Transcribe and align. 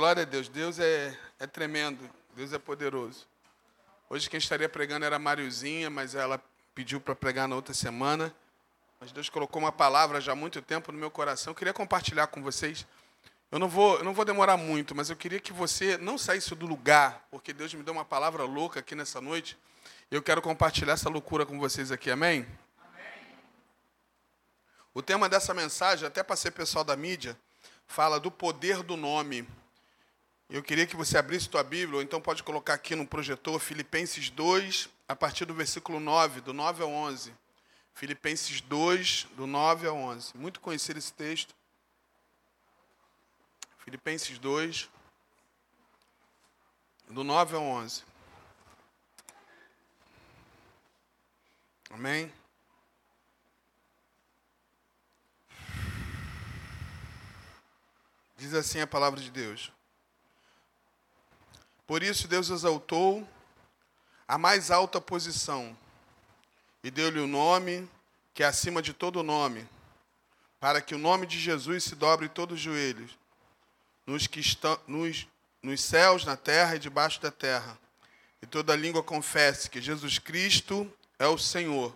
Glória 0.00 0.22
a 0.22 0.24
Deus. 0.24 0.48
Deus 0.48 0.78
é, 0.78 1.14
é 1.38 1.46
tremendo. 1.46 2.08
Deus 2.34 2.54
é 2.54 2.58
poderoso. 2.58 3.26
Hoje 4.08 4.30
quem 4.30 4.38
estaria 4.38 4.66
pregando 4.66 5.04
era 5.04 5.16
a 5.16 5.90
mas 5.90 6.14
ela 6.14 6.42
pediu 6.74 6.98
para 6.98 7.14
pregar 7.14 7.46
na 7.46 7.54
outra 7.54 7.74
semana. 7.74 8.34
Mas 8.98 9.12
Deus 9.12 9.28
colocou 9.28 9.60
uma 9.60 9.70
palavra 9.70 10.18
já 10.18 10.32
há 10.32 10.34
muito 10.34 10.62
tempo 10.62 10.90
no 10.90 10.96
meu 10.96 11.10
coração. 11.10 11.50
Eu 11.50 11.54
queria 11.54 11.74
compartilhar 11.74 12.28
com 12.28 12.42
vocês. 12.42 12.86
Eu 13.52 13.58
não 13.58 13.68
vou, 13.68 13.98
eu 13.98 14.02
não 14.02 14.14
vou 14.14 14.24
demorar 14.24 14.56
muito, 14.56 14.94
mas 14.94 15.10
eu 15.10 15.16
queria 15.16 15.38
que 15.38 15.52
você 15.52 15.98
não 15.98 16.16
saísse 16.16 16.54
do 16.54 16.64
lugar, 16.64 17.26
porque 17.30 17.52
Deus 17.52 17.74
me 17.74 17.82
deu 17.82 17.92
uma 17.92 18.04
palavra 18.06 18.44
louca 18.44 18.80
aqui 18.80 18.94
nessa 18.94 19.20
noite. 19.20 19.54
Eu 20.10 20.22
quero 20.22 20.40
compartilhar 20.40 20.94
essa 20.94 21.10
loucura 21.10 21.44
com 21.44 21.58
vocês 21.58 21.92
aqui. 21.92 22.10
Amém? 22.10 22.46
Amém. 22.82 23.36
O 24.94 25.02
tema 25.02 25.28
dessa 25.28 25.52
mensagem, 25.52 26.06
até 26.06 26.22
para 26.22 26.36
ser 26.36 26.52
pessoal 26.52 26.84
da 26.84 26.96
mídia, 26.96 27.36
fala 27.86 28.18
do 28.18 28.30
poder 28.30 28.82
do 28.82 28.96
nome. 28.96 29.46
Eu 30.52 30.64
queria 30.64 30.84
que 30.84 30.96
você 30.96 31.16
abrisse 31.16 31.48
tua 31.48 31.62
Bíblia, 31.62 31.98
ou 31.98 32.02
então 32.02 32.20
pode 32.20 32.42
colocar 32.42 32.74
aqui 32.74 32.96
no 32.96 33.06
projetor 33.06 33.60
Filipenses 33.60 34.30
2, 34.30 34.88
a 35.06 35.14
partir 35.14 35.44
do 35.44 35.54
versículo 35.54 36.00
9, 36.00 36.40
do 36.40 36.52
9 36.52 36.82
ao 36.82 36.90
11. 36.90 37.32
Filipenses 37.94 38.60
2, 38.60 39.28
do 39.36 39.46
9 39.46 39.86
ao 39.86 39.96
11. 39.96 40.36
Muito 40.36 40.58
conhecido 40.58 40.98
esse 40.98 41.12
texto. 41.12 41.54
Filipenses 43.78 44.40
2, 44.40 44.90
do 47.10 47.22
9 47.22 47.54
ao 47.54 47.62
11. 47.62 48.02
Amém? 51.90 52.32
Diz 58.36 58.52
assim 58.52 58.80
a 58.80 58.86
palavra 58.86 59.20
de 59.20 59.30
Deus. 59.30 59.70
Por 61.90 62.04
isso 62.04 62.28
Deus 62.28 62.50
exaltou 62.50 63.28
a 64.28 64.38
mais 64.38 64.70
alta 64.70 65.00
posição 65.00 65.76
e 66.84 66.88
deu-lhe 66.88 67.18
o 67.18 67.24
um 67.24 67.26
nome 67.26 67.90
que 68.32 68.44
é 68.44 68.46
acima 68.46 68.80
de 68.80 68.92
todo 68.92 69.24
nome, 69.24 69.68
para 70.60 70.80
que 70.80 70.94
o 70.94 70.98
nome 70.98 71.26
de 71.26 71.36
Jesus 71.36 71.82
se 71.82 71.96
dobre 71.96 72.28
todos 72.28 72.58
os 72.58 72.60
joelhos, 72.62 73.18
nos, 74.06 74.28
que 74.28 74.38
estão, 74.38 74.78
nos, 74.86 75.26
nos 75.60 75.82
céus, 75.82 76.24
na 76.24 76.36
terra 76.36 76.76
e 76.76 76.78
debaixo 76.78 77.20
da 77.20 77.32
terra, 77.32 77.76
e 78.40 78.46
toda 78.46 78.76
língua 78.76 79.02
confesse 79.02 79.68
que 79.68 79.82
Jesus 79.82 80.16
Cristo 80.16 80.88
é 81.18 81.26
o 81.26 81.36
Senhor, 81.36 81.92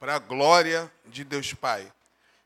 para 0.00 0.16
a 0.16 0.18
glória 0.18 0.90
de 1.06 1.22
Deus 1.22 1.54
Pai. 1.54 1.92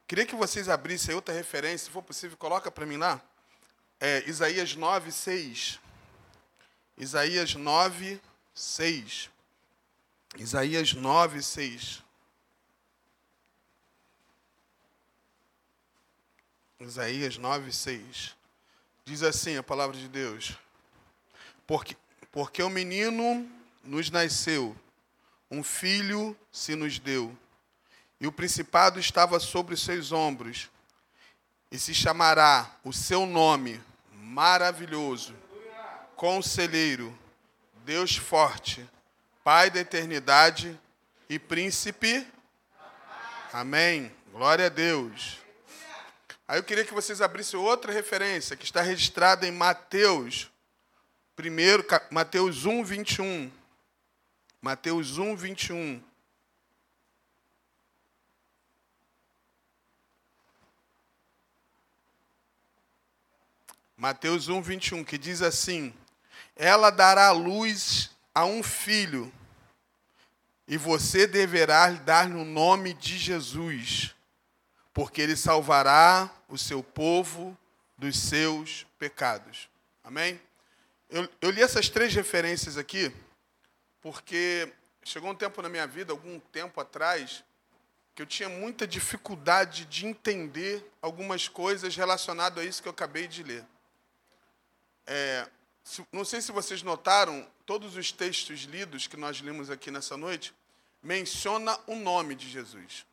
Queria 0.07 0.27
que 0.27 0.37
vocês 0.37 0.69
abrissem 0.69 1.15
outra 1.15 1.35
referência, 1.35 1.87
se 1.87 1.91
for 1.91 2.03
possível, 2.03 2.37
coloca 2.37 2.70
para 2.70 2.85
mim 2.85 2.98
lá. 2.98 3.19
É, 3.98 4.23
Isaías 4.29 4.77
9, 4.77 5.11
6. 5.11 5.81
Isaías 6.97 7.55
9, 7.55 8.21
6. 8.55 9.31
Isaías 10.37 10.93
9, 10.93 11.43
6. 11.43 12.03
Isaías 16.81 17.39
9, 17.39 17.73
6. 17.73 18.37
Diz 19.05 19.23
assim 19.23 19.57
a 19.57 19.63
palavra 19.63 19.97
de 19.97 20.09
Deus: 20.09 20.57
Porque, 21.67 21.97
porque 22.31 22.63
o 22.63 22.70
menino 22.70 23.51
nos 23.83 24.11
nasceu, 24.11 24.77
um 25.51 25.63
filho 25.63 26.37
se 26.53 26.75
nos 26.77 26.98
deu, 26.98 27.37
e 28.20 28.27
o 28.27 28.33
principado 28.33 29.01
estava 29.01 29.41
sobre 29.41 29.75
os 29.75 29.83
seus 29.83 30.13
ombros, 30.13 30.70
e 31.70 31.79
se 31.79 31.95
chamará 31.95 32.70
o 32.85 32.93
seu 32.93 33.27
nome 33.27 33.81
maravilhoso 34.13 35.35
Conselheiro, 36.23 37.12
Deus 37.84 38.15
forte, 38.15 38.89
Pai 39.42 39.69
da 39.73 39.81
eternidade 39.81 40.81
e 41.29 41.37
príncipe. 41.37 42.25
Amém. 43.52 44.14
Glória 44.30 44.67
a 44.67 44.69
Deus. 44.69 45.41
Aí 46.47 46.61
eu 46.61 46.63
queria 46.63 46.85
que 46.85 46.95
vocês 46.95 47.20
abrissem 47.20 47.58
outra 47.58 47.92
referência 47.92 48.57
que 48.57 48.64
está 48.64 48.83
registrada 48.83 49.48
em 49.48 49.51
Mateus, 49.51 50.48
primeiro, 51.35 51.85
Mateus 52.08 52.67
1, 52.67 52.85
21. 52.85 53.51
Mateus 54.61 55.18
1, 55.18 55.35
21. 55.35 56.05
Mateus 63.97 64.48
1, 64.48 64.63
21, 64.63 65.02
que 65.02 65.18
diz 65.18 65.42
assim: 65.42 65.92
ela 66.57 66.90
dará 66.90 67.30
luz 67.33 68.11
a 68.35 68.45
um 68.45 68.63
filho, 68.63 69.33
e 70.67 70.77
você 70.77 71.27
deverá 71.27 71.90
dar-lhe 71.90 72.35
o 72.35 72.45
nome 72.45 72.95
de 72.95 73.18
Jesus, 73.18 74.14
porque 74.92 75.20
ele 75.20 75.36
salvará 75.36 76.30
o 76.48 76.57
seu 76.57 76.83
povo 76.83 77.57
dos 77.98 78.18
seus 78.18 78.86
pecados. 78.98 79.68
Amém? 80.02 80.41
Eu, 81.11 81.29
eu 81.41 81.51
li 81.51 81.62
essas 81.62 81.89
três 81.89 82.14
referências 82.14 82.79
aqui, 82.79 83.14
porque 84.01 84.73
chegou 85.05 85.30
um 85.30 85.35
tempo 85.35 85.61
na 85.61 85.68
minha 85.68 85.86
vida, 85.86 86.12
algum 86.12 86.41
tempo 86.41 86.80
atrás, 86.80 87.45
que 88.14 88.23
eu 88.23 88.27
tinha 88.27 88.48
muita 88.48 88.86
dificuldade 88.86 89.85
de 89.86 90.07
entender 90.07 90.91
algumas 91.01 91.48
coisas 91.48 91.96
relacionadas 91.96 92.62
a 92.62 92.67
isso 92.67 92.83
que 92.83 92.89
eu 92.89 92.92
acabei 92.92 93.27
de 93.27 93.42
ler. 93.42 93.64
É, 95.07 95.48
não 96.13 96.25
sei 96.25 96.41
se 96.41 96.53
vocês 96.53 96.83
notaram, 96.83 97.47
todos 97.67 97.97
os 97.97 98.13
textos 98.13 98.61
lidos 98.61 99.07
que 99.07 99.17
nós 99.17 99.41
lemos 99.41 99.70
aqui 99.70 99.91
nessa 99.91 100.17
noite 100.17 100.55
menciona 101.03 101.79
o 101.87 101.97
nome 101.97 102.35
de 102.35 102.48
Jesus, 102.48 103.05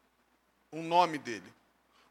o 0.71 0.81
nome 0.81 1.17
dele. 1.17 1.53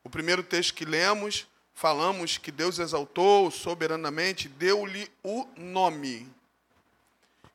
O 0.02 0.10
primeiro 0.10 0.42
texto 0.42 0.74
que 0.74 0.84
lemos, 0.84 1.46
falamos 1.74 2.38
que 2.38 2.50
Deus 2.50 2.78
exaltou 2.78 3.50
soberanamente, 3.50 4.48
deu-lhe 4.48 5.10
o 5.22 5.46
nome. 5.56 6.28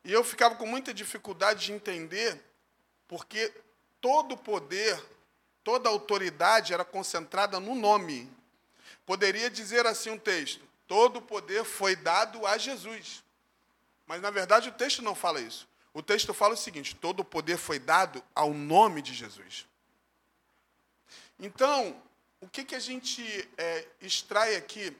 E 0.04 0.12
eu 0.12 0.24
ficava 0.24 0.54
com 0.54 0.66
muita 0.66 0.94
dificuldade 0.94 1.66
de 1.66 1.72
entender, 1.72 2.42
porque 3.06 3.52
todo 4.00 4.36
poder, 4.36 5.02
toda 5.62 5.88
autoridade 5.88 6.72
era 6.72 6.84
concentrada 6.84 7.60
no 7.60 7.74
nome. 7.74 8.30
Poderia 9.06 9.50
dizer 9.50 9.86
assim 9.86 10.10
um 10.10 10.18
texto: 10.18 10.64
Todo 10.86 11.18
o 11.18 11.22
poder 11.22 11.64
foi 11.64 11.96
dado 11.96 12.46
a 12.46 12.58
Jesus. 12.58 13.24
Mas, 14.06 14.20
na 14.20 14.30
verdade, 14.30 14.68
o 14.68 14.72
texto 14.72 15.02
não 15.02 15.14
fala 15.14 15.40
isso. 15.40 15.68
O 15.92 16.02
texto 16.02 16.34
fala 16.34 16.54
o 16.54 16.56
seguinte: 16.56 16.94
todo 16.94 17.20
o 17.20 17.24
poder 17.24 17.56
foi 17.56 17.78
dado 17.78 18.22
ao 18.34 18.52
nome 18.52 19.00
de 19.00 19.14
Jesus. 19.14 19.66
Então, 21.38 22.00
o 22.40 22.48
que, 22.48 22.64
que 22.64 22.74
a 22.74 22.80
gente 22.80 23.22
é, 23.56 23.86
extrai 24.00 24.56
aqui, 24.56 24.94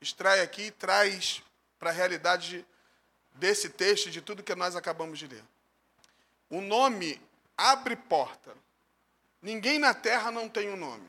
extrai 0.00 0.40
aqui 0.40 0.62
e 0.62 0.70
traz 0.70 1.42
para 1.78 1.90
a 1.90 1.92
realidade 1.92 2.64
desse 3.32 3.68
texto, 3.68 4.10
de 4.10 4.20
tudo 4.20 4.42
que 4.42 4.54
nós 4.54 4.76
acabamos 4.76 5.18
de 5.18 5.26
ler? 5.26 5.44
O 6.48 6.60
nome 6.60 7.20
abre 7.56 7.94
porta. 7.94 8.54
Ninguém 9.42 9.78
na 9.78 9.94
terra 9.94 10.30
não 10.30 10.48
tem 10.48 10.70
um 10.70 10.76
nome. 10.76 11.08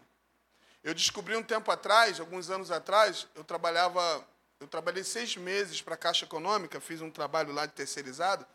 Eu 0.84 0.94
descobri 0.94 1.36
um 1.36 1.44
tempo 1.44 1.70
atrás, 1.72 2.20
alguns 2.20 2.50
anos 2.50 2.72
atrás, 2.72 3.28
eu 3.36 3.44
trabalhava, 3.44 4.26
eu 4.60 4.68
trabalhei 4.68 5.04
seis 5.04 5.36
meses 5.36 5.82
para 5.82 5.94
a 5.94 5.98
Caixa 5.98 6.26
Econômica, 6.26 6.80
fiz 6.80 7.02
um 7.02 7.12
trabalho 7.12 7.54
lá 7.54 7.66
de 7.66 7.74
terceirizado, 7.74 8.46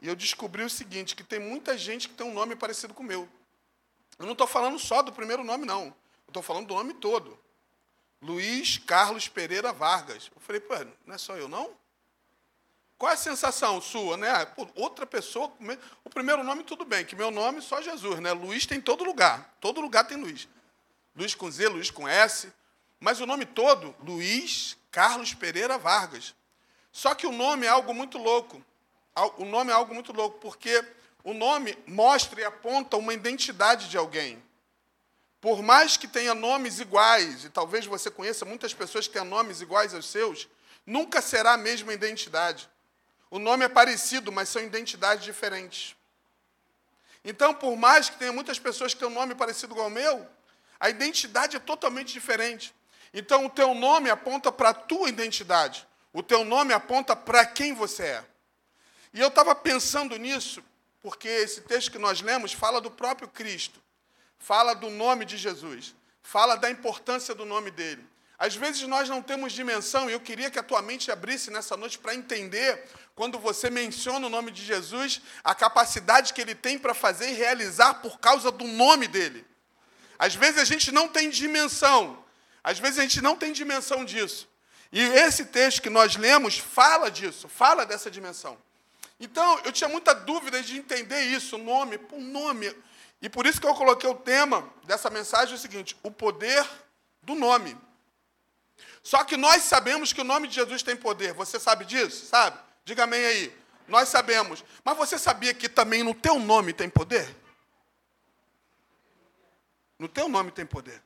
e 0.00 0.08
eu 0.08 0.16
descobri 0.16 0.62
o 0.62 0.70
seguinte, 0.70 1.14
que 1.14 1.22
tem 1.22 1.38
muita 1.38 1.76
gente 1.76 2.08
que 2.08 2.14
tem 2.14 2.26
um 2.26 2.32
nome 2.32 2.56
parecido 2.56 2.94
com 2.94 3.02
o 3.02 3.06
meu. 3.06 3.28
Eu 4.18 4.24
não 4.24 4.32
estou 4.32 4.46
falando 4.46 4.78
só 4.78 5.02
do 5.02 5.12
primeiro 5.12 5.44
nome, 5.44 5.66
não. 5.66 5.86
Eu 5.86 5.94
estou 6.28 6.42
falando 6.42 6.66
do 6.66 6.74
nome 6.74 6.94
todo. 6.94 7.38
Luiz 8.22 8.78
Carlos 8.78 9.28
Pereira 9.28 9.72
Vargas. 9.72 10.30
Eu 10.34 10.40
falei, 10.40 10.60
pô, 10.60 10.74
não 11.06 11.14
é 11.14 11.18
só 11.18 11.36
eu, 11.36 11.48
não? 11.48 11.70
Qual 12.98 13.10
é 13.10 13.14
a 13.14 13.18
sensação 13.18 13.80
sua, 13.80 14.18
né? 14.18 14.44
Pô, 14.44 14.68
outra 14.74 15.06
pessoa, 15.06 15.50
o 16.04 16.10
primeiro 16.10 16.44
nome 16.44 16.64
tudo 16.64 16.84
bem, 16.84 17.04
que 17.04 17.16
meu 17.16 17.30
nome 17.30 17.62
só 17.62 17.80
Jesus, 17.80 18.20
né? 18.20 18.32
Luiz 18.32 18.66
tem 18.66 18.76
em 18.78 18.82
todo 18.82 19.04
lugar. 19.04 19.56
Todo 19.58 19.80
lugar 19.80 20.06
tem 20.06 20.18
Luiz. 20.18 20.46
Luiz 21.14 21.34
com 21.34 21.50
Z, 21.50 21.68
Luiz 21.68 21.90
com 21.90 22.08
S, 22.08 22.52
mas 22.98 23.20
o 23.20 23.26
nome 23.26 23.44
todo, 23.44 23.94
Luiz 24.02 24.76
Carlos 24.90 25.34
Pereira 25.34 25.78
Vargas. 25.78 26.34
Só 26.92 27.14
que 27.14 27.26
o 27.26 27.32
nome 27.32 27.66
é 27.66 27.68
algo 27.68 27.94
muito 27.94 28.18
louco. 28.18 28.64
O 29.36 29.44
nome 29.44 29.70
é 29.70 29.74
algo 29.74 29.94
muito 29.94 30.12
louco, 30.12 30.38
porque 30.38 30.84
o 31.22 31.32
nome 31.32 31.76
mostra 31.86 32.40
e 32.40 32.44
aponta 32.44 32.96
uma 32.96 33.12
identidade 33.12 33.88
de 33.88 33.96
alguém. 33.96 34.42
Por 35.40 35.62
mais 35.62 35.96
que 35.96 36.06
tenha 36.06 36.34
nomes 36.34 36.80
iguais, 36.80 37.44
e 37.44 37.50
talvez 37.50 37.86
você 37.86 38.10
conheça 38.10 38.44
muitas 38.44 38.74
pessoas 38.74 39.06
que 39.06 39.14
têm 39.14 39.24
nomes 39.24 39.60
iguais 39.60 39.94
aos 39.94 40.06
seus, 40.06 40.48
nunca 40.84 41.22
será 41.22 41.52
a 41.52 41.58
mesma 41.58 41.92
identidade. 41.94 42.68
O 43.30 43.38
nome 43.38 43.64
é 43.64 43.68
parecido, 43.68 44.30
mas 44.30 44.48
são 44.48 44.62
identidades 44.62 45.24
diferentes. 45.24 45.96
Então, 47.24 47.54
por 47.54 47.76
mais 47.76 48.10
que 48.10 48.18
tenha 48.18 48.32
muitas 48.32 48.58
pessoas 48.58 48.92
que 48.92 49.00
têm 49.00 49.08
um 49.08 49.14
nome 49.14 49.34
parecido 49.34 49.74
com 49.74 49.86
o 49.86 49.90
meu, 49.90 50.26
a 50.80 50.88
identidade 50.88 51.56
é 51.56 51.60
totalmente 51.60 52.12
diferente. 52.12 52.74
Então, 53.12 53.44
o 53.44 53.50
teu 53.50 53.74
nome 53.74 54.08
aponta 54.08 54.50
para 54.50 54.70
a 54.70 54.74
tua 54.74 55.08
identidade. 55.08 55.86
O 56.12 56.22
teu 56.22 56.44
nome 56.44 56.72
aponta 56.72 57.14
para 57.14 57.44
quem 57.44 57.74
você 57.74 58.04
é. 58.04 58.24
E 59.12 59.20
eu 59.20 59.28
estava 59.28 59.54
pensando 59.54 60.16
nisso, 60.16 60.62
porque 61.02 61.28
esse 61.28 61.60
texto 61.62 61.90
que 61.90 61.98
nós 61.98 62.22
lemos 62.22 62.52
fala 62.52 62.80
do 62.80 62.90
próprio 62.90 63.28
Cristo, 63.28 63.80
fala 64.38 64.74
do 64.74 64.88
nome 64.88 65.24
de 65.24 65.36
Jesus, 65.36 65.94
fala 66.22 66.56
da 66.56 66.70
importância 66.70 67.34
do 67.34 67.44
nome 67.44 67.70
dele. 67.70 68.08
Às 68.38 68.54
vezes 68.54 68.82
nós 68.88 69.08
não 69.08 69.20
temos 69.20 69.52
dimensão, 69.52 70.08
e 70.08 70.14
eu 70.14 70.20
queria 70.20 70.50
que 70.50 70.58
a 70.58 70.62
tua 70.62 70.80
mente 70.80 71.10
abrisse 71.10 71.50
nessa 71.50 71.76
noite 71.76 71.98
para 71.98 72.14
entender, 72.14 72.88
quando 73.14 73.38
você 73.38 73.68
menciona 73.68 74.26
o 74.26 74.30
nome 74.30 74.50
de 74.50 74.64
Jesus, 74.64 75.20
a 75.44 75.54
capacidade 75.54 76.32
que 76.32 76.40
ele 76.40 76.54
tem 76.54 76.78
para 76.78 76.94
fazer 76.94 77.30
e 77.30 77.34
realizar 77.34 77.94
por 77.94 78.18
causa 78.18 78.50
do 78.50 78.64
nome 78.64 79.06
dele. 79.06 79.44
Às 80.20 80.34
vezes 80.34 80.60
a 80.60 80.64
gente 80.64 80.92
não 80.92 81.08
tem 81.08 81.30
dimensão, 81.30 82.22
às 82.62 82.78
vezes 82.78 82.98
a 82.98 83.02
gente 83.02 83.22
não 83.22 83.34
tem 83.34 83.54
dimensão 83.54 84.04
disso. 84.04 84.46
E 84.92 85.00
esse 85.00 85.46
texto 85.46 85.80
que 85.80 85.88
nós 85.88 86.14
lemos 86.16 86.58
fala 86.58 87.10
disso, 87.10 87.48
fala 87.48 87.86
dessa 87.86 88.10
dimensão. 88.10 88.58
Então, 89.18 89.58
eu 89.64 89.72
tinha 89.72 89.88
muita 89.88 90.14
dúvida 90.14 90.62
de 90.62 90.76
entender 90.76 91.22
isso, 91.22 91.56
o 91.56 91.58
nome, 91.58 91.98
o 92.12 92.20
nome. 92.20 92.70
E 93.22 93.30
por 93.30 93.46
isso 93.46 93.58
que 93.58 93.66
eu 93.66 93.74
coloquei 93.74 94.10
o 94.10 94.14
tema 94.14 94.68
dessa 94.84 95.08
mensagem 95.08 95.54
é 95.54 95.56
o 95.56 95.58
seguinte: 95.58 95.96
o 96.02 96.10
poder 96.10 96.68
do 97.22 97.34
nome. 97.34 97.74
Só 99.02 99.24
que 99.24 99.38
nós 99.38 99.62
sabemos 99.62 100.12
que 100.12 100.20
o 100.20 100.24
nome 100.24 100.48
de 100.48 100.54
Jesus 100.56 100.82
tem 100.82 100.96
poder. 100.96 101.32
Você 101.32 101.58
sabe 101.58 101.86
disso? 101.86 102.26
Sabe? 102.26 102.58
Diga 102.84 103.04
amém 103.04 103.24
aí. 103.24 103.56
Nós 103.88 104.10
sabemos. 104.10 104.62
Mas 104.84 104.98
você 104.98 105.18
sabia 105.18 105.54
que 105.54 105.66
também 105.66 106.02
no 106.02 106.14
teu 106.14 106.38
nome 106.38 106.74
tem 106.74 106.90
poder? 106.90 107.39
No 110.00 110.08
teu 110.08 110.30
nome 110.30 110.50
tem 110.50 110.64
poder. 110.64 111.02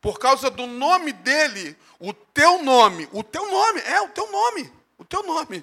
Por 0.00 0.18
causa 0.18 0.48
do 0.48 0.66
nome 0.66 1.12
dele, 1.12 1.76
o 2.00 2.14
teu 2.14 2.62
nome, 2.62 3.06
o 3.12 3.22
teu 3.22 3.50
nome, 3.50 3.80
é 3.82 4.00
o 4.00 4.08
teu 4.08 4.32
nome, 4.32 4.72
o 4.96 5.04
teu 5.04 5.22
nome. 5.22 5.62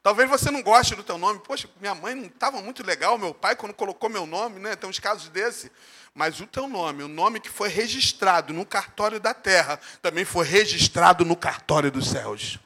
Talvez 0.00 0.30
você 0.30 0.48
não 0.48 0.62
goste 0.62 0.94
do 0.94 1.02
teu 1.02 1.18
nome. 1.18 1.40
Poxa, 1.40 1.68
minha 1.80 1.96
mãe 1.96 2.14
não 2.14 2.26
estava 2.26 2.62
muito 2.62 2.86
legal, 2.86 3.18
meu 3.18 3.34
pai, 3.34 3.56
quando 3.56 3.74
colocou 3.74 4.08
meu 4.08 4.26
nome, 4.26 4.60
né? 4.60 4.76
Tem 4.76 4.88
uns 4.88 5.00
casos 5.00 5.28
desse. 5.28 5.72
Mas 6.14 6.38
o 6.38 6.46
teu 6.46 6.68
nome, 6.68 7.02
o 7.02 7.08
nome 7.08 7.40
que 7.40 7.48
foi 7.48 7.68
registrado 7.68 8.54
no 8.54 8.64
cartório 8.64 9.18
da 9.18 9.34
terra, 9.34 9.80
também 10.00 10.24
foi 10.24 10.46
registrado 10.46 11.24
no 11.24 11.34
cartório 11.34 11.90
dos 11.90 12.08
céus. 12.08 12.60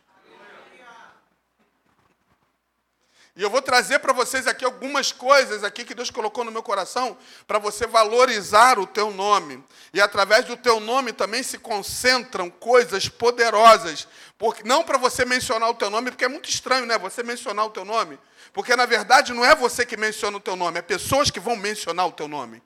E 3.34 3.42
eu 3.42 3.48
vou 3.48 3.62
trazer 3.62 3.98
para 4.00 4.12
vocês 4.12 4.46
aqui 4.46 4.62
algumas 4.62 5.10
coisas 5.10 5.64
aqui 5.64 5.84
que 5.84 5.94
Deus 5.94 6.10
colocou 6.10 6.44
no 6.44 6.52
meu 6.52 6.62
coração 6.62 7.16
para 7.46 7.58
você 7.58 7.86
valorizar 7.86 8.78
o 8.78 8.86
teu 8.86 9.10
nome. 9.10 9.64
E 9.94 10.02
através 10.02 10.44
do 10.44 10.54
teu 10.54 10.78
nome 10.78 11.14
também 11.14 11.42
se 11.42 11.56
concentram 11.56 12.50
coisas 12.50 13.08
poderosas. 13.08 14.06
Porque 14.36 14.62
não 14.64 14.84
para 14.84 14.98
você 14.98 15.24
mencionar 15.24 15.70
o 15.70 15.74
teu 15.74 15.88
nome, 15.88 16.10
porque 16.10 16.26
é 16.26 16.28
muito 16.28 16.50
estranho, 16.50 16.84
né? 16.84 16.98
Você 16.98 17.22
mencionar 17.22 17.64
o 17.64 17.70
teu 17.70 17.86
nome, 17.86 18.18
porque 18.52 18.76
na 18.76 18.84
verdade 18.84 19.32
não 19.32 19.44
é 19.44 19.54
você 19.54 19.86
que 19.86 19.96
menciona 19.96 20.36
o 20.36 20.40
teu 20.40 20.54
nome, 20.54 20.78
é 20.78 20.82
pessoas 20.82 21.30
que 21.30 21.40
vão 21.40 21.56
mencionar 21.56 22.06
o 22.06 22.12
teu 22.12 22.28
nome. 22.28 22.62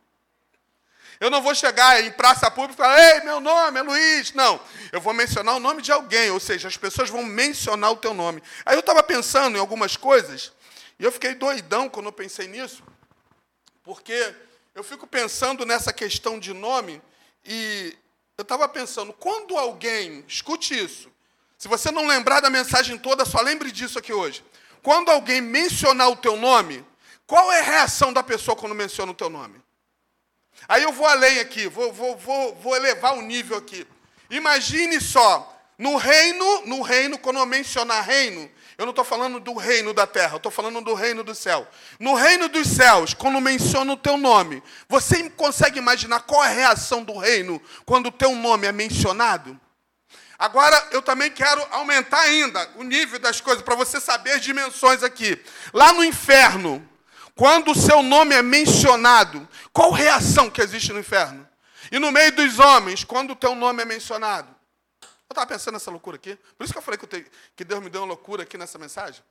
Eu 1.19 1.31
não 1.31 1.41
vou 1.41 1.55
chegar 1.55 2.03
em 2.05 2.11
praça 2.11 2.51
pública 2.51 2.75
e 2.75 2.85
falar, 2.85 3.15
ei, 3.15 3.21
meu 3.23 3.41
nome 3.41 3.79
é 3.79 3.83
Luiz. 3.83 4.33
Não, 4.33 4.61
eu 4.93 5.01
vou 5.01 5.15
mencionar 5.15 5.57
o 5.57 5.61
nome 5.61 5.81
de 5.81 5.91
alguém, 5.91 6.31
ou 6.31 6.41
seja, 6.41 6.69
as 6.69 6.77
pessoas 6.77 7.09
vão 7.09 7.23
mencionar 7.23 7.91
o 7.93 7.97
teu 7.97 8.13
nome. 8.13 8.43
Aí 8.65 8.77
eu 8.77 8.81
estava 8.81 9.03
pensando 9.03 9.57
em 9.57 9.61
algumas 9.61 9.97
coisas 9.97 10.53
e 10.99 11.05
eu 11.05 11.13
fiquei 11.13 11.35
doidão 11.35 11.89
quando 11.89 12.07
eu 12.07 12.13
pensei 12.13 12.47
nisso, 12.47 12.83
porque 13.83 14.35
eu 14.75 14.85
fico 14.85 15.07
pensando 15.07 15.65
nessa 15.65 15.93
questão 15.93 16.39
de 16.39 16.53
nome 16.53 17.01
e 17.45 17.97
eu 18.37 18.43
estava 18.43 18.69
pensando, 18.69 19.13
quando 19.13 19.57
alguém, 19.57 20.25
escute 20.29 20.79
isso, 20.79 21.11
se 21.57 21.69
você 21.69 21.91
não 21.91 22.07
lembrar 22.07 22.41
da 22.41 22.51
mensagem 22.51 22.99
toda, 22.99 23.25
só 23.25 23.41
lembre 23.41 23.73
disso 23.73 23.99
aqui 23.99 24.13
hoje. 24.13 24.45
Quando 24.83 25.11
alguém 25.11 25.41
mencionar 25.41 26.11
o 26.11 26.17
teu 26.17 26.37
nome, 26.37 26.85
qual 27.27 27.51
é 27.51 27.61
a 27.61 27.65
reação 27.65 28.13
da 28.13 28.23
pessoa 28.23 28.55
quando 28.55 28.75
menciona 28.75 29.13
o 29.13 29.15
teu 29.15 29.31
nome? 29.31 29.66
Aí 30.69 30.83
eu 30.83 30.93
vou 30.93 31.07
além 31.07 31.39
aqui, 31.39 31.69
vou, 31.69 31.93
vou, 31.93 32.17
vou, 32.17 32.55
vou 32.57 32.77
elevar 32.77 33.17
o 33.17 33.23
nível 33.23 33.57
aqui. 33.57 33.87
Imagine 34.31 35.01
só, 35.01 35.57
no 35.79 35.97
reino, 35.97 36.63
no 36.67 36.83
reino, 36.83 37.19
quando 37.19 37.39
eu 37.39 37.47
mencionar 37.47 38.03
reino, 38.03 38.51
eu 38.79 38.85
não 38.85 38.91
estou 38.91 39.05
falando 39.05 39.41
do 39.41 39.55
reino 39.55 39.95
da 39.95 40.07
terra, 40.07 40.35
eu 40.35 40.37
estou 40.39 40.53
falando 40.53 40.81
do 40.83 40.95
reino 40.95 41.23
do 41.25 41.35
céu. 41.35 41.67
No 41.99 42.15
reino 42.15 42.49
dos 42.49 42.67
céus, 42.69 43.15
quando 43.15 43.41
menciona 43.41 43.93
o 43.93 43.97
teu 43.97 44.17
nome, 44.17 44.63
você 44.89 45.31
consegue 45.31 45.79
imaginar 45.79 46.21
qual 46.21 46.45
é 46.45 46.49
a 46.49 46.53
reação 46.53 47.03
do 47.03 47.17
reino 47.17 47.61
quando 47.85 48.07
o 48.07 48.13
teu 48.13 48.35
nome 48.35 48.67
é 48.67 48.73
mencionado? 48.73 49.59
Agora, 50.39 50.89
eu 50.91 51.01
também 51.01 51.31
quero 51.31 51.67
aumentar 51.71 52.21
ainda 52.21 52.69
o 52.77 52.83
nível 52.83 53.19
das 53.19 53.41
coisas, 53.41 53.63
para 53.63 53.75
você 53.75 53.99
saber 53.99 54.33
as 54.33 54.43
dimensões 54.43 55.03
aqui. 55.03 55.43
Lá 55.73 55.95
no 55.95 56.05
inferno, 56.05 56.87
quando 57.37 57.73
o 57.73 57.75
seu 57.75 58.03
nome 58.03 58.35
é 58.35 58.43
mencionado, 58.43 59.47
qual 59.71 59.91
reação 59.91 60.51
que 60.51 60.63
existe 60.63 60.91
no 60.91 60.99
inferno? 60.99 61.47
E 61.93 61.99
no 61.99 62.11
meio 62.11 62.33
dos 62.33 62.59
homens, 62.59 63.05
quando 63.05 63.33
o 63.33 63.37
teu 63.37 63.55
nome 63.55 63.83
é 63.83 63.85
mencionado? 63.85 64.49
Eu 65.03 65.09
estava 65.33 65.47
pensando 65.47 65.75
nessa 65.75 65.91
loucura 65.91 66.17
aqui. 66.17 66.35
Por 66.57 66.65
isso 66.65 66.73
que 66.73 66.79
eu 66.79 66.83
falei 66.83 66.97
que, 66.97 67.05
eu 67.05 67.09
te, 67.09 67.31
que 67.55 67.63
Deus 67.63 67.83
me 67.83 67.91
deu 67.91 68.01
uma 68.01 68.09
loucura 68.09 68.45
aqui 68.45 68.57
nessa 68.57 68.79
mensagem. 68.79 69.23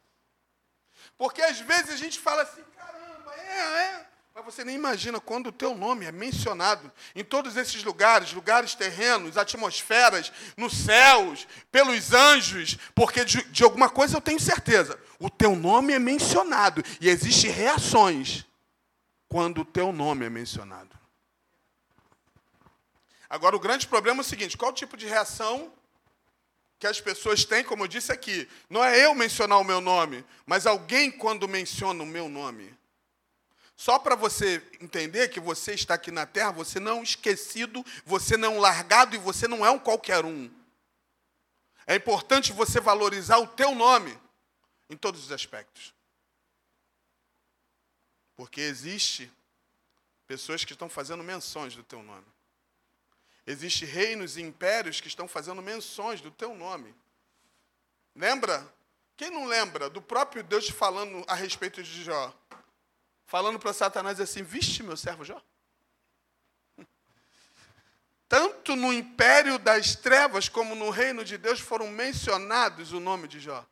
Porque 1.18 1.42
às 1.42 1.60
vezes 1.60 1.90
a 1.90 1.98
gente 1.98 2.20
fala 2.20 2.44
assim, 2.44 2.62
caramba, 2.78 3.34
é, 3.34 3.84
é. 3.86 4.08
Mas 4.36 4.44
você 4.44 4.66
nem 4.66 4.76
imagina 4.76 5.18
quando 5.22 5.48
o 5.48 5.52
teu 5.52 5.74
nome 5.74 6.06
é 6.06 6.12
mencionado 6.12 6.92
em 7.16 7.24
todos 7.24 7.56
esses 7.56 7.82
lugares, 7.86 8.34
lugares 8.34 8.76
terrenos, 8.76 9.38
atmosferas, 9.38 10.30
nos 10.58 10.74
céus, 10.74 11.48
pelos 11.72 12.12
anjos, 12.12 12.78
porque 12.94 13.24
de, 13.24 13.42
de 13.46 13.64
alguma 13.64 13.90
coisa 13.90 14.18
eu 14.18 14.22
tenho 14.22 14.38
certeza. 14.38 15.00
O 15.18 15.30
teu 15.30 15.56
nome 15.56 15.94
é 15.94 16.00
mencionado 16.00 16.84
e 17.00 17.08
existem 17.08 17.50
reações 17.50 18.46
quando 19.30 19.62
o 19.62 19.66
teu 19.66 19.94
nome 19.94 20.26
é 20.26 20.30
mencionado. 20.30 21.00
Agora, 23.30 23.56
o 23.56 23.60
grande 23.60 23.88
problema 23.88 24.20
é 24.20 24.22
o 24.22 24.26
seguinte: 24.26 24.58
qual 24.58 24.74
tipo 24.74 24.98
de 24.98 25.06
reação 25.06 25.72
que 26.78 26.86
as 26.86 27.00
pessoas 27.00 27.46
têm, 27.46 27.64
como 27.64 27.84
eu 27.84 27.88
disse 27.88 28.12
aqui? 28.12 28.50
Não 28.70 28.84
é 28.84 29.06
eu 29.06 29.16
mencionar 29.16 29.60
o 29.60 29.64
meu 29.64 29.80
nome, 29.80 30.26
mas 30.46 30.68
alguém 30.68 31.10
quando 31.10 31.48
menciona 31.48 32.04
o 32.04 32.06
meu 32.06 32.28
nome. 32.28 32.78
Só 33.76 34.00
para 34.00 34.16
você 34.16 34.64
entender 34.80 35.30
que 35.30 35.40
você 35.40 35.74
está 35.74 35.96
aqui 35.96 36.10
na 36.10 36.26
terra, 36.26 36.52
você 36.52 36.80
não 36.80 36.92
é 36.92 36.96
um 36.96 37.04
esquecido, 37.04 37.86
você 38.06 38.38
não 38.38 38.50
é 38.50 38.52
um 38.58 38.60
largado 38.60 39.16
e 39.16 39.20
você 39.20 39.48
não 39.48 39.66
é 39.66 39.70
um 39.70 39.80
qualquer 39.80 40.24
um. 40.24 40.50
É 41.86 41.96
importante 41.96 42.54
você 42.54 42.80
valorizar 42.80 43.38
o 43.38 43.48
teu 43.48 43.76
nome 43.76 44.18
em 44.90 44.96
todos 44.96 45.26
os 45.26 45.32
aspectos. 45.32 45.94
Porque 48.36 48.62
existe 48.62 49.32
pessoas 50.26 50.64
que 50.64 50.74
estão 50.74 50.90
fazendo 50.90 51.24
menções 51.24 51.76
do 51.76 51.84
teu 51.84 52.02
nome. 52.02 52.26
Existem 53.46 53.88
reinos 53.88 54.38
e 54.38 54.42
impérios 54.42 55.00
que 55.00 55.08
estão 55.08 55.28
fazendo 55.28 55.62
menções 55.62 56.22
do 56.22 56.32
teu 56.32 56.56
nome. 56.56 56.96
Lembra? 58.16 58.68
Quem 59.16 59.30
não 59.30 59.46
lembra 59.46 59.90
do 59.90 60.02
próprio 60.02 60.44
Deus 60.44 60.68
falando 60.70 61.24
a 61.28 61.36
respeito 61.36 61.82
de 61.84 62.04
Jó? 62.04 62.34
Falando 63.26 63.60
para 63.60 63.74
Satanás 63.74 64.20
assim: 64.20 64.44
Viste 64.44 64.84
meu 64.84 64.98
servo 64.98 65.24
Jó? 65.24 65.42
Tanto 68.28 68.76
no 68.76 68.94
império 68.94 69.58
das 69.60 69.96
trevas 69.96 70.50
como 70.50 70.76
no 70.76 70.90
reino 70.90 71.24
de 71.24 71.38
Deus 71.38 71.60
foram 71.60 71.88
mencionados 71.88 72.92
o 72.92 73.00
nome 73.00 73.28
de 73.28 73.40
Jó. 73.40 73.66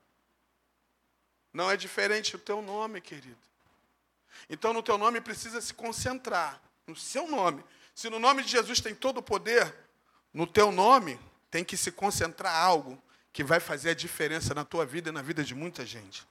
Não 1.53 1.69
é 1.69 1.77
diferente 1.77 2.35
o 2.35 2.39
teu 2.39 2.61
nome, 2.61 2.99
querido. 2.99 3.37
Então, 4.49 4.73
no 4.73 4.81
teu 4.81 4.97
nome 4.97 5.21
precisa 5.21 5.61
se 5.61 5.73
concentrar, 5.73 6.61
no 6.87 6.95
seu 6.95 7.27
nome. 7.27 7.63
Se 7.93 8.09
no 8.09 8.19
nome 8.19 8.43
de 8.43 8.49
Jesus 8.49 8.81
tem 8.81 8.95
todo 8.95 9.17
o 9.17 9.23
poder, 9.23 9.73
no 10.33 10.47
teu 10.47 10.71
nome 10.71 11.19
tem 11.51 11.63
que 11.63 11.77
se 11.77 11.91
concentrar 11.91 12.55
algo 12.55 13.01
que 13.31 13.43
vai 13.43 13.59
fazer 13.59 13.91
a 13.91 13.95
diferença 13.95 14.53
na 14.53 14.65
tua 14.65 14.85
vida 14.85 15.09
e 15.09 15.11
na 15.11 15.21
vida 15.21 15.43
de 15.43 15.53
muita 15.53 15.85
gente. 15.85 16.27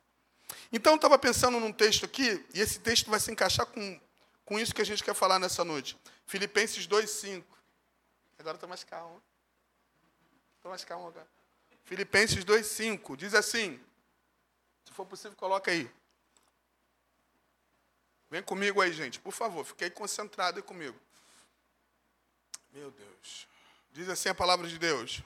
Então, 0.73 0.92
eu 0.92 0.97
estava 0.97 1.18
pensando 1.18 1.59
num 1.61 1.73
texto 1.73 2.04
aqui, 2.04 2.44
e 2.54 2.61
esse 2.61 2.80
texto 2.80 3.11
vai 3.11 3.21
se 3.21 3.30
encaixar 3.30 3.66
com, 3.66 4.00
com 4.44 4.59
isso 4.59 4.75
que 4.75 4.82
a 4.82 4.87
gente 4.87 5.02
quer 5.02 5.14
falar 5.14 5.38
nessa 5.38 5.64
noite. 5.64 5.99
Filipenses 6.26 6.87
2,5. 6.87 7.44
Agora 8.38 8.56
estou 8.56 8.68
mais 8.68 8.85
calmo. 8.85 9.23
Estou 10.56 10.71
mais 10.71 10.85
calmo 10.85 11.09
agora. 11.09 11.28
Filipenses 11.85 12.44
2,5 12.44 13.16
diz 13.16 13.35
assim: 13.35 13.80
se 14.85 14.92
for 14.92 15.06
possível, 15.06 15.37
coloca 15.37 15.71
aí. 15.71 15.90
Vem 18.30 18.42
comigo 18.42 18.80
aí, 18.80 18.92
gente, 18.92 19.21
por 19.21 19.32
favor, 19.32 19.64
fiquei 19.64 19.90
concentrado 19.90 20.59
aí 20.59 20.62
comigo. 20.62 20.99
Meu 22.73 22.90
Deus. 22.90 23.47
Diz 23.92 24.09
assim 24.09 24.30
a 24.30 24.35
palavra 24.35 24.66
de 24.66 24.78
Deus. 24.78 25.23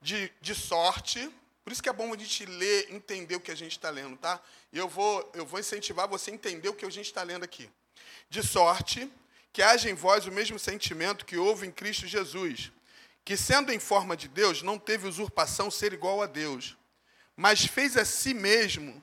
De, 0.00 0.32
de 0.40 0.54
sorte 0.54 1.32
por 1.64 1.72
isso 1.72 1.82
que 1.82 1.88
é 1.88 1.92
bom 1.92 2.12
a 2.12 2.16
gente 2.16 2.44
ler, 2.44 2.92
entender 2.92 3.36
o 3.36 3.40
que 3.40 3.50
a 3.50 3.56
gente 3.56 3.72
está 3.72 3.88
lendo, 3.88 4.18
tá? 4.18 4.38
E 4.70 4.78
eu 4.78 4.86
vou, 4.86 5.32
eu 5.34 5.46
vou 5.46 5.58
incentivar 5.58 6.06
você 6.06 6.30
a 6.30 6.34
entender 6.34 6.68
o 6.68 6.74
que 6.74 6.84
a 6.84 6.90
gente 6.90 7.06
está 7.06 7.22
lendo 7.22 7.42
aqui. 7.42 7.70
De 8.28 8.42
sorte 8.42 9.10
que 9.50 9.62
haja 9.62 9.88
em 9.88 9.94
vós 9.94 10.26
o 10.26 10.32
mesmo 10.32 10.58
sentimento 10.58 11.24
que 11.24 11.38
houve 11.38 11.66
em 11.66 11.70
Cristo 11.70 12.06
Jesus, 12.06 12.70
que 13.24 13.36
sendo 13.36 13.72
em 13.72 13.78
forma 13.78 14.14
de 14.14 14.28
Deus, 14.28 14.62
não 14.62 14.78
teve 14.78 15.08
usurpação 15.08 15.70
ser 15.70 15.94
igual 15.94 16.20
a 16.20 16.26
Deus, 16.26 16.76
mas 17.34 17.64
fez 17.64 17.96
a 17.96 18.04
si 18.04 18.34
mesmo 18.34 19.02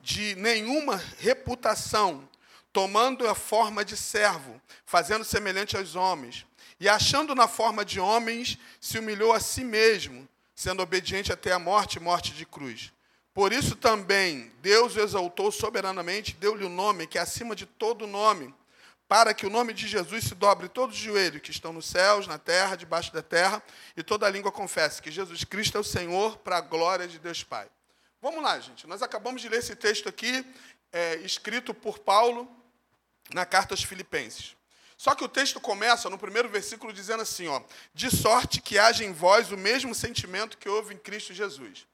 de 0.00 0.34
nenhuma 0.36 0.96
reputação, 1.18 2.26
tomando 2.72 3.28
a 3.28 3.34
forma 3.34 3.84
de 3.84 3.96
servo, 3.96 4.60
fazendo 4.86 5.24
semelhante 5.24 5.76
aos 5.76 5.94
homens, 5.94 6.46
e 6.80 6.88
achando 6.88 7.34
na 7.34 7.46
forma 7.46 7.84
de 7.84 8.00
homens, 8.00 8.58
se 8.80 8.98
humilhou 8.98 9.32
a 9.32 9.40
si 9.40 9.64
mesmo, 9.64 10.28
sendo 10.54 10.82
obediente 10.82 11.32
até 11.32 11.52
a 11.52 11.58
morte 11.58 11.98
morte 11.98 12.32
de 12.32 12.46
cruz. 12.46 12.92
Por 13.32 13.52
isso 13.52 13.74
também 13.74 14.52
Deus 14.62 14.94
o 14.94 15.00
exaltou 15.00 15.50
soberanamente, 15.50 16.36
deu-lhe 16.36 16.64
o 16.64 16.68
um 16.68 16.74
nome 16.74 17.06
que 17.06 17.18
é 17.18 17.20
acima 17.20 17.56
de 17.56 17.66
todo 17.66 18.06
nome, 18.06 18.54
para 19.08 19.34
que 19.34 19.44
o 19.44 19.50
nome 19.50 19.72
de 19.72 19.86
Jesus 19.88 20.24
se 20.24 20.34
dobre 20.34 20.68
todos 20.68 20.96
os 20.96 21.02
joelhos 21.02 21.42
que 21.42 21.50
estão 21.50 21.72
nos 21.72 21.86
céus, 21.86 22.26
na 22.26 22.38
terra, 22.38 22.76
debaixo 22.76 23.12
da 23.12 23.22
terra, 23.22 23.62
e 23.96 24.02
toda 24.02 24.28
língua 24.30 24.52
confesse 24.52 25.02
que 25.02 25.10
Jesus 25.10 25.44
Cristo 25.44 25.76
é 25.76 25.80
o 25.80 25.84
Senhor, 25.84 26.38
para 26.38 26.58
a 26.58 26.60
glória 26.60 27.06
de 27.06 27.18
Deus 27.18 27.42
Pai. 27.42 27.68
Vamos 28.22 28.42
lá, 28.42 28.58
gente. 28.58 28.86
Nós 28.86 29.02
acabamos 29.02 29.42
de 29.42 29.48
ler 29.48 29.58
esse 29.58 29.76
texto 29.76 30.08
aqui, 30.08 30.46
é, 30.90 31.16
escrito 31.16 31.74
por 31.74 31.98
Paulo 31.98 32.48
na 33.32 33.44
carta 33.44 33.74
aos 33.74 33.82
Filipenses. 33.82 34.56
Só 34.96 35.14
que 35.14 35.24
o 35.24 35.28
texto 35.28 35.60
começa 35.60 36.08
no 36.08 36.18
primeiro 36.18 36.48
versículo 36.48 36.92
dizendo 36.92 37.22
assim, 37.22 37.48
ó, 37.48 37.60
de 37.92 38.10
sorte 38.14 38.60
que 38.60 38.78
haja 38.78 39.04
em 39.04 39.12
vós 39.12 39.50
o 39.50 39.56
mesmo 39.56 39.94
sentimento 39.94 40.56
que 40.56 40.68
houve 40.68 40.94
em 40.94 40.98
Cristo 40.98 41.34
Jesus. 41.34 41.86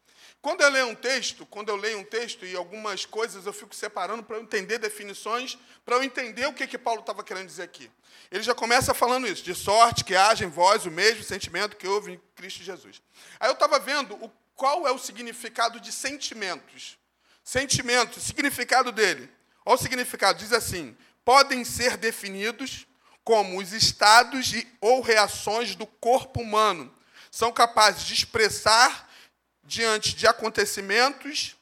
Quando 0.42 0.62
eu 0.62 0.70
leio 0.70 0.86
um 0.86 0.94
texto, 0.94 1.44
quando 1.44 1.68
eu 1.68 1.76
leio 1.76 1.98
um 1.98 2.04
texto 2.04 2.46
e 2.46 2.56
algumas 2.56 3.04
coisas 3.04 3.44
eu 3.44 3.52
fico 3.52 3.74
separando 3.74 4.22
para 4.22 4.36
eu 4.36 4.42
entender 4.42 4.78
definições, 4.78 5.58
para 5.84 5.96
eu 5.96 6.02
entender 6.02 6.46
o 6.46 6.52
que, 6.54 6.66
que 6.66 6.78
Paulo 6.78 7.00
estava 7.00 7.22
querendo 7.22 7.46
dizer 7.46 7.64
aqui. 7.64 7.90
Ele 8.30 8.42
já 8.42 8.54
começa 8.54 8.94
falando 8.94 9.26
isso, 9.26 9.42
de 9.42 9.54
sorte 9.54 10.02
que 10.02 10.14
haja 10.14 10.44
em 10.44 10.48
vós 10.48 10.86
o 10.86 10.90
mesmo 10.90 11.22
sentimento 11.22 11.76
que 11.76 11.86
houve 11.86 12.12
em 12.12 12.20
Cristo 12.34 12.62
Jesus. 12.62 13.02
Aí 13.38 13.50
eu 13.50 13.52
estava 13.52 13.78
vendo 13.78 14.14
o, 14.14 14.30
qual 14.54 14.86
é 14.86 14.90
o 14.90 14.98
significado 14.98 15.78
de 15.78 15.92
sentimentos. 15.92 16.98
Sentimento, 17.44 18.18
significado 18.18 18.92
dele. 18.92 19.30
Olha 19.64 19.74
o 19.74 19.78
significado, 19.78 20.38
diz 20.38 20.52
assim: 20.54 20.96
podem 21.22 21.64
ser 21.64 21.98
definidos 21.98 22.86
como 23.24 23.58
os 23.58 23.72
estados 23.72 24.52
ou 24.80 25.00
reações 25.00 25.74
do 25.74 25.86
corpo 25.86 26.40
humano. 26.40 26.92
São 27.30 27.52
capazes 27.52 28.04
de 28.04 28.14
expressar 28.14 29.08
diante 29.62 30.16
de 30.16 30.26
acontecimentos 30.26 31.56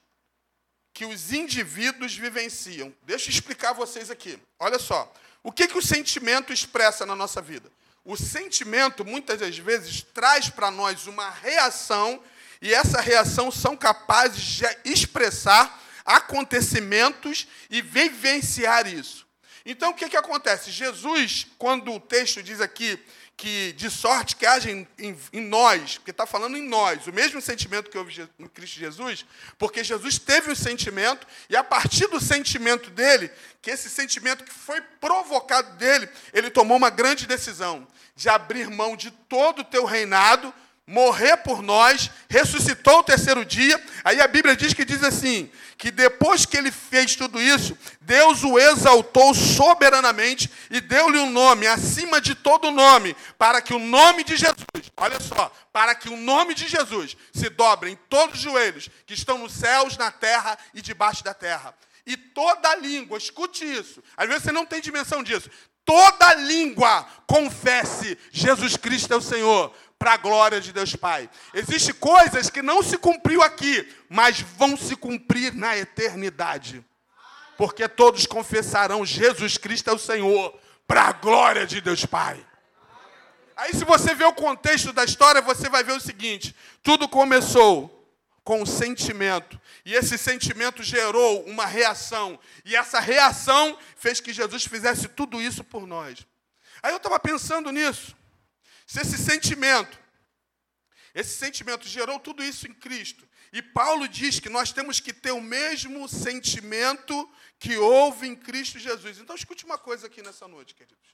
que 0.95 1.05
os 1.05 1.33
indivíduos 1.33 2.17
vivenciam. 2.17 2.93
Deixa 3.03 3.29
eu 3.29 3.33
explicar 3.33 3.71
a 3.71 3.75
vocês 3.75 4.11
aqui. 4.11 4.39
Olha 4.59 4.79
só. 4.79 5.13
O 5.43 5.53
que, 5.53 5.69
que 5.69 5.79
o 5.79 5.83
sentimento 5.83 6.53
expressa 6.53 7.07
na 7.07 7.15
nossa 7.15 7.41
vida? 7.41 7.71
O 8.05 8.17
sentimento, 8.17 9.05
muitas 9.05 9.39
das 9.39 9.59
vezes, 9.59 10.03
traz 10.15 10.49
para 10.49 10.71
nós 10.71 11.07
uma 11.07 11.31
reação, 11.31 12.21
e 12.61 12.73
essa 12.73 13.01
reação 13.01 13.51
são 13.51 13.77
capazes 13.77 14.43
de 14.43 14.65
expressar 14.85 15.81
acontecimentos 16.05 17.47
e 17.69 17.83
vivenciar 17.83 18.87
isso. 18.87 19.28
Então, 19.65 19.91
o 19.91 19.95
que, 19.95 20.09
que 20.09 20.17
acontece? 20.17 20.71
Jesus, 20.71 21.47
quando 21.59 21.93
o 21.93 22.01
texto 22.01 22.43
diz 22.43 22.61
aqui 22.61 22.99
que 23.39 23.73
de 23.75 23.89
sorte 23.89 24.35
que 24.35 24.45
haja 24.45 24.69
em, 24.69 24.87
em, 24.99 25.17
em 25.33 25.41
nós, 25.41 25.97
porque 25.97 26.11
está 26.11 26.27
falando 26.27 26.57
em 26.57 26.69
nós, 26.69 27.07
o 27.07 27.13
mesmo 27.13 27.41
sentimento 27.41 27.89
que 27.89 27.97
houve 27.97 28.29
em 28.37 28.49
Cristo 28.49 28.81
Jesus, 28.81 29.25
porque 29.57 29.85
Jesus 29.85 30.19
teve 30.19 30.51
um 30.51 30.57
sentimento, 30.57 31.25
e 31.49 31.57
a 31.57 31.63
partir 31.63 32.09
do 32.09 32.21
sentimento 32.21 32.91
dele, 32.91 33.31
que 33.63 33.71
esse 33.71 33.89
sentimento 33.89 34.43
que 34.43 34.53
foi 34.53 34.81
provocado 35.01 35.77
dele, 35.77 36.09
ele 36.33 36.51
tomou 36.51 36.77
uma 36.77 36.91
grande 36.91 37.29
decisão 37.29 37.87
de 38.17 38.29
abrir 38.29 38.69
mão 38.69 38.97
de 38.97 39.13
todo 39.13 39.61
o 39.61 39.65
teu 39.65 39.85
reinado, 39.85 40.53
morrer 40.89 41.37
por 41.37 41.63
nós, 41.63 42.11
ressuscitou 42.31 43.01
o 43.01 43.05
terceiro 43.05 43.45
dia. 43.45 43.81
Aí 44.03 44.21
a 44.21 44.27
Bíblia 44.27 44.57
diz 44.57 44.73
que 44.73 44.87
diz 44.87 45.05
assim: 45.05 45.51
que 45.77 45.93
depois 45.93 46.45
que 46.45 46.57
ele 46.57 46.73
fez 46.73 47.15
tudo 47.15 47.41
isso, 47.41 47.79
Deus 48.01 48.43
o 48.43 48.59
exaltou 48.59 49.33
soberanamente 49.33 50.51
e 50.71 50.81
deu-lhe 50.81 51.19
um 51.19 51.31
nome 51.31 51.67
acima 51.67 52.21
de 52.21 52.35
todo 52.35 52.73
nome, 52.73 53.15
para 53.39 53.61
que 53.63 53.73
o 53.73 53.79
nome 53.79 54.25
de 54.25 54.37
Jesus, 54.37 54.91
olha 54.97 55.21
só, 55.21 55.53
para 55.73 55.95
que 55.95 56.09
o 56.09 56.17
nome 56.17 56.55
de 56.55 56.67
Jesus 56.67 57.17
se 57.33 57.49
dobre 57.51 57.91
em 57.91 57.97
todos 58.09 58.37
os 58.37 58.43
joelhos 58.43 58.89
que 59.07 59.15
estão 59.15 59.39
nos 59.39 59.53
céus, 59.53 59.97
na 59.97 60.11
terra 60.11 60.59
e 60.75 60.83
debaixo 60.83 61.23
da 61.23 61.33
terra. 61.33 61.73
E 62.05 62.17
toda 62.17 62.75
língua, 62.77 63.19
escute 63.19 63.65
isso, 63.65 64.03
às 64.17 64.27
vezes 64.27 64.43
você 64.43 64.53
não 64.53 64.65
tem 64.65 64.81
dimensão 64.81 65.23
disso, 65.23 65.51
toda 65.85 66.35
língua 66.35 67.07
confesse 67.27 68.19
Jesus 68.33 68.77
Cristo 68.77 69.13
é 69.15 69.17
o 69.17 69.23
Senhor, 69.23 69.73
para 69.99 70.13
a 70.13 70.17
glória 70.17 70.61
de 70.61 70.73
Deus 70.73 70.95
Pai. 70.95 71.29
Existem 71.53 71.95
coisas 71.95 72.49
que 72.49 72.63
não 72.63 72.83
se 72.83 72.97
cumpriu 72.97 73.43
aqui, 73.43 73.87
mas 74.09 74.41
vão 74.41 74.77
se 74.77 74.95
cumprir 74.95 75.53
na 75.55 75.77
eternidade. 75.77 76.85
Porque 77.57 77.89
todos 77.89 78.25
confessarão 78.25 79.05
Jesus 79.05 79.59
Cristo 79.59 79.91
é 79.91 79.93
o 79.93 79.99
Senhor, 79.99 80.57
para 80.87 81.03
a 81.03 81.13
glória 81.13 81.67
de 81.67 81.81
Deus 81.81 82.07
Pai. 82.07 82.45
Aí, 83.57 83.75
se 83.75 83.85
você 83.85 84.15
ver 84.15 84.27
o 84.27 84.33
contexto 84.33 84.93
da 84.93 85.05
história, 85.05 85.43
você 85.43 85.69
vai 85.69 85.83
ver 85.83 85.93
o 85.93 86.01
seguinte: 86.01 86.55
tudo 86.81 87.09
começou 87.09 87.95
com 88.45 88.63
um 88.63 88.67
sentimento, 88.67 89.61
e 89.85 89.95
esse 89.95 90.17
sentimento 90.17 90.83
gerou 90.83 91.45
uma 91.45 91.67
reação, 91.67 92.39
e 92.65 92.77
essa 92.77 93.01
reação 93.01 93.77
fez 93.97 94.21
que 94.21 94.33
Jesus 94.33 94.65
fizesse 94.65 95.09
tudo 95.09 95.43
isso 95.43 95.65
por 95.65 95.87
nós. 95.87 96.25
Aí 96.83 96.93
eu 96.93 96.97
estava 96.99 97.19
pensando 97.19 97.73
nisso. 97.73 98.17
Se 98.89 99.03
esse 99.03 99.19
sentimento, 99.19 100.01
esse 101.15 101.37
sentimento 101.37 101.87
gerou 101.87 102.19
tudo 102.19 102.43
isso 102.43 102.67
em 102.67 102.73
Cristo, 102.73 103.29
e 103.53 103.61
Paulo 103.61 104.09
diz 104.09 104.41
que 104.41 104.49
nós 104.49 104.73
temos 104.73 104.99
que 104.99 105.13
ter 105.13 105.31
o 105.31 105.43
mesmo 105.43 106.09
sentimento 106.09 107.31
que 107.59 107.77
houve 107.77 108.27
em 108.27 108.35
Cristo 108.35 108.79
Jesus. 108.79 109.19
Então, 109.19 109.37
escute 109.37 109.67
uma 109.67 109.77
coisa 109.77 110.07
aqui 110.07 110.23
nessa 110.23 110.49
noite, 110.49 110.75
queridos. 110.75 111.07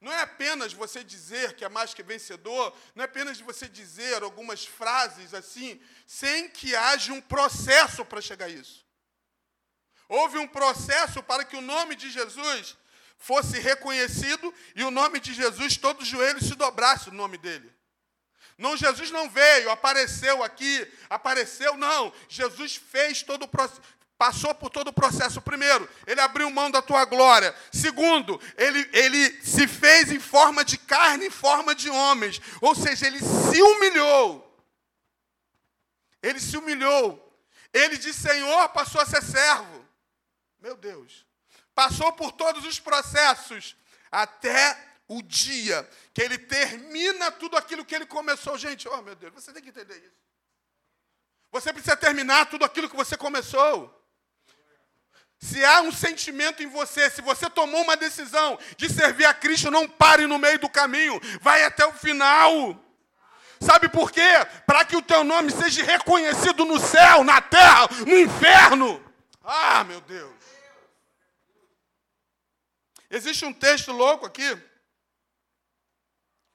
Não 0.00 0.10
é 0.10 0.22
apenas 0.22 0.72
você 0.72 1.04
dizer 1.04 1.54
que 1.54 1.66
é 1.66 1.68
mais 1.68 1.92
que 1.92 2.02
vencedor, 2.02 2.74
não 2.94 3.02
é 3.02 3.04
apenas 3.04 3.38
você 3.38 3.68
dizer 3.68 4.22
algumas 4.22 4.64
frases 4.64 5.34
assim, 5.34 5.78
sem 6.06 6.48
que 6.48 6.74
haja 6.74 7.12
um 7.12 7.20
processo 7.20 8.06
para 8.06 8.22
chegar 8.22 8.46
a 8.46 8.48
isso. 8.50 8.86
Houve 10.08 10.38
um 10.38 10.48
processo 10.48 11.22
para 11.22 11.44
que 11.44 11.56
o 11.56 11.60
nome 11.60 11.94
de 11.94 12.10
Jesus 12.10 12.74
fosse 13.20 13.60
reconhecido 13.60 14.52
e 14.74 14.82
o 14.82 14.90
nome 14.90 15.20
de 15.20 15.34
Jesus, 15.34 15.76
todos 15.76 16.02
os 16.02 16.08
joelhos 16.08 16.48
se 16.48 16.54
dobrassem 16.54 17.12
o 17.12 17.16
nome 17.16 17.36
dele. 17.36 17.70
Não, 18.56 18.76
Jesus 18.76 19.10
não 19.10 19.28
veio, 19.28 19.70
apareceu 19.70 20.42
aqui, 20.42 20.90
apareceu, 21.08 21.76
não. 21.76 22.12
Jesus 22.28 22.76
fez 22.76 23.22
todo 23.22 23.44
o 23.44 23.48
processo, 23.48 23.80
passou 24.18 24.54
por 24.54 24.70
todo 24.70 24.88
o 24.88 24.92
processo. 24.92 25.40
Primeiro, 25.40 25.88
ele 26.06 26.20
abriu 26.20 26.50
mão 26.50 26.70
da 26.70 26.82
tua 26.82 27.04
glória. 27.04 27.54
Segundo, 27.70 28.40
ele, 28.56 28.88
ele 28.92 29.42
se 29.42 29.68
fez 29.68 30.10
em 30.10 30.20
forma 30.20 30.64
de 30.64 30.76
carne, 30.76 31.26
em 31.26 31.30
forma 31.30 31.74
de 31.74 31.88
homens. 31.88 32.40
Ou 32.60 32.74
seja, 32.74 33.06
ele 33.06 33.20
se 33.20 33.62
humilhou. 33.62 34.46
Ele 36.22 36.40
se 36.40 36.56
humilhou. 36.56 37.26
Ele 37.72 37.96
de 37.96 38.12
Senhor 38.12 38.68
passou 38.70 39.00
a 39.00 39.06
ser 39.06 39.22
servo. 39.22 39.86
Meu 40.60 40.76
Deus 40.76 41.29
passou 41.80 42.12
por 42.12 42.30
todos 42.30 42.66
os 42.66 42.78
processos, 42.78 43.74
até 44.12 44.76
o 45.08 45.22
dia 45.22 45.88
que 46.12 46.20
ele 46.20 46.36
termina 46.36 47.30
tudo 47.30 47.56
aquilo 47.56 47.86
que 47.86 47.94
ele 47.94 48.04
começou. 48.04 48.58
Gente, 48.58 48.86
oh 48.86 49.00
meu 49.00 49.14
Deus, 49.14 49.32
você 49.32 49.50
tem 49.50 49.62
que 49.62 49.70
entender 49.70 49.96
isso. 49.96 50.20
Você 51.50 51.72
precisa 51.72 51.96
terminar 51.96 52.50
tudo 52.50 52.66
aquilo 52.66 52.86
que 52.90 52.94
você 52.94 53.16
começou. 53.16 53.74
Se 55.38 55.64
há 55.64 55.80
um 55.80 55.90
sentimento 55.90 56.62
em 56.62 56.66
você, 56.66 57.08
se 57.08 57.22
você 57.22 57.48
tomou 57.48 57.80
uma 57.80 57.96
decisão 57.96 58.58
de 58.76 58.90
servir 58.90 59.24
a 59.24 59.32
Cristo, 59.32 59.70
não 59.70 59.88
pare 59.88 60.26
no 60.26 60.38
meio 60.38 60.58
do 60.58 60.68
caminho, 60.68 61.18
vai 61.40 61.64
até 61.64 61.86
o 61.86 61.94
final. 61.94 62.78
Sabe 63.58 63.88
por 63.88 64.12
quê? 64.12 64.32
Para 64.66 64.84
que 64.84 64.96
o 64.96 65.02
teu 65.02 65.24
nome 65.24 65.50
seja 65.50 65.82
reconhecido 65.82 66.66
no 66.66 66.78
céu, 66.78 67.24
na 67.24 67.40
terra, 67.40 67.88
no 68.06 68.18
inferno. 68.18 69.02
Ah, 69.42 69.82
meu 69.84 70.02
Deus. 70.02 70.39
Existe 73.10 73.44
um 73.44 73.52
texto 73.52 73.90
louco 73.90 74.24
aqui. 74.24 74.48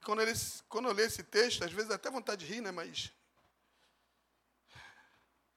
Quando, 0.02 0.22
eles, 0.22 0.64
quando 0.68 0.88
eu 0.88 0.94
leio 0.94 1.06
esse 1.06 1.22
texto, 1.22 1.62
às 1.62 1.70
vezes 1.70 1.90
até 1.90 2.10
vontade 2.10 2.46
de 2.46 2.52
rir, 2.52 2.62
né? 2.62 2.70
Mas. 2.70 3.12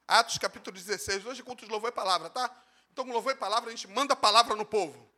Atos 0.06 0.38
capítulo 0.38 0.76
16. 0.76 1.26
Hoje, 1.26 1.42
culto 1.42 1.66
de 1.66 1.72
louvor 1.72 1.90
e 1.90 1.94
palavra, 1.94 2.30
tá? 2.30 2.54
Então, 2.92 3.06
com 3.06 3.14
louvor 3.14 3.32
e 3.32 3.38
palavra, 3.38 3.70
a 3.70 3.72
gente 3.76 3.88
manda 3.88 4.14
a 4.14 4.18
palavra 4.18 4.56
no 4.56 4.66
povo. 4.66 5.10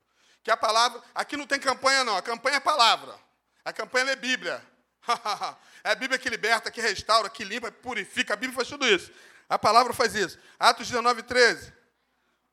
Que 0.44 0.52
a 0.52 0.58
palavra. 0.58 1.02
Aqui 1.16 1.36
não 1.36 1.48
tem 1.48 1.60
campanha, 1.60 2.04
não. 2.04 2.16
A 2.16 2.22
campanha 2.22 2.58
é 2.58 2.60
palavra. 2.60 3.18
A 3.66 3.74
campanha 3.74 4.12
é 4.12 4.16
Bíblia. 4.16 4.64
é 5.84 5.92
a 5.92 5.96
Bíblia 5.96 6.20
que 6.20 6.30
liberta, 6.30 6.70
que 6.70 6.82
restaura, 6.82 7.30
que 7.30 7.44
limpa, 7.44 7.72
purifica. 7.72 8.34
A 8.34 8.38
Bíblia 8.38 8.56
faz 8.56 8.68
tudo 8.68 8.88
isso. 8.88 9.12
A 9.50 9.58
palavra 9.58 9.94
faz 9.94 10.14
isso. 10.14 10.38
Atos 10.60 10.88
19, 10.88 11.24
13. 11.24 11.74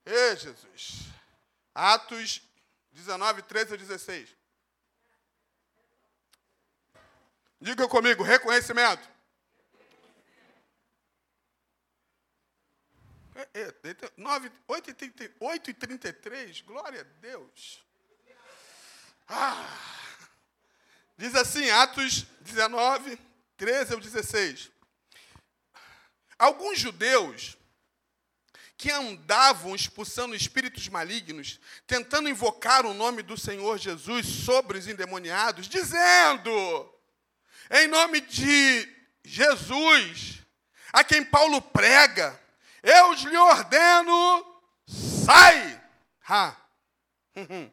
Ei, 0.07 0.37
Jesus. 0.37 1.09
Atos 1.75 2.48
19, 2.93 3.43
13 3.43 3.75
a 3.75 3.77
16. 3.77 4.37
Diga 7.61 7.89
comigo, 7.89 8.23
reconhecimento. 8.23 9.09
É, 13.35 13.61
é, 13.61 13.73
9, 14.17 14.51
8, 14.67 14.91
e 14.91 15.35
8 15.41 15.71
e 15.71 15.75
33, 15.75 16.61
glória 16.63 17.01
a 17.01 17.21
Deus. 17.21 17.85
Ah, 19.29 19.79
diz 21.17 21.35
assim, 21.35 21.69
Atos 21.71 22.23
19, 22.41 23.19
13 23.57 23.95
ao 23.95 24.01
16. 24.01 24.71
Alguns 26.39 26.79
judeus 26.79 27.58
que 28.79 28.93
andavam 28.93 29.75
expulsando 29.75 30.37
espíritos 30.37 30.89
malignos, 30.89 31.59
tentando 31.85 32.29
invocar 32.29 32.87
o 32.87 32.95
nome 32.95 33.23
do 33.23 33.37
Senhor 33.37 33.77
Jesus 33.77 34.25
sobre 34.25 34.79
os 34.79 34.87
endemoniados, 34.87 35.69
dizendo: 35.69 36.51
em 37.71 37.89
nome 37.89 38.21
de 38.21 38.89
Jesus, 39.25 40.47
a 40.93 41.03
quem 41.03 41.25
Paulo 41.25 41.61
prega, 41.61 42.41
eu 42.81 43.13
lhe 43.15 43.37
ordeno, 43.37 44.63
sai! 44.87 45.83
Ha. 46.29 46.57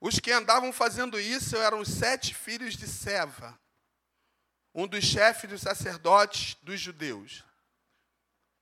Os 0.00 0.18
que 0.18 0.32
andavam 0.32 0.72
fazendo 0.72 1.20
isso 1.20 1.56
eram 1.56 1.78
os 1.78 1.88
sete 1.88 2.34
filhos 2.34 2.76
de 2.76 2.88
Seva, 2.88 3.56
um 4.74 4.84
dos 4.84 5.04
chefes 5.04 5.48
dos 5.48 5.60
sacerdotes 5.60 6.56
dos 6.60 6.80
judeus. 6.80 7.44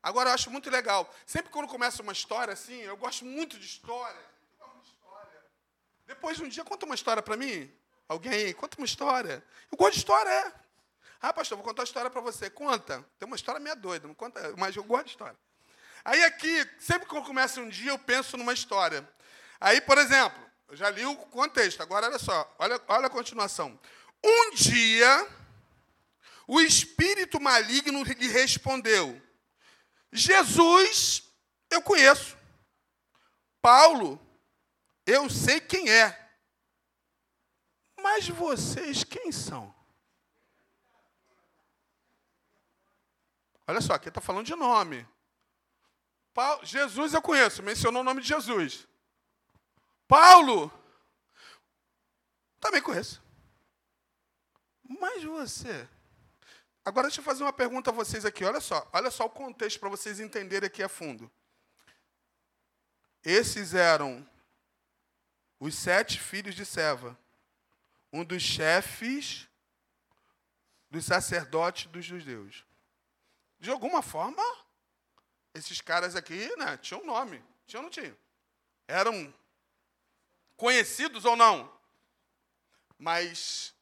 Agora 0.02 0.30
eu 0.30 0.34
acho 0.34 0.50
muito 0.50 0.70
legal. 0.70 1.12
Sempre 1.26 1.50
quando 1.50 1.68
começa 1.68 2.02
uma 2.02 2.12
história 2.12 2.54
assim, 2.54 2.80
eu 2.80 2.96
gosto 2.96 3.24
muito 3.24 3.58
de 3.58 3.66
história. 3.66 4.30
Depois 6.06 6.36
de 6.36 6.42
um 6.42 6.48
dia, 6.48 6.64
conta 6.64 6.86
uma 6.86 6.94
história 6.94 7.22
para 7.22 7.36
mim. 7.36 7.72
Alguém, 8.08 8.52
conta 8.54 8.76
uma 8.78 8.84
história. 8.84 9.44
Eu 9.70 9.78
gosto 9.78 9.92
de 9.92 9.98
história, 9.98 10.28
é. 10.28 10.52
Ah, 11.22 11.32
pastor, 11.32 11.56
vou 11.56 11.64
contar 11.64 11.82
uma 11.82 11.86
história 11.86 12.10
para 12.10 12.20
você. 12.20 12.50
Conta. 12.50 13.06
Tem 13.18 13.26
uma 13.26 13.36
história 13.36 13.60
meio 13.60 13.76
doida, 13.76 14.08
não 14.08 14.14
conta, 14.14 14.54
mas 14.56 14.74
eu 14.74 14.82
gosto 14.82 15.04
de 15.04 15.10
história. 15.10 15.36
Aí 16.04 16.24
aqui, 16.24 16.68
sempre 16.78 17.06
que 17.08 17.14
eu 17.14 17.22
começo 17.22 17.60
um 17.60 17.68
dia, 17.68 17.92
eu 17.92 17.98
penso 17.98 18.36
numa 18.36 18.52
história. 18.54 19.08
Aí, 19.60 19.80
por 19.82 19.98
exemplo, 19.98 20.40
eu 20.68 20.76
já 20.76 20.88
li 20.88 21.04
o 21.04 21.14
contexto, 21.14 21.82
agora 21.82 22.06
olha 22.06 22.18
só, 22.18 22.52
olha, 22.58 22.80
olha 22.88 23.06
a 23.06 23.10
continuação. 23.10 23.78
Um 24.24 24.54
dia, 24.54 25.28
o 26.46 26.60
espírito 26.60 27.38
maligno 27.38 28.02
lhe 28.02 28.28
respondeu: 28.28 29.20
Jesus, 30.12 31.22
eu 31.70 31.82
conheço. 31.82 32.36
Paulo, 33.62 34.20
eu 35.06 35.28
sei 35.28 35.60
quem 35.60 35.90
é. 35.90 36.18
Mas 38.02 38.28
vocês 38.28 39.04
quem 39.04 39.30
são? 39.30 39.74
Olha 43.66 43.80
só, 43.80 43.92
aqui 43.92 44.08
está 44.08 44.20
falando 44.20 44.46
de 44.46 44.56
nome. 44.56 45.06
Paulo, 46.34 46.64
Jesus 46.64 47.14
eu 47.14 47.22
conheço, 47.22 47.62
mencionou 47.62 48.02
o 48.02 48.04
nome 48.04 48.20
de 48.20 48.28
Jesus. 48.28 48.86
Paulo, 50.08 50.72
também 52.58 52.82
conheço. 52.82 53.22
Mas 54.82 55.22
você, 55.22 55.88
Agora 56.84 57.08
deixa 57.08 57.20
eu 57.20 57.24
fazer 57.24 57.42
uma 57.42 57.52
pergunta 57.52 57.90
a 57.90 57.92
vocês 57.92 58.24
aqui. 58.24 58.44
Olha 58.44 58.60
só, 58.60 58.88
olha 58.92 59.10
só 59.10 59.26
o 59.26 59.30
contexto 59.30 59.78
para 59.78 59.88
vocês 59.88 60.18
entenderem 60.18 60.66
aqui 60.66 60.82
a 60.82 60.88
fundo. 60.88 61.30
Esses 63.22 63.74
eram 63.74 64.26
os 65.58 65.74
sete 65.74 66.18
filhos 66.18 66.54
de 66.54 66.64
Seva, 66.64 67.18
um 68.10 68.24
dos 68.24 68.42
chefes 68.42 69.46
dos 70.90 71.04
sacerdotes 71.04 71.86
dos 71.90 72.04
judeus. 72.04 72.64
De 73.58 73.70
alguma 73.70 74.00
forma, 74.00 74.42
esses 75.52 75.82
caras 75.82 76.16
aqui 76.16 76.48
né, 76.56 76.78
tinham 76.78 77.04
nome. 77.04 77.44
Tinham 77.66 77.80
ou 77.80 77.84
não 77.84 77.90
tinham? 77.90 78.16
Eram 78.88 79.32
conhecidos 80.56 81.26
ou 81.26 81.36
não? 81.36 81.70
Mas 82.98 83.74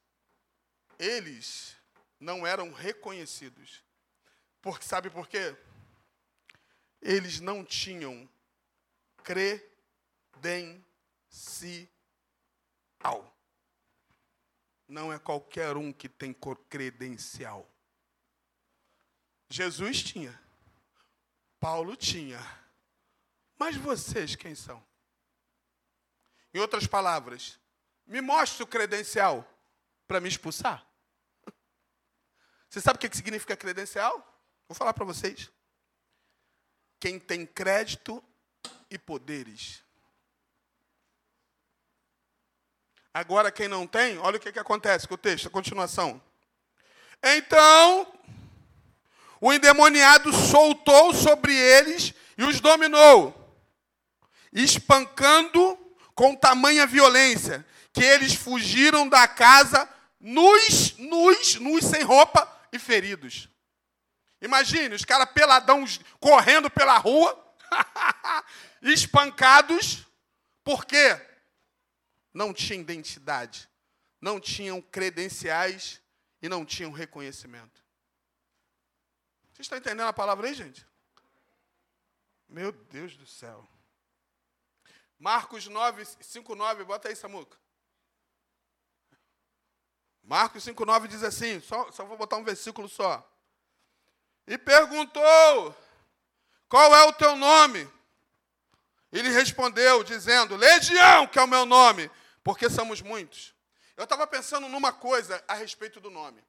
eles 0.99 1.78
não 2.19 2.47
eram 2.47 2.73
reconhecidos. 2.73 3.83
Porque 4.61 4.85
sabe 4.85 5.11
por 5.11 5.29
quê? 5.29 5.57
Eles 7.01 7.41
não 7.41 7.65
tinham 7.65 8.29
credencial. 9.23 10.83
Não 14.89 15.13
é 15.13 15.19
qualquer 15.19 15.77
um 15.77 15.93
que 15.93 16.09
tem 16.09 16.35
credencial. 16.69 17.69
Jesus 19.49 20.03
tinha. 20.03 20.41
Paulo 21.61 21.97
tinha. 21.97 22.41
Mas 23.59 23.77
vocês 23.77 24.35
quem 24.35 24.55
são? 24.55 24.83
Em 26.55 26.59
outras 26.59 26.87
palavras, 26.87 27.59
me 28.07 28.21
mostre 28.21 28.63
o 28.63 28.67
credencial 28.67 29.47
para 30.07 30.21
me 30.21 30.29
expulsar. 30.29 30.88
Você 32.69 32.81
sabe 32.81 32.97
o 32.97 33.01
que 33.01 33.17
significa 33.17 33.57
credencial? 33.57 34.15
Vou 34.69 34.77
falar 34.77 34.93
para 34.93 35.05
vocês. 35.05 35.51
Quem 37.01 37.19
tem 37.19 37.47
crédito 37.47 38.23
e 38.91 38.99
poderes. 38.99 39.83
Agora, 43.13 43.51
quem 43.51 43.69
não 43.69 43.87
tem, 43.87 44.19
olha 44.19 44.37
o 44.37 44.41
que, 44.41 44.53
que 44.53 44.59
acontece 44.59 45.09
com 45.09 45.15
o 45.15 45.19
texto, 45.19 45.49
a 45.49 45.51
continuação. 45.51 46.23
Então, 47.23 48.07
o 49.41 49.53
endemoniado 49.53 50.33
soltou 50.33 51.13
sobre 51.15 51.55
eles 51.55 52.13
e 52.37 52.45
os 52.45 52.61
dominou, 52.61 53.35
espancando 54.53 55.77
com 56.15 56.37
tamanha 56.37 56.87
violência, 56.87 57.67
que 57.93 58.05
eles 58.05 58.35
fugiram 58.35 59.09
da 59.09 59.27
casa 59.27 59.89
nus, 60.21 60.97
nus, 60.99 61.57
nus, 61.57 61.85
sem 61.85 62.03
roupa, 62.03 62.58
e 62.73 62.79
feridos. 62.79 63.49
Imagine 64.41 64.95
os 64.95 65.05
caras 65.05 65.31
peladão 65.33 65.85
correndo 66.21 66.71
pela 66.71 66.97
rua, 66.99 67.57
espancados, 68.83 70.07
porque 70.63 71.21
não 72.33 72.53
tinham 72.53 72.81
identidade, 72.81 73.69
não 74.21 74.39
tinham 74.39 74.81
credenciais 74.81 76.01
e 76.41 76.49
não 76.49 76.65
tinham 76.65 76.93
reconhecimento. 76.93 77.85
Vocês 79.53 79.67
estão 79.67 79.79
entendendo 79.79 80.07
a 80.07 80.13
palavra 80.13 80.47
aí, 80.47 80.55
gente? 80.55 80.87
Meu 82.49 82.71
Deus 82.71 83.17
do 83.17 83.27
céu. 83.27 83.69
Marcos 85.19 85.67
9, 85.67 86.05
5, 86.05 86.55
9, 86.55 86.85
bota 86.85 87.09
aí, 87.09 87.17
Samuca. 87.17 87.59
Marcos 90.29 90.63
5,9 90.63 91.07
diz 91.07 91.23
assim, 91.23 91.59
só, 91.59 91.91
só 91.91 92.05
vou 92.05 92.19
botar 92.19 92.37
um 92.37 92.45
versículo 92.45 92.87
só. 92.87 93.27
E 94.47 94.59
perguntou: 94.59 95.75
Qual 96.69 96.95
é 96.95 97.05
o 97.05 97.15
teu 97.15 97.35
nome? 97.35 97.91
Ele 99.11 99.31
respondeu, 99.31 100.05
dizendo: 100.05 100.55
Legião, 100.55 101.27
que 101.27 101.39
é 101.39 101.43
o 101.43 101.49
meu 101.49 101.65
nome, 101.65 102.11
porque 102.45 102.69
somos 102.69 103.01
muitos. 103.01 103.55
Eu 103.97 104.05
estava 104.05 104.27
pensando 104.27 104.69
numa 104.69 104.93
coisa 104.93 105.43
a 105.49 105.55
respeito 105.55 105.99
do 105.99 106.11
nome. 106.11 106.45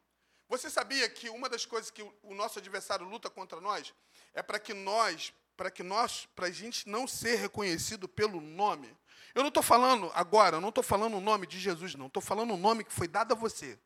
Você 0.49 0.69
sabia 0.69 1.07
que 1.07 1.29
uma 1.29 1.47
das 1.47 1.65
coisas 1.65 1.89
que 1.89 2.03
o 2.21 2.33
nosso 2.35 2.59
adversário 2.59 3.07
luta 3.07 3.29
contra 3.29 3.61
nós 3.61 3.93
é 4.33 4.43
para 4.43 4.59
que 4.59 4.73
nós, 4.73 5.33
para 5.55 5.71
que 5.71 5.83
nós, 5.83 6.27
para 6.35 6.47
a 6.47 6.51
gente 6.51 6.89
não 6.89 7.07
ser 7.07 7.35
reconhecido 7.35 8.09
pelo 8.09 8.41
nome, 8.41 8.93
eu 9.39 9.43
não 9.43 9.47
estou 9.47 9.63
falando 9.63 10.11
agora, 10.13 10.57
eu 10.57 10.61
não 10.61 10.67
estou 10.67 10.83
falando 10.83 11.15
o 11.15 11.21
nome 11.21 11.47
de 11.47 11.57
Jesus, 11.57 11.95
não. 11.95 12.07
Estou 12.07 12.21
falando 12.21 12.53
o 12.53 12.57
nome 12.57 12.83
que 12.83 12.91
foi 12.91 13.07
dado 13.07 13.31
a 13.31 13.35
você. 13.35 13.79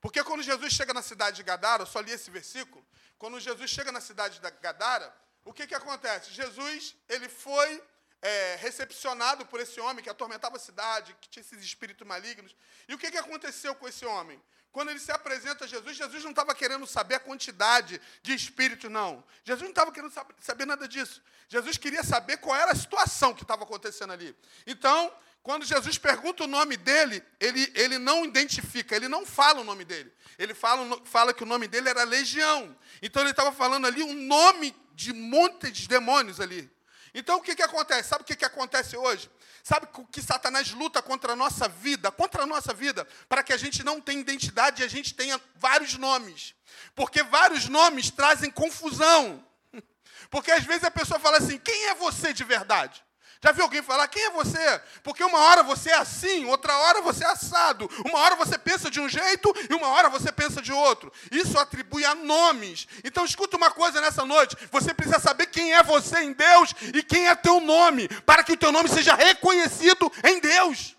Porque 0.00 0.24
quando 0.24 0.42
Jesus 0.42 0.72
chega 0.72 0.94
na 0.94 1.02
cidade 1.02 1.36
de 1.36 1.42
Gadara, 1.42 1.82
eu 1.82 1.86
só 1.86 2.00
li 2.00 2.10
esse 2.10 2.30
versículo, 2.30 2.82
quando 3.18 3.38
Jesus 3.38 3.70
chega 3.70 3.92
na 3.92 4.00
cidade 4.00 4.40
de 4.40 4.50
Gadara, 4.62 5.14
o 5.44 5.52
que, 5.52 5.66
que 5.66 5.74
acontece? 5.74 6.32
Jesus, 6.32 6.96
ele 7.10 7.28
foi 7.28 7.82
é, 8.22 8.56
recepcionado 8.56 9.46
por 9.46 9.60
esse 9.60 9.80
homem 9.80 10.02
que 10.02 10.10
atormentava 10.10 10.56
a 10.56 10.60
cidade, 10.60 11.16
que 11.20 11.28
tinha 11.28 11.42
esses 11.42 11.62
espíritos 11.62 12.06
malignos. 12.06 12.54
E 12.88 12.94
o 12.94 12.98
que, 12.98 13.10
que 13.10 13.18
aconteceu 13.18 13.74
com 13.74 13.88
esse 13.88 14.04
homem? 14.04 14.40
Quando 14.72 14.90
ele 14.90 15.00
se 15.00 15.10
apresenta 15.10 15.64
a 15.64 15.68
Jesus, 15.68 15.96
Jesus 15.96 16.22
não 16.22 16.30
estava 16.30 16.54
querendo 16.54 16.86
saber 16.86 17.16
a 17.16 17.20
quantidade 17.20 18.00
de 18.22 18.32
espíritos, 18.32 18.90
não. 18.90 19.24
Jesus 19.44 19.62
não 19.62 19.70
estava 19.70 19.90
querendo 19.90 20.12
saber 20.38 20.64
nada 20.64 20.86
disso. 20.86 21.20
Jesus 21.48 21.76
queria 21.76 22.04
saber 22.04 22.36
qual 22.36 22.54
era 22.54 22.70
a 22.70 22.76
situação 22.76 23.34
que 23.34 23.42
estava 23.42 23.64
acontecendo 23.64 24.12
ali. 24.12 24.36
Então, 24.66 25.12
quando 25.42 25.64
Jesus 25.64 25.98
pergunta 25.98 26.44
o 26.44 26.46
nome 26.46 26.76
dele, 26.76 27.22
ele, 27.40 27.72
ele 27.74 27.98
não 27.98 28.24
identifica, 28.24 28.94
ele 28.94 29.08
não 29.08 29.26
fala 29.26 29.60
o 29.60 29.64
nome 29.64 29.84
dele. 29.84 30.12
Ele 30.38 30.54
fala, 30.54 31.00
fala 31.04 31.34
que 31.34 31.42
o 31.42 31.46
nome 31.46 31.66
dele 31.66 31.88
era 31.88 32.04
Legião. 32.04 32.76
Então 33.02 33.22
ele 33.22 33.30
estava 33.30 33.50
falando 33.50 33.86
ali 33.86 34.02
um 34.02 34.14
nome 34.14 34.76
de 34.94 35.12
monte 35.12 35.72
de 35.72 35.88
demônios 35.88 36.40
ali. 36.40 36.70
Então 37.14 37.38
o 37.38 37.42
que, 37.42 37.54
que 37.54 37.62
acontece? 37.62 38.08
Sabe 38.08 38.22
o 38.22 38.24
que, 38.24 38.36
que 38.36 38.44
acontece 38.44 38.96
hoje? 38.96 39.30
Sabe 39.62 39.88
que 40.10 40.22
Satanás 40.22 40.70
luta 40.70 41.02
contra 41.02 41.32
a 41.32 41.36
nossa 41.36 41.68
vida, 41.68 42.10
contra 42.10 42.44
a 42.44 42.46
nossa 42.46 42.72
vida, 42.72 43.06
para 43.28 43.42
que 43.42 43.52
a 43.52 43.56
gente 43.56 43.84
não 43.84 44.00
tenha 44.00 44.20
identidade 44.20 44.82
e 44.82 44.84
a 44.84 44.88
gente 44.88 45.14
tenha 45.14 45.40
vários 45.56 45.94
nomes. 45.94 46.54
Porque 46.94 47.22
vários 47.22 47.68
nomes 47.68 48.10
trazem 48.10 48.50
confusão. 48.50 49.44
Porque 50.30 50.50
às 50.50 50.64
vezes 50.64 50.84
a 50.84 50.90
pessoa 50.90 51.20
fala 51.20 51.38
assim: 51.38 51.58
quem 51.58 51.86
é 51.86 51.94
você 51.94 52.32
de 52.32 52.44
verdade? 52.44 53.04
Já 53.42 53.52
viu 53.52 53.64
alguém 53.64 53.82
falar, 53.82 54.06
quem 54.08 54.22
é 54.22 54.30
você? 54.30 54.82
Porque 55.02 55.24
uma 55.24 55.38
hora 55.38 55.62
você 55.62 55.88
é 55.88 55.96
assim, 55.96 56.44
outra 56.44 56.76
hora 56.76 57.00
você 57.00 57.24
é 57.24 57.28
assado. 57.28 57.90
Uma 58.04 58.18
hora 58.18 58.36
você 58.36 58.58
pensa 58.58 58.90
de 58.90 59.00
um 59.00 59.08
jeito 59.08 59.50
e 59.70 59.74
uma 59.74 59.88
hora 59.88 60.10
você 60.10 60.30
pensa 60.30 60.60
de 60.60 60.70
outro. 60.70 61.10
Isso 61.30 61.58
atribui 61.58 62.04
a 62.04 62.14
nomes. 62.14 62.86
Então 63.02 63.24
escuta 63.24 63.56
uma 63.56 63.70
coisa 63.70 63.98
nessa 63.98 64.26
noite. 64.26 64.56
Você 64.70 64.92
precisa 64.92 65.18
saber 65.18 65.46
quem 65.46 65.72
é 65.72 65.82
você 65.82 66.20
em 66.20 66.34
Deus 66.34 66.74
e 66.94 67.02
quem 67.02 67.28
é 67.28 67.34
teu 67.34 67.60
nome, 67.60 68.08
para 68.26 68.44
que 68.44 68.52
o 68.52 68.56
teu 68.58 68.70
nome 68.70 68.90
seja 68.90 69.14
reconhecido 69.14 70.12
em 70.22 70.38
Deus. 70.38 70.94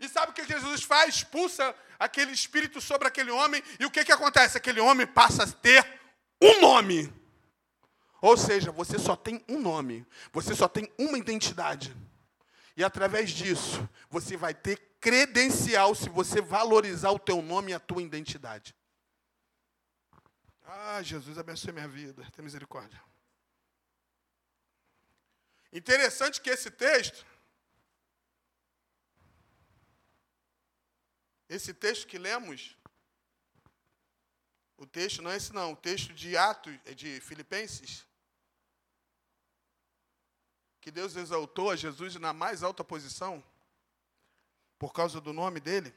E 0.00 0.08
sabe 0.08 0.32
o 0.32 0.34
que 0.34 0.44
Jesus 0.44 0.82
faz? 0.82 1.14
Expulsa 1.14 1.72
aquele 2.00 2.32
espírito 2.32 2.80
sobre 2.80 3.06
aquele 3.06 3.30
homem, 3.30 3.62
e 3.78 3.84
o 3.84 3.90
que, 3.90 4.04
que 4.04 4.12
acontece? 4.12 4.56
Aquele 4.56 4.80
homem 4.80 5.06
passa 5.06 5.44
a 5.44 5.46
ter 5.46 5.84
um 6.40 6.60
nome. 6.60 7.12
Ou 8.20 8.36
seja, 8.36 8.72
você 8.72 8.98
só 8.98 9.14
tem 9.14 9.44
um 9.48 9.60
nome, 9.60 10.06
você 10.32 10.54
só 10.54 10.68
tem 10.68 10.92
uma 10.98 11.18
identidade. 11.18 11.94
E 12.76 12.82
através 12.82 13.30
disso, 13.30 13.88
você 14.10 14.36
vai 14.36 14.54
ter 14.54 14.78
credencial 15.00 15.94
se 15.94 16.08
você 16.08 16.40
valorizar 16.40 17.10
o 17.10 17.18
teu 17.18 17.40
nome 17.40 17.70
e 17.70 17.74
a 17.74 17.80
tua 17.80 18.02
identidade. 18.02 18.74
Ah, 20.64 21.02
Jesus 21.02 21.38
abençoe 21.38 21.72
minha 21.72 21.88
vida, 21.88 22.26
tem 22.32 22.44
misericórdia. 22.44 23.00
Interessante 25.72 26.40
que 26.40 26.50
esse 26.50 26.70
texto, 26.70 27.26
esse 31.48 31.72
texto 31.72 32.06
que 32.06 32.18
lemos, 32.18 32.76
o 34.76 34.86
texto 34.86 35.22
não 35.22 35.30
é 35.30 35.36
esse 35.36 35.52
não, 35.52 35.72
o 35.72 35.76
texto 35.76 36.12
de 36.14 36.36
Atos, 36.36 36.78
é 36.84 36.94
de 36.94 37.20
Filipenses, 37.20 38.07
que 40.88 40.92
Deus 40.92 41.16
exaltou 41.16 41.70
a 41.70 41.76
Jesus 41.76 42.14
na 42.14 42.32
mais 42.32 42.62
alta 42.62 42.82
posição, 42.82 43.44
por 44.78 44.90
causa 44.90 45.20
do 45.20 45.34
nome 45.34 45.60
dele. 45.60 45.94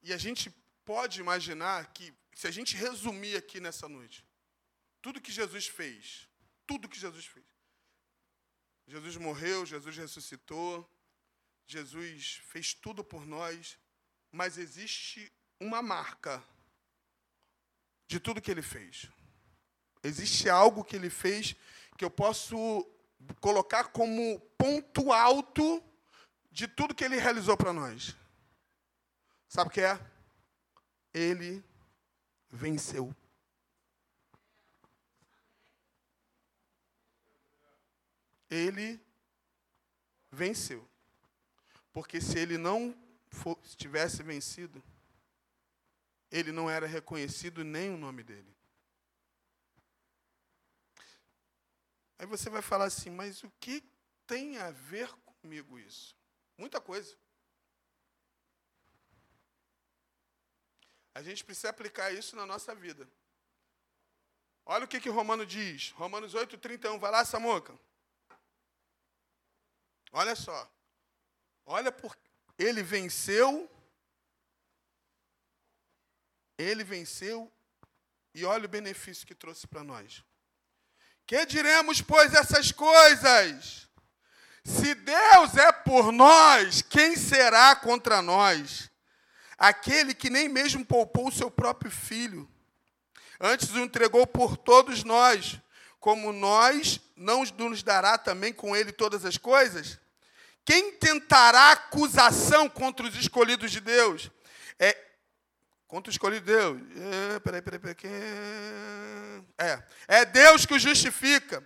E 0.00 0.12
a 0.12 0.16
gente 0.16 0.48
pode 0.84 1.18
imaginar 1.18 1.92
que, 1.92 2.14
se 2.36 2.46
a 2.46 2.52
gente 2.52 2.76
resumir 2.76 3.34
aqui 3.36 3.58
nessa 3.58 3.88
noite, 3.88 4.24
tudo 5.02 5.20
que 5.20 5.32
Jesus 5.32 5.66
fez, 5.66 6.28
tudo 6.68 6.88
que 6.88 6.96
Jesus 6.96 7.26
fez. 7.26 7.44
Jesus 8.86 9.16
morreu, 9.16 9.66
Jesus 9.66 9.96
ressuscitou, 9.96 10.88
Jesus 11.66 12.40
fez 12.44 12.74
tudo 12.74 13.02
por 13.02 13.26
nós, 13.26 13.76
mas 14.30 14.56
existe 14.56 15.32
uma 15.58 15.82
marca 15.82 16.40
de 18.06 18.20
tudo 18.20 18.40
que 18.40 18.52
ele 18.52 18.62
fez. 18.62 19.08
Existe 20.00 20.48
algo 20.48 20.84
que 20.84 20.94
ele 20.94 21.10
fez 21.10 21.56
que 21.96 22.04
eu 22.04 22.10
posso 22.10 22.88
colocar 23.40 23.84
como 23.84 24.40
ponto 24.58 25.12
alto 25.12 25.82
de 26.50 26.68
tudo 26.68 26.94
que 26.94 27.04
ele 27.04 27.16
realizou 27.16 27.56
para 27.56 27.72
nós. 27.72 28.16
Sabe 29.48 29.68
o 29.68 29.72
que 29.72 29.80
é? 29.80 30.00
Ele 31.12 31.64
venceu. 32.50 33.14
Ele 38.50 39.00
venceu. 40.30 40.88
Porque 41.92 42.20
se 42.20 42.38
ele 42.38 42.58
não 42.58 42.94
for, 43.30 43.58
tivesse 43.76 44.22
vencido, 44.22 44.82
ele 46.30 46.50
não 46.50 46.68
era 46.68 46.86
reconhecido 46.86 47.62
nem 47.64 47.90
o 47.90 47.96
nome 47.96 48.22
dele. 48.22 48.53
Aí 52.18 52.26
você 52.26 52.48
vai 52.48 52.62
falar 52.62 52.84
assim, 52.84 53.10
mas 53.10 53.42
o 53.42 53.50
que 53.60 53.82
tem 54.26 54.58
a 54.58 54.70
ver 54.70 55.12
comigo 55.24 55.78
isso? 55.78 56.16
Muita 56.56 56.80
coisa. 56.80 57.16
A 61.14 61.22
gente 61.22 61.44
precisa 61.44 61.70
aplicar 61.70 62.12
isso 62.12 62.34
na 62.34 62.44
nossa 62.44 62.74
vida. 62.74 63.08
Olha 64.66 64.84
o 64.84 64.88
que, 64.88 65.00
que 65.00 65.08
Romano 65.08 65.44
diz. 65.44 65.90
Romanos 65.90 66.34
8, 66.34 66.56
31. 66.58 66.98
Vai 66.98 67.10
lá, 67.10 67.24
Samuca. 67.24 67.78
Olha 70.12 70.34
só. 70.34 70.70
Olha 71.66 71.92
por 71.92 72.16
ele 72.58 72.82
venceu. 72.82 73.70
Ele 76.56 76.84
venceu 76.84 77.52
e 78.32 78.44
olha 78.44 78.66
o 78.66 78.68
benefício 78.68 79.26
que 79.26 79.34
trouxe 79.34 79.66
para 79.66 79.82
nós. 79.82 80.24
Que 81.26 81.46
diremos, 81.46 82.00
pois, 82.00 82.34
essas 82.34 82.70
coisas? 82.70 83.88
Se 84.64 84.94
Deus 84.94 85.56
é 85.56 85.72
por 85.72 86.12
nós, 86.12 86.82
quem 86.82 87.16
será 87.16 87.74
contra 87.76 88.22
nós? 88.22 88.90
Aquele 89.58 90.14
que 90.14 90.28
nem 90.28 90.48
mesmo 90.48 90.84
poupou 90.84 91.28
o 91.28 91.32
seu 91.32 91.50
próprio 91.50 91.90
filho, 91.90 92.48
antes 93.40 93.70
o 93.70 93.78
entregou 93.78 94.26
por 94.26 94.56
todos 94.56 95.04
nós, 95.04 95.60
como 96.00 96.32
nós 96.32 97.00
não 97.16 97.44
nos 97.44 97.82
dará 97.82 98.18
também 98.18 98.52
com 98.52 98.76
ele 98.76 98.92
todas 98.92 99.24
as 99.24 99.38
coisas? 99.38 99.98
Quem 100.64 100.92
tentará 100.92 101.72
acusação 101.72 102.68
contra 102.68 103.06
os 103.06 103.14
escolhidos 103.16 103.70
de 103.70 103.80
Deus? 103.80 104.30
É 104.78 104.96
Contra 105.94 106.10
o 106.10 106.12
escolhido 106.12 106.44
de 106.44 106.52
Deus. 106.52 106.82
É, 106.96 107.38
peraí, 107.38 107.62
peraí, 107.62 107.78
peraí. 107.78 107.96
É, 109.56 109.82
é 110.08 110.24
Deus 110.24 110.66
que 110.66 110.74
os 110.74 110.82
justifica. 110.82 111.64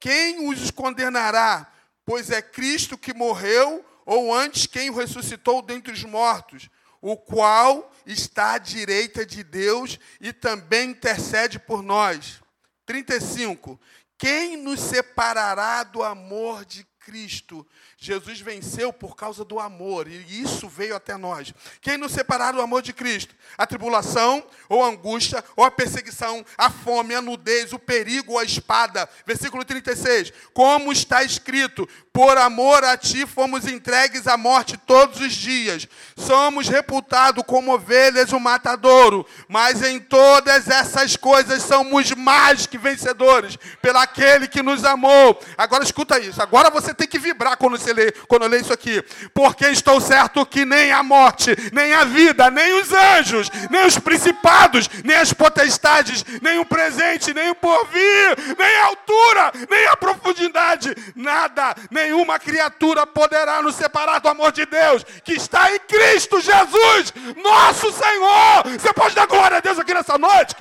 Quem 0.00 0.48
os 0.48 0.72
condenará? 0.72 1.72
Pois 2.04 2.32
é 2.32 2.42
Cristo 2.42 2.98
que 2.98 3.14
morreu, 3.14 3.86
ou 4.04 4.34
antes 4.34 4.66
quem 4.66 4.90
o 4.90 4.96
ressuscitou 4.96 5.62
dentre 5.62 5.92
os 5.92 6.02
mortos, 6.02 6.68
o 7.00 7.16
qual 7.16 7.94
está 8.04 8.54
à 8.54 8.58
direita 8.58 9.24
de 9.24 9.44
Deus 9.44 10.00
e 10.20 10.32
também 10.32 10.90
intercede 10.90 11.60
por 11.60 11.80
nós. 11.80 12.42
35. 12.84 13.80
Quem 14.18 14.56
nos 14.56 14.80
separará 14.80 15.84
do 15.84 16.02
amor 16.02 16.64
de 16.64 16.84
Cristo? 16.98 17.64
Jesus 18.02 18.40
venceu 18.40 18.94
por 18.94 19.14
causa 19.14 19.44
do 19.44 19.60
amor, 19.60 20.08
e 20.08 20.40
isso 20.40 20.66
veio 20.70 20.96
até 20.96 21.18
nós. 21.18 21.52
Quem 21.82 21.98
nos 21.98 22.12
separar 22.12 22.52
do 22.52 22.62
amor 22.62 22.80
de 22.80 22.94
Cristo? 22.94 23.34
A 23.58 23.66
tribulação, 23.66 24.42
ou 24.70 24.82
a 24.82 24.88
angústia, 24.88 25.44
ou 25.54 25.66
a 25.66 25.70
perseguição, 25.70 26.42
a 26.56 26.70
fome, 26.70 27.14
a 27.14 27.20
nudez, 27.20 27.74
o 27.74 27.78
perigo 27.78 28.32
ou 28.32 28.38
a 28.38 28.44
espada. 28.44 29.06
Versículo 29.26 29.66
36. 29.66 30.32
Como 30.54 30.90
está 30.90 31.22
escrito: 31.22 31.86
Por 32.10 32.38
amor 32.38 32.82
a 32.84 32.96
ti 32.96 33.26
fomos 33.26 33.66
entregues 33.66 34.26
à 34.26 34.34
morte 34.34 34.78
todos 34.78 35.20
os 35.20 35.34
dias. 35.34 35.86
Somos 36.16 36.68
reputados 36.68 37.44
como 37.46 37.74
ovelhas 37.74 38.32
o 38.32 38.40
matadouro, 38.40 39.26
mas 39.46 39.82
em 39.82 40.00
todas 40.00 40.68
essas 40.68 41.18
coisas 41.18 41.62
somos 41.64 42.12
mais 42.12 42.64
que 42.64 42.78
vencedores, 42.78 43.58
pelaquele 43.82 44.48
que 44.48 44.62
nos 44.62 44.86
amou. 44.86 45.38
Agora 45.58 45.84
escuta 45.84 46.18
isso. 46.18 46.40
Agora 46.40 46.70
você 46.70 46.94
tem 46.94 47.06
que 47.06 47.18
vibrar 47.18 47.58
quando 47.58 47.76
você 47.76 47.89
lê, 47.92 48.12
quando 48.28 48.46
lê 48.46 48.60
isso 48.60 48.72
aqui. 48.72 49.02
Porque 49.34 49.66
estou 49.66 50.00
certo 50.00 50.44
que 50.46 50.64
nem 50.64 50.92
a 50.92 51.02
morte, 51.02 51.54
nem 51.72 51.92
a 51.94 52.04
vida, 52.04 52.50
nem 52.50 52.80
os 52.80 52.92
anjos, 52.92 53.50
nem 53.70 53.86
os 53.86 53.98
principados, 53.98 54.88
nem 55.04 55.16
as 55.16 55.32
potestades, 55.32 56.24
nem 56.42 56.58
o 56.58 56.64
presente, 56.64 57.34
nem 57.34 57.50
o 57.50 57.54
porvir, 57.54 58.36
nem 58.58 58.76
a 58.76 58.86
altura, 58.86 59.52
nem 59.68 59.86
a 59.86 59.96
profundidade, 59.96 60.94
nada, 61.14 61.74
nenhuma 61.90 62.38
criatura 62.38 63.06
poderá 63.06 63.62
nos 63.62 63.74
separar 63.74 64.20
do 64.20 64.28
amor 64.28 64.52
de 64.52 64.66
Deus 64.66 65.04
que 65.24 65.32
está 65.32 65.74
em 65.74 65.78
Cristo 65.80 66.40
Jesus, 66.40 67.12
nosso 67.42 67.92
Senhor. 67.92 68.78
Você 68.78 68.92
pode 68.92 69.14
dar 69.14 69.26
glória 69.26 69.58
a 69.58 69.60
Deus 69.60 69.78
aqui 69.78 69.94
nessa 69.94 70.18
noite? 70.18 70.56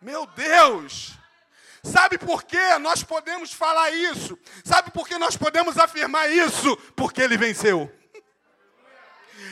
Meu 0.00 0.26
Deus! 0.26 1.23
Sabe 1.84 2.16
por 2.16 2.44
que 2.44 2.78
nós 2.78 3.02
podemos 3.02 3.52
falar 3.52 3.90
isso? 3.90 4.38
Sabe 4.64 4.90
por 4.90 5.06
que 5.06 5.18
nós 5.18 5.36
podemos 5.36 5.76
afirmar 5.76 6.30
isso? 6.30 6.76
Porque 6.96 7.20
ele 7.20 7.36
venceu. 7.36 7.92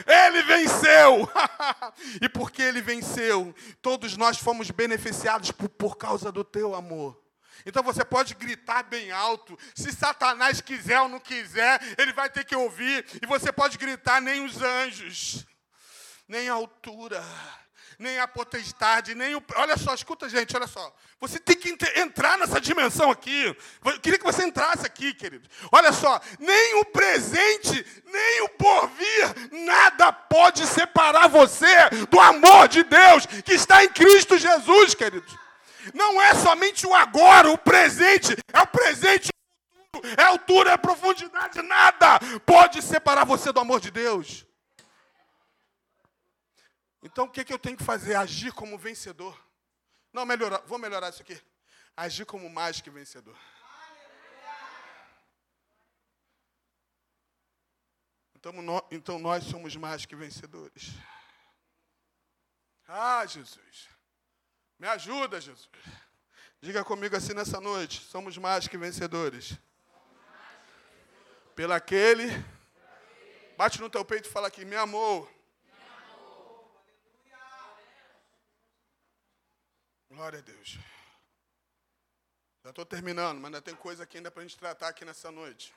Ele 0.06 0.42
venceu! 0.42 1.30
e 2.22 2.28
porque 2.30 2.62
ele 2.62 2.80
venceu, 2.80 3.54
todos 3.82 4.16
nós 4.16 4.38
fomos 4.38 4.70
beneficiados 4.70 5.50
por, 5.52 5.68
por 5.68 5.96
causa 5.96 6.32
do 6.32 6.42
teu 6.42 6.74
amor. 6.74 7.20
Então 7.66 7.82
você 7.82 8.04
pode 8.04 8.34
gritar 8.34 8.82
bem 8.84 9.12
alto. 9.12 9.56
Se 9.74 9.92
Satanás 9.92 10.60
quiser 10.60 11.00
ou 11.02 11.08
não 11.08 11.20
quiser, 11.20 11.80
ele 11.98 12.12
vai 12.14 12.30
ter 12.30 12.44
que 12.44 12.56
ouvir. 12.56 13.04
E 13.22 13.26
você 13.26 13.52
pode 13.52 13.76
gritar 13.76 14.20
nem 14.20 14.44
os 14.44 14.60
anjos, 14.60 15.46
nem 16.26 16.48
a 16.48 16.54
altura 16.54 17.22
nem 18.02 18.18
a 18.18 18.26
potestade, 18.26 19.14
nem 19.14 19.36
o. 19.36 19.42
Olha 19.54 19.76
só, 19.78 19.94
escuta, 19.94 20.28
gente, 20.28 20.56
olha 20.56 20.66
só. 20.66 20.94
Você 21.20 21.38
tem 21.38 21.56
que 21.56 21.74
entrar 21.96 22.36
nessa 22.36 22.60
dimensão 22.60 23.10
aqui. 23.10 23.56
Eu 23.84 24.00
queria 24.00 24.18
que 24.18 24.24
você 24.24 24.44
entrasse 24.44 24.84
aqui, 24.84 25.14
querido. 25.14 25.48
Olha 25.70 25.92
só, 25.92 26.20
nem 26.38 26.80
o 26.80 26.84
presente, 26.86 27.86
nem 28.04 28.42
o 28.42 28.48
porvir, 28.50 29.50
nada 29.52 30.12
pode 30.12 30.66
separar 30.66 31.28
você 31.28 31.88
do 32.10 32.20
amor 32.20 32.66
de 32.66 32.82
Deus 32.82 33.24
que 33.44 33.54
está 33.54 33.84
em 33.84 33.88
Cristo 33.88 34.36
Jesus, 34.36 34.94
queridos. 34.94 35.34
Não 35.94 36.20
é 36.20 36.34
somente 36.34 36.86
o 36.86 36.94
agora, 36.94 37.50
o 37.50 37.58
presente, 37.58 38.36
é 38.52 38.60
o 38.60 38.66
presente 38.66 39.28
é 40.16 40.22
altura, 40.24 40.72
é 40.72 40.76
profundidade, 40.76 41.62
nada 41.62 42.18
pode 42.44 42.82
separar 42.82 43.24
você 43.24 43.52
do 43.52 43.60
amor 43.60 43.78
de 43.78 43.90
Deus. 43.90 44.44
Então 47.02 47.24
o 47.24 47.30
que, 47.30 47.44
que 47.44 47.52
eu 47.52 47.58
tenho 47.58 47.76
que 47.76 47.84
fazer? 47.84 48.14
Agir 48.14 48.52
como 48.52 48.78
vencedor. 48.78 49.38
Não, 50.12 50.24
melhorar, 50.24 50.58
vou 50.66 50.78
melhorar 50.78 51.08
isso 51.10 51.22
aqui. 51.22 51.40
Agir 51.96 52.24
como 52.24 52.48
mais 52.48 52.80
que 52.80 52.90
vencedor. 52.90 53.36
Então, 58.34 58.52
nós, 58.60 58.82
então 58.90 59.18
nós 59.18 59.44
somos 59.44 59.76
mais 59.76 60.04
que 60.04 60.16
vencedores. 60.16 60.90
Ah, 62.88 63.24
Jesus. 63.24 63.88
Me 64.78 64.88
ajuda, 64.88 65.40
Jesus. 65.40 65.68
Diga 66.60 66.84
comigo 66.84 67.16
assim 67.16 67.34
nessa 67.34 67.60
noite: 67.60 68.00
somos 68.00 68.36
mais 68.36 68.66
que 68.66 68.76
vencedores. 68.76 69.56
Pelo 71.54 71.72
aquele. 71.72 72.28
Bate 73.56 73.80
no 73.80 73.88
teu 73.88 74.04
peito 74.04 74.28
e 74.28 74.32
fala 74.32 74.48
aqui: 74.48 74.64
me 74.64 74.76
amou. 74.76 75.30
Glória 80.12 80.40
a 80.40 80.42
Deus. 80.42 80.78
Já 82.62 82.68
estou 82.68 82.84
terminando, 82.84 83.38
mas 83.38 83.46
ainda 83.46 83.62
tem 83.62 83.74
coisa 83.74 84.02
aqui 84.02 84.18
ainda 84.18 84.30
para 84.30 84.42
a 84.42 84.46
gente 84.46 84.58
tratar 84.58 84.88
aqui 84.88 85.06
nessa 85.06 85.30
noite. 85.30 85.74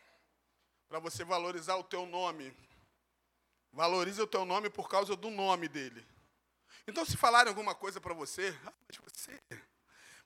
Para 0.90 1.00
você 1.00 1.24
valorizar 1.24 1.78
o 1.78 1.84
teu 1.86 2.06
nome. 2.06 2.54
Valorize 3.72 4.22
o 4.22 4.28
teu 4.28 4.44
nome 4.44 4.70
por 4.70 4.90
causa 4.90 5.16
do 5.16 5.30
nome 5.30 5.70
dele. 5.70 6.06
Então, 6.86 7.06
se 7.06 7.16
falarem 7.16 7.48
alguma 7.48 7.74
coisa 7.74 8.02
para 8.02 8.14
você, 8.14 8.54
ah, 8.66 8.74
mas 8.86 8.98
você, 8.98 9.42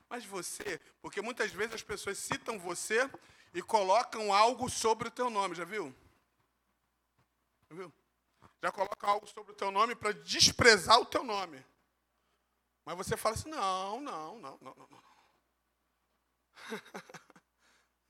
mas 0.09 0.25
você, 0.25 0.81
porque 1.03 1.21
muitas 1.21 1.51
vezes 1.51 1.75
as 1.75 1.83
pessoas 1.83 2.17
citam 2.17 2.57
você 2.57 3.07
e 3.53 3.61
colocam 3.61 4.33
algo 4.33 4.67
sobre 4.71 5.07
o 5.07 5.11
teu 5.11 5.29
nome, 5.29 5.53
já 5.53 5.65
viu? 5.65 5.95
Já 7.69 7.75
viu? 7.75 7.93
Já 8.63 8.71
colocam 8.71 9.07
algo 9.07 9.27
sobre 9.27 9.51
o 9.51 9.55
teu 9.55 9.69
nome 9.69 9.93
para 9.93 10.13
desprezar 10.13 10.99
o 10.99 11.05
teu 11.05 11.23
nome. 11.23 11.63
Mas 12.89 12.97
você 12.97 13.15
fala 13.15 13.35
assim: 13.35 13.49
não, 13.49 14.01
não, 14.01 14.39
não, 14.39 14.57
não, 14.61 14.75
não. 14.75 14.87
Não. 14.89 15.03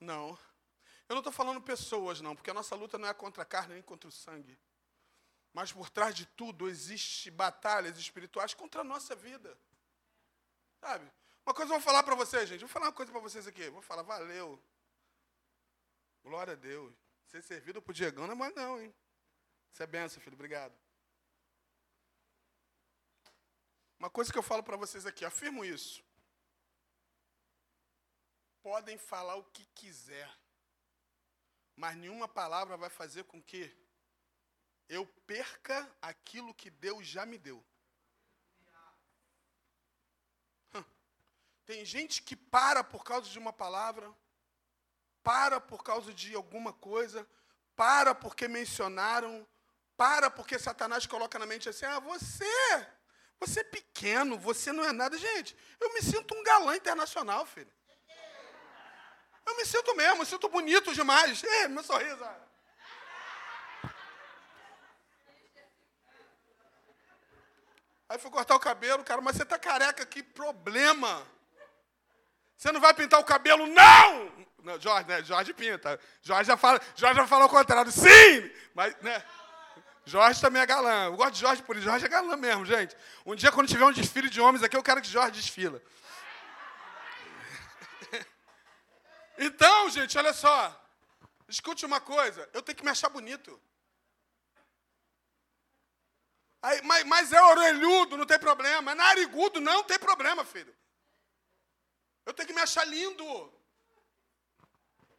não. 0.00 0.38
Eu 1.06 1.14
não 1.14 1.18
estou 1.18 1.32
falando 1.32 1.60
pessoas, 1.60 2.20
não, 2.22 2.34
porque 2.34 2.50
a 2.50 2.54
nossa 2.54 2.74
luta 2.74 2.96
não 2.96 3.08
é 3.08 3.12
contra 3.12 3.42
a 3.42 3.46
carne 3.46 3.74
nem 3.74 3.82
contra 3.82 4.08
o 4.08 4.12
sangue. 4.12 4.58
Mas 5.52 5.70
por 5.70 5.90
trás 5.90 6.14
de 6.14 6.24
tudo 6.24 6.68
existe 6.68 7.30
batalhas 7.30 7.98
espirituais 7.98 8.54
contra 8.54 8.80
a 8.80 8.84
nossa 8.84 9.14
vida. 9.14 9.58
Sabe? 10.80 11.10
Uma 11.44 11.52
coisa 11.52 11.74
eu 11.74 11.78
vou 11.78 11.84
falar 11.84 12.02
para 12.02 12.14
vocês, 12.14 12.48
gente. 12.48 12.60
Vou 12.60 12.68
falar 12.68 12.86
uma 12.86 12.92
coisa 12.92 13.12
para 13.12 13.20
vocês 13.20 13.46
aqui. 13.46 13.68
Vou 13.68 13.82
falar, 13.82 14.02
valeu. 14.02 14.62
Glória 16.22 16.52
a 16.54 16.56
Deus. 16.56 16.94
Ser 17.26 17.42
servido 17.42 17.82
por 17.82 17.92
Diegão 17.92 18.26
não 18.26 18.32
é 18.32 18.36
mais 18.36 18.54
não, 18.54 18.80
hein? 18.80 18.94
Isso 19.72 19.82
é 19.82 19.86
benção, 19.86 20.22
filho. 20.22 20.34
Obrigado. 20.34 20.74
Uma 24.00 24.08
coisa 24.08 24.32
que 24.32 24.38
eu 24.38 24.42
falo 24.42 24.62
para 24.62 24.78
vocês 24.78 25.04
aqui, 25.04 25.26
afirmo 25.26 25.62
isso. 25.62 26.02
Podem 28.62 28.96
falar 28.96 29.36
o 29.36 29.44
que 29.44 29.66
quiser, 29.74 30.30
mas 31.76 31.94
nenhuma 31.98 32.26
palavra 32.26 32.78
vai 32.78 32.88
fazer 32.88 33.24
com 33.24 33.42
que 33.42 33.62
eu 34.88 35.06
perca 35.26 35.86
aquilo 36.00 36.54
que 36.54 36.70
Deus 36.70 37.06
já 37.06 37.26
me 37.26 37.36
deu. 37.36 37.62
Tem 41.66 41.84
gente 41.84 42.22
que 42.22 42.34
para 42.34 42.82
por 42.82 43.04
causa 43.04 43.28
de 43.28 43.38
uma 43.38 43.52
palavra, 43.52 44.10
para 45.22 45.60
por 45.60 45.84
causa 45.84 46.12
de 46.14 46.34
alguma 46.34 46.72
coisa, 46.72 47.28
para 47.76 48.14
porque 48.14 48.48
mencionaram, 48.48 49.46
para 49.94 50.30
porque 50.30 50.58
Satanás 50.58 51.04
coloca 51.04 51.38
na 51.38 51.44
mente 51.44 51.68
assim: 51.68 51.84
ah, 51.84 52.00
você 52.00 52.46
você 53.40 53.60
é 53.60 53.64
pequeno, 53.64 54.38
você 54.38 54.70
não 54.70 54.84
é 54.84 54.92
nada. 54.92 55.16
Gente, 55.16 55.56
eu 55.80 55.92
me 55.94 56.02
sinto 56.02 56.34
um 56.34 56.42
galã 56.42 56.76
internacional, 56.76 57.46
filho. 57.46 57.72
Eu 59.46 59.56
me 59.56 59.64
sinto 59.64 59.96
mesmo, 59.96 60.18
me 60.18 60.26
sinto 60.26 60.48
bonito 60.48 60.92
demais. 60.92 61.42
É, 61.42 61.66
meu 61.66 61.82
sorriso. 61.82 62.22
Aí 68.10 68.18
fui 68.18 68.30
cortar 68.30 68.56
o 68.56 68.60
cabelo, 68.60 69.02
cara, 69.02 69.20
mas 69.20 69.36
você 69.36 69.44
tá 69.44 69.58
careca, 69.58 70.04
que 70.04 70.22
problema. 70.22 71.26
Você 72.56 72.70
não 72.70 72.80
vai 72.80 72.92
pintar 72.92 73.18
o 73.20 73.24
cabelo? 73.24 73.66
Não! 73.66 74.46
não 74.62 74.78
Jorge, 74.78 75.08
né? 75.08 75.22
Jorge 75.22 75.54
pinta. 75.54 75.98
Jorge 76.20 76.48
já 76.48 76.56
fala, 76.56 76.80
Jorge 76.94 77.16
já 77.16 77.26
fala 77.26 77.46
o 77.46 77.48
contrário. 77.48 77.90
Sim! 77.90 78.50
Mas, 78.74 78.94
né? 79.00 79.24
Jorge 80.04 80.40
também 80.40 80.62
é 80.62 80.66
galã. 80.66 81.06
Eu 81.06 81.16
gosto 81.16 81.34
de 81.34 81.40
Jorge 81.40 81.62
por 81.62 81.76
isso. 81.76 81.84
Jorge 81.84 82.04
é 82.04 82.08
galã 82.08 82.36
mesmo, 82.36 82.64
gente. 82.64 82.96
Um 83.24 83.34
dia, 83.34 83.52
quando 83.52 83.68
tiver 83.68 83.84
um 83.84 83.92
desfile 83.92 84.28
de 84.28 84.40
homens 84.40 84.62
aqui, 84.62 84.76
eu 84.76 84.82
quero 84.82 85.00
que 85.00 85.08
Jorge 85.08 85.32
desfila. 85.32 85.80
Então, 89.42 89.88
gente, 89.88 90.18
olha 90.18 90.34
só. 90.34 90.78
Escute 91.48 91.86
uma 91.86 91.98
coisa. 91.98 92.46
Eu 92.52 92.60
tenho 92.60 92.76
que 92.76 92.84
me 92.84 92.90
achar 92.90 93.08
bonito. 93.08 93.58
Aí, 96.62 96.82
mas, 96.82 97.04
mas, 97.04 97.32
é 97.32 97.42
orelhudo, 97.42 98.18
não 98.18 98.26
tem 98.26 98.38
problema. 98.38 98.92
É 98.92 98.94
narigudo, 98.94 99.60
não 99.60 99.82
tem 99.82 99.98
problema, 99.98 100.44
filho. 100.44 100.76
Eu 102.26 102.34
tenho 102.34 102.46
que 102.46 102.52
me 102.52 102.60
achar 102.60 102.84
lindo. 102.84 103.59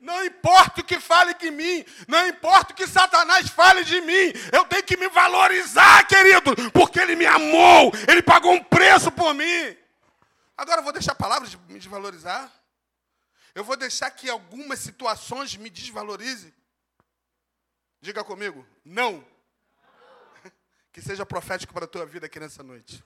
Não 0.02 0.26
importa 0.26 0.82
o 0.82 0.84
que 0.84 1.00
fale 1.00 1.36
de 1.36 1.52
mim, 1.52 1.86
não 2.08 2.28
importa 2.28 2.74
o 2.74 2.76
que 2.76 2.88
Satanás 2.88 3.48
fale 3.50 3.84
de 3.84 4.02
mim, 4.02 4.34
eu 4.52 4.66
tenho 4.66 4.84
que 4.84 4.98
me 4.98 5.08
valorizar, 5.08 6.08
querido, 6.08 6.56
porque 6.72 7.00
ele 7.00 7.16
me 7.16 7.28
amou, 7.28 7.92
ele 8.10 8.24
pagou 8.24 8.52
um 8.52 8.64
preço 8.64 9.12
por 9.12 9.32
mim. 9.36 9.78
Agora 10.58 10.80
eu 10.80 10.84
vou 10.84 10.92
deixar 10.92 11.14
palavras 11.14 11.52
de 11.52 11.58
me 11.58 11.78
desvalorizar? 11.78 12.52
Eu 13.54 13.64
vou 13.64 13.78
deixar 13.78 14.10
que 14.10 14.28
algumas 14.28 14.80
situações 14.80 15.56
me 15.56 15.70
desvalorizem? 15.70 16.52
Diga 18.02 18.24
comigo, 18.24 18.66
não. 18.84 19.24
Que 20.92 21.02
seja 21.02 21.26
profético 21.26 21.74
para 21.74 21.86
a 21.86 21.88
tua 21.88 22.08
vida 22.08 22.26
aqui 22.26 22.40
nessa 22.40 22.64
noite. 22.64 23.04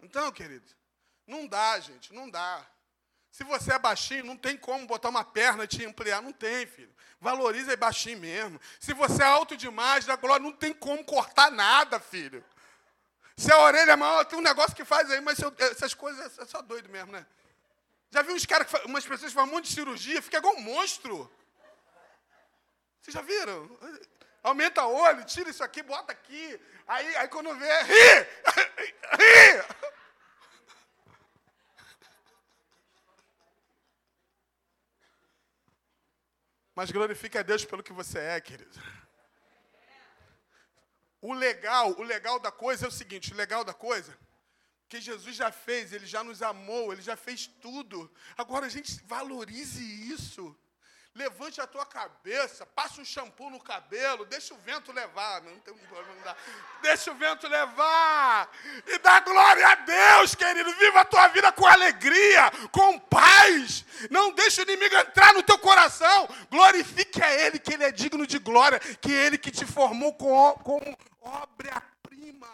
Então, 0.00 0.32
querido, 0.32 0.66
não 1.26 1.46
dá, 1.46 1.78
gente, 1.80 2.14
não 2.14 2.30
dá. 2.30 2.66
Se 3.30 3.44
você 3.44 3.72
é 3.72 3.78
baixinho, 3.78 4.24
não 4.24 4.36
tem 4.36 4.56
como 4.56 4.86
botar 4.86 5.08
uma 5.10 5.24
perna 5.24 5.64
e 5.64 5.68
te 5.68 5.84
ampliar. 5.84 6.22
Não 6.22 6.32
tem, 6.32 6.66
filho. 6.66 6.92
Valoriza 7.20 7.72
aí 7.72 7.76
baixinho 7.76 8.18
mesmo. 8.18 8.60
Se 8.80 8.92
você 8.92 9.22
é 9.22 9.26
alto 9.26 9.56
demais, 9.56 10.04
da 10.04 10.16
glória, 10.16 10.42
não 10.42 10.52
tem 10.52 10.72
como 10.72 11.04
cortar 11.04 11.50
nada, 11.50 11.98
filho. 11.98 12.44
Se 13.36 13.52
a 13.52 13.58
orelha 13.58 13.92
é 13.92 13.96
maior, 13.96 14.24
tem 14.24 14.38
um 14.38 14.42
negócio 14.42 14.74
que 14.74 14.84
faz 14.84 15.10
aí, 15.10 15.20
mas 15.20 15.38
essas 15.58 15.94
coisas 15.94 16.38
é 16.38 16.44
só 16.44 16.60
doido 16.60 16.88
mesmo, 16.88 17.12
né? 17.12 17.24
Já 18.10 18.22
viu 18.22 18.34
uns 18.34 18.46
caras, 18.46 18.66
umas 18.84 19.04
pessoas 19.04 19.30
que 19.30 19.36
fazem 19.36 19.50
um 19.50 19.54
monte 19.54 19.68
de 19.68 19.74
cirurgia, 19.74 20.22
fica 20.22 20.38
igual 20.38 20.56
um 20.56 20.60
monstro. 20.60 21.30
Vocês 23.00 23.14
já 23.14 23.22
viram? 23.22 23.70
Aumenta 24.42 24.84
o 24.84 24.94
olho, 24.94 25.24
tira 25.24 25.50
isso 25.50 25.62
aqui, 25.62 25.82
bota 25.82 26.10
aqui. 26.10 26.60
Aí, 26.86 27.16
aí 27.16 27.28
quando 27.28 27.54
vê, 27.54 27.82
ri! 27.82 28.26
ri! 29.18 29.87
Mas 36.78 36.92
glorifique 36.92 37.36
a 37.36 37.42
Deus 37.42 37.64
pelo 37.64 37.82
que 37.82 37.92
você 37.92 38.20
é, 38.20 38.40
querido. 38.40 38.70
O 41.20 41.32
legal, 41.32 41.90
o 41.98 42.04
legal 42.04 42.38
da 42.38 42.52
coisa 42.52 42.84
é 42.86 42.88
o 42.88 42.92
seguinte, 42.92 43.32
o 43.32 43.36
legal 43.36 43.64
da 43.64 43.74
coisa 43.74 44.16
que 44.88 45.00
Jesus 45.00 45.34
já 45.34 45.50
fez, 45.50 45.92
ele 45.92 46.06
já 46.06 46.22
nos 46.22 46.40
amou, 46.40 46.92
ele 46.92 47.02
já 47.02 47.16
fez 47.16 47.48
tudo. 47.48 48.08
Agora 48.36 48.66
a 48.66 48.68
gente 48.68 49.02
valorize 49.06 49.82
isso. 50.08 50.56
Levante 51.18 51.60
a 51.60 51.66
tua 51.66 51.84
cabeça, 51.84 52.64
passe 52.64 53.00
um 53.00 53.04
shampoo 53.04 53.50
no 53.50 53.58
cabelo, 53.58 54.24
deixa 54.26 54.54
o 54.54 54.58
vento 54.58 54.92
levar. 54.92 55.42
Não 55.42 55.58
tem 55.58 55.74
problema, 55.74 56.14
não 56.14 56.22
dá. 56.22 56.36
Deixa 56.80 57.10
o 57.10 57.14
vento 57.16 57.48
levar. 57.48 58.48
E 58.86 58.98
dá 58.98 59.18
glória 59.18 59.66
a 59.66 59.74
Deus, 59.74 60.36
querido. 60.36 60.72
Viva 60.74 61.00
a 61.00 61.04
tua 61.04 61.26
vida 61.26 61.50
com 61.50 61.66
alegria, 61.66 62.48
com 62.70 63.00
paz. 63.00 63.84
Não 64.12 64.30
deixe 64.30 64.60
o 64.60 64.62
inimigo 64.62 64.94
entrar 64.94 65.34
no 65.34 65.42
teu 65.42 65.58
coração. 65.58 66.28
Glorifique 66.48 67.20
a 67.20 67.34
Ele, 67.34 67.58
que 67.58 67.74
Ele 67.74 67.82
é 67.82 67.90
digno 67.90 68.24
de 68.24 68.38
glória, 68.38 68.78
que 68.78 69.10
Ele 69.10 69.36
que 69.36 69.50
te 69.50 69.66
formou 69.66 70.14
com, 70.14 70.52
com 70.62 70.96
obra-prima. 71.20 72.48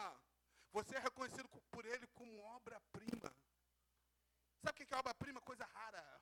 Você 0.73 0.97
é 0.97 1.01
reconhecido 1.01 1.47
por 1.71 1.85
Ele 1.85 2.07
como 2.15 2.41
obra-prima. 2.57 3.31
Sabe 4.65 4.83
o 4.83 4.87
que 4.87 4.95
é 4.95 4.97
obra-prima? 4.97 5.39
Coisa 5.43 5.69
rara. 5.75 6.14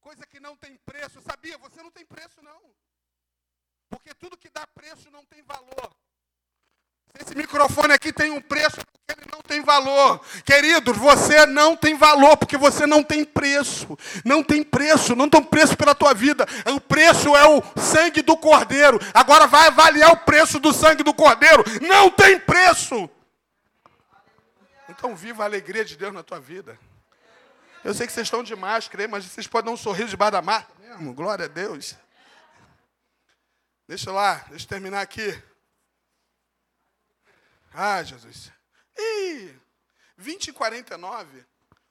Coisa 0.00 0.26
que 0.26 0.40
não 0.40 0.56
tem 0.56 0.76
preço. 0.78 1.20
Sabia? 1.22 1.58
Você 1.58 1.82
não 1.82 1.90
tem 1.90 2.04
preço, 2.04 2.42
não. 2.42 2.60
Porque 3.88 4.14
tudo 4.14 4.36
que 4.36 4.48
dá 4.48 4.66
preço 4.66 5.10
não 5.10 5.24
tem 5.24 5.42
valor. 5.42 5.94
Se 7.16 7.24
esse 7.24 7.34
microfone 7.34 7.92
aqui 7.92 8.12
tem 8.12 8.30
um 8.30 8.40
preço, 8.40 8.80
é 8.80 8.84
porque 8.84 9.20
ele 9.20 9.30
não 9.32 9.42
tem 9.42 9.60
valor. 9.62 10.20
Queridos, 10.44 10.96
você 10.96 11.44
não 11.44 11.76
tem 11.76 11.94
valor, 11.96 12.36
porque 12.36 12.56
você 12.56 12.86
não 12.86 13.02
tem 13.02 13.24
preço. 13.24 13.98
Não 14.24 14.44
tem 14.44 14.62
preço, 14.62 15.16
não 15.16 15.28
tem 15.28 15.42
preço 15.42 15.76
pela 15.76 15.94
tua 15.94 16.14
vida. 16.14 16.46
O 16.72 16.80
preço 16.80 17.36
é 17.36 17.48
o 17.48 17.62
sangue 17.76 18.22
do 18.22 18.36
cordeiro. 18.36 18.98
Agora 19.12 19.48
vai 19.48 19.66
avaliar 19.66 20.12
o 20.12 20.18
preço 20.18 20.60
do 20.60 20.72
sangue 20.72 21.02
do 21.02 21.12
cordeiro. 21.12 21.64
Não 21.82 22.10
tem 22.10 22.38
preço. 22.38 23.10
Então 24.88 25.16
viva 25.16 25.42
a 25.42 25.46
alegria 25.46 25.84
de 25.84 25.96
Deus 25.96 26.14
na 26.14 26.22
tua 26.22 26.38
vida. 26.38 26.78
Eu 27.82 27.94
sei 27.94 28.06
que 28.06 28.12
vocês 28.12 28.26
estão 28.26 28.42
de 28.42 28.54
máscara, 28.54 29.08
mas 29.08 29.24
vocês 29.24 29.46
podem 29.46 29.66
dar 29.66 29.74
um 29.74 29.76
sorriso 29.76 30.10
debaixo 30.10 30.32
da 30.32 30.42
máscara 30.42 30.78
mesmo. 30.80 31.14
Glória 31.14 31.46
a 31.46 31.48
Deus. 31.48 31.96
Deixa 33.88 34.12
lá, 34.12 34.44
deixa 34.48 34.64
eu 34.64 34.68
terminar 34.68 35.00
aqui. 35.00 35.42
Ah, 37.72 38.02
Jesus. 38.02 38.52
Ih, 38.96 39.58
20 40.16 40.48
e 40.48 40.52
49. 40.52 41.46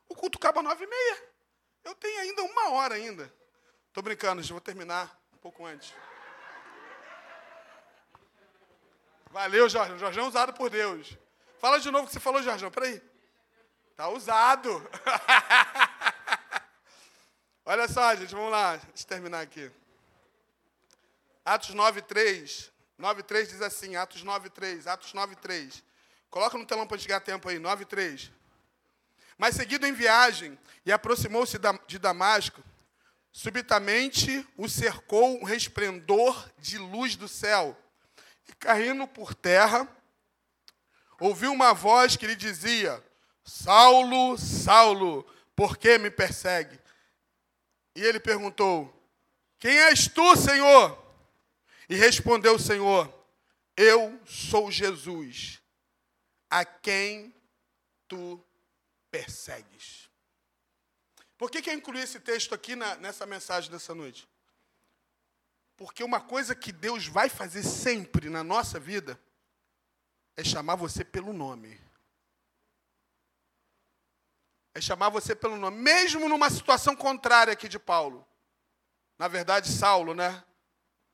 O 0.08 0.16
culto 0.16 0.38
acaba 0.38 0.62
9 0.62 0.84
e 0.84 0.88
meia. 0.88 1.24
Eu 1.84 1.96
tenho 1.96 2.22
ainda 2.22 2.44
uma 2.44 2.70
hora 2.72 2.96
ainda. 2.96 3.34
Estou 3.88 4.04
brincando, 4.04 4.44
vou 4.44 4.62
terminar 4.62 5.20
um 5.34 5.38
pouco 5.38 5.66
antes. 5.66 5.94
Valeu, 9.32 9.68
Jorge. 9.70 9.98
Jorge 9.98 10.20
é 10.20 10.24
usado 10.24 10.54
por 10.54 10.70
Deus. 10.70 11.18
Fala 11.60 11.80
de 11.80 11.90
novo 11.90 12.06
o 12.06 12.08
que 12.08 12.14
você 12.14 12.20
falou, 12.20 12.42
Jorge. 12.44 12.70
Peraí. 12.70 13.02
Tá 14.00 14.08
usado. 14.08 14.90
Olha 17.66 17.86
só, 17.90 18.16
gente, 18.16 18.34
vamos 18.34 18.50
lá. 18.50 18.78
Deixa 18.78 19.04
eu 19.04 19.08
terminar 19.10 19.42
aqui. 19.42 19.70
Atos 21.44 21.74
9, 21.74 22.04
3. 22.04 22.72
9,3 22.98 23.48
diz 23.48 23.62
assim, 23.62 23.98
Atos 23.98 24.24
9,3, 24.24 24.88
Atos 24.88 25.12
9,3. 25.12 25.84
Coloca 26.30 26.58
no 26.58 26.66
telão 26.66 26.88
para 26.88 26.98
chegar 26.98 27.20
tempo 27.20 27.50
aí, 27.50 27.58
9,3. 27.60 28.32
Mas 29.38 29.56
seguido 29.56 29.86
em 29.86 29.92
viagem, 29.92 30.58
e 30.86 30.94
aproximou-se 30.94 31.58
de 31.86 32.00
Damasco, 32.00 32.64
subitamente 33.34 34.48
o 34.56 34.70
cercou 34.70 35.42
um 35.42 35.44
resplendor 35.44 36.50
de 36.58 36.78
luz 36.78 37.18
do 37.18 37.28
céu. 37.28 37.78
E 38.48 38.54
caindo 38.54 39.06
por 39.06 39.36
terra, 39.36 39.86
ouviu 41.20 41.52
uma 41.52 41.74
voz 41.74 42.16
que 42.16 42.26
lhe 42.26 42.36
dizia: 42.38 43.04
Saulo, 43.50 44.38
Saulo, 44.38 45.24
por 45.56 45.76
que 45.76 45.98
me 45.98 46.12
persegue? 46.12 46.80
E 47.96 48.02
ele 48.02 48.20
perguntou: 48.20 48.94
Quem 49.58 49.76
és 49.76 50.08
tu, 50.08 50.36
Senhor? 50.38 50.98
E 51.90 51.96
respondeu 51.96 52.56
o 52.56 52.60
Senhor: 52.60 53.12
Eu 53.76 54.22
sou 54.24 54.72
Jesus, 54.72 55.60
a 56.48 56.64
quem 56.64 57.34
tu 58.08 58.40
persegues. 59.10 60.08
Por 61.36 61.50
que, 61.50 61.62
que 61.62 61.72
eu 61.72 61.74
incluí 61.74 62.02
esse 62.02 62.20
texto 62.20 62.54
aqui 62.54 62.76
na, 62.76 62.98
nessa 62.98 63.26
mensagem 63.26 63.72
dessa 63.72 63.96
noite? 63.96 64.30
Porque 65.76 66.04
uma 66.04 66.22
coisa 66.22 66.54
que 66.54 66.72
Deus 66.72 67.08
vai 67.08 67.30
fazer 67.30 67.64
sempre 67.64 68.30
na 68.30 68.44
nossa 68.44 68.80
vida 68.80 69.20
é 70.38 70.44
chamar 70.44 70.76
você 70.76 71.04
pelo 71.04 71.34
nome. 71.34 71.89
É 74.80 74.82
chamar 74.82 75.10
você 75.10 75.36
pelo 75.36 75.58
nome, 75.58 75.78
mesmo 75.78 76.30
numa 76.30 76.50
situação 76.50 76.96
contrária 76.96 77.52
aqui 77.52 77.68
de 77.68 77.78
Paulo. 77.78 78.26
Na 79.18 79.28
verdade, 79.28 79.70
Saulo, 79.70 80.14
né? 80.14 80.42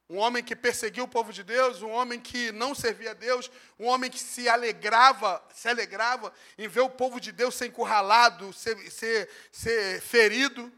Um 0.07 0.17
homem 0.17 0.43
que 0.43 0.55
perseguiu 0.55 1.05
o 1.05 1.07
povo 1.07 1.33
de 1.33 1.43
Deus, 1.43 1.81
um 1.81 1.89
homem 1.89 2.19
que 2.19 2.51
não 2.51 2.75
servia 2.75 3.09
a 3.09 3.13
Deus, 3.15 3.49
um 3.79 3.87
homem 3.87 4.11
que 4.11 4.19
se 4.19 4.47
alegrava, 4.47 5.43
se 5.51 5.67
alegrava 5.67 6.31
em 6.59 6.67
ver 6.67 6.81
o 6.81 6.91
povo 6.91 7.19
de 7.19 7.31
Deus 7.31 7.55
ser 7.55 7.65
encurralado, 7.65 8.53
ser, 8.53 8.77
ser, 8.91 9.27
ser 9.51 9.99
ferido. 9.99 10.71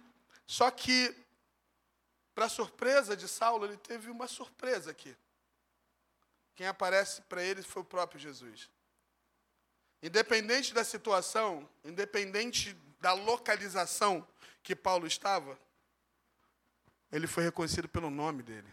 Só 0.45 0.71
que, 0.71 1.13
para 2.33 2.47
surpresa 2.47 3.17
de 3.17 3.27
Saulo, 3.27 3.65
ele 3.65 3.75
teve 3.75 4.09
uma 4.09 4.29
surpresa 4.29 4.91
aqui. 4.91 5.13
Quem 6.55 6.67
aparece 6.67 7.21
para 7.23 7.43
ele 7.43 7.61
foi 7.61 7.81
o 7.81 7.85
próprio 7.85 8.17
Jesus. 8.17 8.69
Independente 10.01 10.73
da 10.73 10.83
situação, 10.83 11.67
independente 11.83 12.73
da 12.99 13.13
localização 13.13 14.27
que 14.61 14.75
Paulo 14.75 15.07
estava, 15.07 15.57
ele 17.11 17.27
foi 17.27 17.43
reconhecido 17.43 17.87
pelo 17.87 18.09
nome 18.09 18.43
dele. 18.43 18.71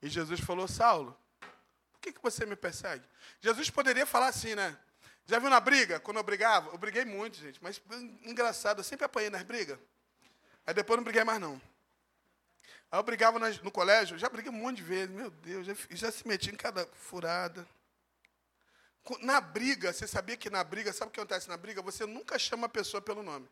E 0.00 0.08
Jesus 0.08 0.40
falou: 0.40 0.68
Saulo, 0.68 1.16
por 1.92 2.00
que, 2.00 2.12
que 2.12 2.22
você 2.22 2.46
me 2.46 2.56
persegue? 2.56 3.04
Jesus 3.40 3.70
poderia 3.70 4.06
falar 4.06 4.28
assim, 4.28 4.54
né? 4.54 4.76
Já 5.26 5.38
viu 5.38 5.48
na 5.48 5.60
briga? 5.60 5.98
Quando 5.98 6.18
eu 6.18 6.22
brigava? 6.22 6.70
Eu 6.70 6.78
briguei 6.78 7.04
muito, 7.04 7.38
gente, 7.38 7.58
mas 7.62 7.80
engraçado, 8.22 8.80
eu 8.80 8.84
sempre 8.84 9.06
apanhei 9.06 9.30
nas 9.30 9.42
brigas. 9.42 9.78
Aí 10.66 10.74
depois 10.74 10.96
não 10.98 11.04
briguei 11.04 11.24
mais, 11.24 11.40
não. 11.40 11.60
Aí 12.90 12.98
eu 12.98 13.02
brigava 13.02 13.38
no 13.38 13.70
colégio, 13.70 14.18
já 14.18 14.28
briguei 14.28 14.52
um 14.52 14.56
monte 14.56 14.76
de 14.76 14.82
vezes, 14.82 15.14
meu 15.14 15.30
Deus, 15.30 15.66
já, 15.66 15.74
já 15.90 16.12
se 16.12 16.26
meti 16.28 16.50
em 16.50 16.56
cada 16.56 16.86
furada. 16.88 17.66
Na 19.20 19.40
briga, 19.40 19.92
você 19.92 20.06
sabia 20.06 20.36
que 20.36 20.48
na 20.48 20.64
briga, 20.64 20.92
sabe 20.92 21.10
o 21.10 21.12
que 21.12 21.20
acontece 21.20 21.48
na 21.48 21.56
briga? 21.56 21.82
Você 21.82 22.06
nunca 22.06 22.38
chama 22.38 22.66
a 22.66 22.70
pessoa 22.70 23.02
pelo 23.02 23.22
nome. 23.22 23.48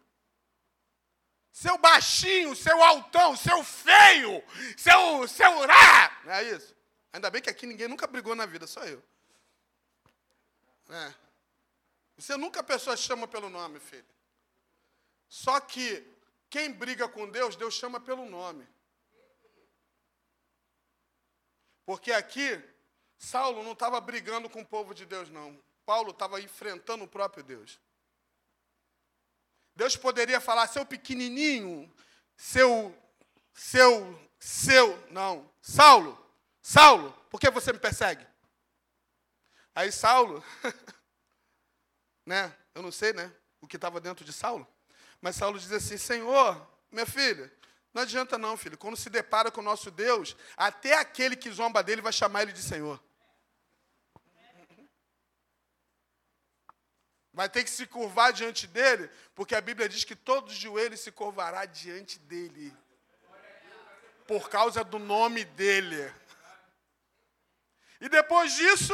Seu 1.52 1.76
baixinho, 1.76 2.56
seu 2.56 2.82
altão, 2.82 3.36
seu 3.36 3.62
feio, 3.62 4.42
seu. 4.76 5.28
seu. 5.28 5.62
Ah! 5.70 6.20
Não 6.24 6.32
é 6.32 6.44
isso? 6.44 6.74
Ainda 7.12 7.28
bem 7.28 7.42
que 7.42 7.50
aqui 7.50 7.66
ninguém 7.66 7.86
nunca 7.86 8.06
brigou 8.06 8.34
na 8.34 8.46
vida, 8.46 8.66
só 8.66 8.82
eu. 8.84 9.02
É. 10.88 11.14
Você 12.16 12.36
nunca 12.36 12.60
a 12.60 12.64
pessoa 12.64 12.96
chama 12.96 13.28
pelo 13.28 13.50
nome, 13.50 13.78
filho. 13.80 14.06
Só 15.28 15.60
que 15.60 16.02
quem 16.48 16.72
briga 16.72 17.06
com 17.08 17.28
Deus, 17.28 17.56
Deus 17.56 17.74
chama 17.74 18.00
pelo 18.00 18.24
nome. 18.24 18.66
Porque 21.84 22.12
aqui, 22.12 22.62
Saulo 23.22 23.62
não 23.62 23.70
estava 23.70 24.00
brigando 24.00 24.50
com 24.50 24.62
o 24.62 24.66
povo 24.66 24.92
de 24.92 25.06
Deus, 25.06 25.30
não. 25.30 25.56
Paulo 25.86 26.10
estava 26.10 26.40
enfrentando 26.40 27.04
o 27.04 27.08
próprio 27.08 27.44
Deus. 27.44 27.78
Deus 29.76 29.96
poderia 29.96 30.40
falar, 30.40 30.66
seu 30.66 30.84
pequenininho, 30.84 31.90
seu, 32.36 32.92
seu, 33.54 34.18
seu, 34.40 35.08
não, 35.08 35.48
Saulo, 35.62 36.18
Saulo, 36.60 37.12
por 37.30 37.40
que 37.40 37.48
você 37.48 37.72
me 37.72 37.78
persegue? 37.78 38.26
Aí 39.72 39.92
Saulo, 39.92 40.44
né, 42.26 42.52
eu 42.74 42.82
não 42.82 42.90
sei, 42.90 43.12
né, 43.12 43.32
o 43.60 43.68
que 43.68 43.76
estava 43.76 44.00
dentro 44.00 44.24
de 44.24 44.32
Saulo, 44.32 44.66
mas 45.20 45.36
Saulo 45.36 45.60
diz 45.60 45.70
assim, 45.70 45.96
Senhor, 45.96 46.60
minha 46.90 47.06
filha, 47.06 47.50
não 47.94 48.02
adianta 48.02 48.36
não, 48.36 48.56
filho, 48.56 48.76
quando 48.76 48.96
se 48.96 49.08
depara 49.08 49.50
com 49.50 49.60
o 49.60 49.64
nosso 49.64 49.92
Deus, 49.92 50.36
até 50.56 50.98
aquele 50.98 51.36
que 51.36 51.50
zomba 51.52 51.84
dele 51.84 52.02
vai 52.02 52.12
chamar 52.12 52.42
ele 52.42 52.52
de 52.52 52.62
Senhor. 52.62 53.00
Vai 57.32 57.48
ter 57.48 57.64
que 57.64 57.70
se 57.70 57.86
curvar 57.86 58.32
diante 58.32 58.66
dele, 58.66 59.10
porque 59.34 59.54
a 59.54 59.60
Bíblia 59.60 59.88
diz 59.88 60.04
que 60.04 60.14
todo 60.14 60.52
joelho 60.52 60.96
se 60.98 61.10
curvará 61.10 61.64
diante 61.64 62.18
dele. 62.18 62.76
Por 64.26 64.50
causa 64.50 64.84
do 64.84 64.98
nome 64.98 65.44
dele. 65.44 66.12
E 68.00 68.08
depois 68.08 68.54
disso, 68.54 68.92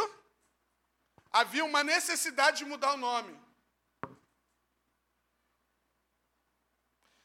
havia 1.32 1.64
uma 1.64 1.82
necessidade 1.82 2.58
de 2.58 2.64
mudar 2.64 2.94
o 2.94 2.96
nome. 2.96 3.38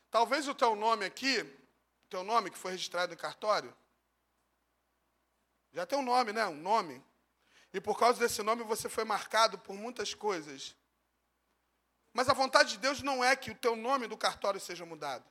Talvez 0.10 0.48
o 0.48 0.56
teu 0.56 0.76
nome 0.76 1.06
aqui, 1.06 1.42
o 1.42 2.08
teu 2.10 2.24
nome 2.24 2.50
que 2.50 2.58
foi 2.58 2.72
registrado 2.72 3.14
em 3.14 3.18
cartório, 3.18 3.76
já 5.74 5.86
tem 5.86 5.98
um 5.98 6.04
nome, 6.04 6.32
né? 6.32 6.46
Um 6.46 6.56
nome. 6.56 7.04
E 7.74 7.82
por 7.82 7.98
causa 7.98 8.20
desse 8.20 8.44
nome 8.44 8.64
você 8.64 8.88
foi 8.88 9.04
marcado 9.04 9.58
por 9.58 9.76
muitas 9.76 10.14
coisas. 10.14 10.76
Mas 12.14 12.30
a 12.30 12.34
vontade 12.34 12.74
de 12.74 12.78
Deus 12.78 13.02
não 13.02 13.24
é 13.24 13.36
que 13.36 13.52
o 13.52 13.56
teu 13.56 13.76
nome 13.76 14.08
do 14.08 14.16
cartório 14.16 14.60
seja 14.60 14.86
mudado. 14.86 15.26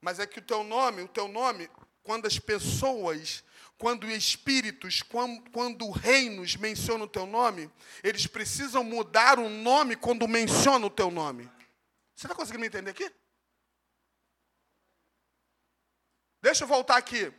Mas 0.00 0.18
é 0.18 0.26
que 0.26 0.40
o 0.40 0.42
teu 0.42 0.64
nome, 0.64 1.02
o 1.02 1.08
teu 1.08 1.28
nome, 1.28 1.70
quando 2.02 2.26
as 2.26 2.38
pessoas, 2.38 3.44
quando 3.76 4.10
espíritos, 4.10 5.02
quando, 5.02 5.50
quando 5.50 5.90
reinos 5.90 6.56
mencionam 6.56 7.06
o 7.06 7.08
teu 7.08 7.26
nome, 7.26 7.70
eles 8.02 8.26
precisam 8.26 8.82
mudar 8.82 9.38
o 9.38 9.48
nome 9.48 9.94
quando 9.94 10.26
mencionam 10.26 10.88
o 10.88 10.90
teu 10.90 11.10
nome. 11.10 11.44
Você 12.14 12.26
está 12.26 12.34
conseguindo 12.34 12.60
me 12.60 12.66
entender 12.66 12.90
aqui? 12.90 13.10
Deixa 16.42 16.64
eu 16.64 16.68
voltar 16.68 16.96
aqui. 16.96 17.32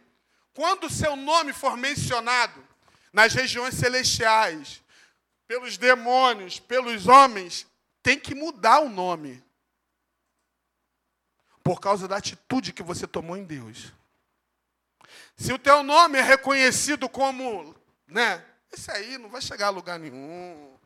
Quando 0.54 0.86
o 0.86 0.90
seu 0.90 1.16
nome 1.16 1.52
for 1.52 1.76
mencionado, 1.76 2.66
nas 3.12 3.34
regiões 3.34 3.76
celestiais, 3.76 4.82
pelos 5.48 5.78
demônios, 5.78 6.60
pelos 6.60 7.08
homens, 7.08 7.66
tem 8.02 8.20
que 8.20 8.34
mudar 8.34 8.80
o 8.80 8.90
nome. 8.90 9.44
Por 11.64 11.80
causa 11.80 12.08
da 12.08 12.18
atitude 12.18 12.74
que 12.74 12.84
você 12.84 13.06
tomou 13.08 13.38
em 13.38 13.44
Deus. 13.44 13.94
Se 15.36 15.54
o 15.54 15.60
teu 15.60 15.84
nome 15.84 16.18
é 16.18 16.22
reconhecido 16.22 17.08
como, 17.08 17.76
né, 18.08 18.46
esse 18.72 18.92
aí 18.92 19.18
não 19.18 19.30
vai 19.30 19.42
chegar 19.42 19.68
a 19.68 19.72
lugar 19.72 20.00
nenhum. 20.00 20.78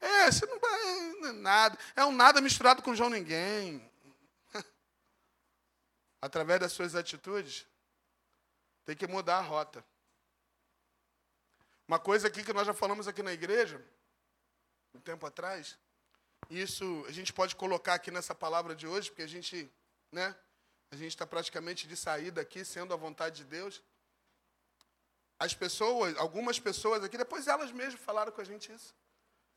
Esse 0.00 0.46
não 0.46 0.58
vai 0.58 0.82
é 1.28 1.32
nada, 1.32 1.78
é 1.94 2.04
um 2.04 2.12
nada 2.12 2.40
misturado 2.40 2.82
com 2.82 2.94
João 2.94 3.10
ninguém. 3.10 3.88
Através 6.20 6.60
das 6.60 6.72
suas 6.72 6.94
atitudes, 6.94 7.66
tem 8.84 8.96
que 8.96 9.06
mudar 9.06 9.38
a 9.38 9.42
rota. 9.42 9.84
Uma 11.86 11.98
coisa 11.98 12.28
aqui 12.28 12.42
que 12.42 12.52
nós 12.52 12.66
já 12.66 12.74
falamos 12.74 13.06
aqui 13.06 13.22
na 13.22 13.32
igreja, 13.32 13.84
um 14.94 15.00
tempo 15.00 15.26
atrás, 15.26 15.78
isso 16.60 17.04
a 17.08 17.12
gente 17.12 17.32
pode 17.32 17.56
colocar 17.56 17.94
aqui 17.94 18.10
nessa 18.10 18.34
palavra 18.34 18.74
de 18.74 18.86
hoje, 18.86 19.10
porque 19.10 19.22
a 19.22 19.28
gente, 19.28 19.70
né, 20.10 20.34
a 20.90 20.96
gente 20.96 21.08
está 21.08 21.26
praticamente 21.26 21.86
de 21.86 21.96
saída 21.96 22.40
aqui, 22.40 22.64
sendo 22.64 22.92
a 22.92 22.96
vontade 22.96 23.36
de 23.36 23.44
Deus. 23.44 23.82
As 25.38 25.54
pessoas, 25.54 26.16
algumas 26.18 26.58
pessoas 26.58 27.02
aqui, 27.02 27.16
depois 27.16 27.48
elas 27.48 27.72
mesmas 27.72 28.00
falaram 28.00 28.30
com 28.30 28.40
a 28.40 28.44
gente 28.44 28.72
isso. 28.72 28.94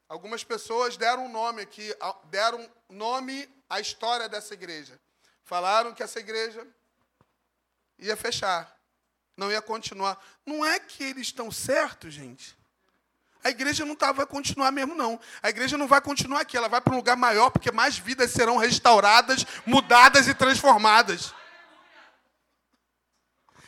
Algumas 0.08 0.44
pessoas 0.44 0.98
deram 0.98 1.26
um 1.26 1.32
nome 1.32 1.62
aqui, 1.62 1.94
deram 2.26 2.72
nome 2.90 3.50
à 3.70 3.80
história 3.80 4.30
dessa 4.30 4.54
igreja. 4.54 5.00
Falaram 5.44 5.94
que 5.94 6.04
essa 6.04 6.20
igreja 6.20 6.66
ia 7.98 8.16
fechar, 8.16 8.80
não 9.36 9.52
ia 9.52 9.62
continuar. 9.62 10.24
Não 10.46 10.66
é 10.66 10.80
que 10.80 11.04
eles 11.04 11.28
estão 11.28 11.52
certos, 11.52 12.14
gente. 12.14 12.56
A 13.46 13.52
igreja 13.52 13.86
não 13.86 13.96
tá, 13.96 14.12
vai 14.12 14.26
continuar 14.26 14.72
mesmo, 14.72 14.96
não. 14.96 15.20
A 15.44 15.52
igreja 15.52 15.78
não 15.78 15.88
vai 15.88 16.02
continuar 16.02 16.42
aqui, 16.42 16.58
ela 16.58 16.68
vai 16.68 16.82
para 16.82 16.92
um 16.92 16.98
lugar 16.98 17.16
maior, 17.16 17.52
porque 17.52 17.72
mais 17.72 17.96
vidas 17.96 18.32
serão 18.32 18.58
restauradas, 18.58 19.46
mudadas 19.68 20.28
e 20.28 20.34
transformadas. 20.34 21.32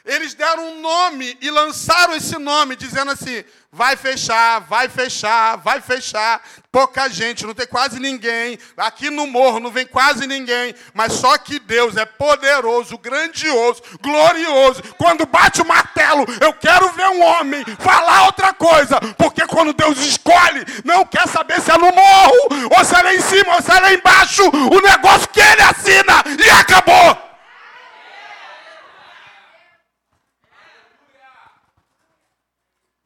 Eles 0.08 0.34
deram 0.34 0.66
um 0.70 0.82
nome 0.82 1.38
e 1.42 1.52
lançaram 1.52 2.16
esse 2.16 2.38
nome, 2.38 2.78
dizendo 2.78 3.12
assim: 3.12 3.44
vai 3.72 3.98
fechar, 3.98 4.60
vai 4.62 4.88
fechar, 4.88 5.58
vai 5.58 5.82
fechar. 5.82 6.42
Pouca 6.72 7.10
gente, 7.10 7.46
não 7.46 7.54
tem 7.54 7.68
quase 7.68 8.00
ninguém. 8.00 8.58
Aqui 8.78 9.10
no 9.10 9.28
morro 9.28 9.60
não 9.60 9.70
vem 9.70 9.86
quase 9.86 10.26
ninguém. 10.26 10.74
Mas 10.94 11.14
só 11.14 11.38
que 11.38 11.60
Deus 11.60 11.98
é 11.98 12.06
poderoso, 12.06 12.98
grandioso, 12.98 13.84
glorioso. 14.02 14.82
Quando 14.98 15.26
bate 15.26 15.62
o 15.62 15.68
martelo, 15.68 16.26
eu 16.40 16.54
quero 16.54 16.90
ver 16.94 17.10
um 17.10 17.22
homem 17.22 17.64
falar 17.78 18.28
outra 18.28 18.54
coisa. 18.54 19.02
Porque 19.18 19.46
quando 19.46 19.74
Deus 19.74 19.98
escolhe, 19.98 20.66
não 20.86 21.06
quer 21.06 21.28
saber 21.28 21.60
se 21.62 21.70
é 21.70 21.78
no 21.78 21.92
morro, 21.92 22.72
ou 22.78 22.86
se 22.86 22.96
é 22.96 23.02
lá 23.02 23.14
em 23.14 23.22
cima, 23.22 23.56
ou 23.56 23.62
se 23.62 23.72
é 23.72 23.80
lá 23.80 23.94
embaixo. 23.94 24.44
O 24.50 24.82
negócio 24.82 25.28
que 25.30 25.42
ele 25.42 25.62
assina 25.62 26.24
e 26.40 26.50
acabou. 26.50 27.27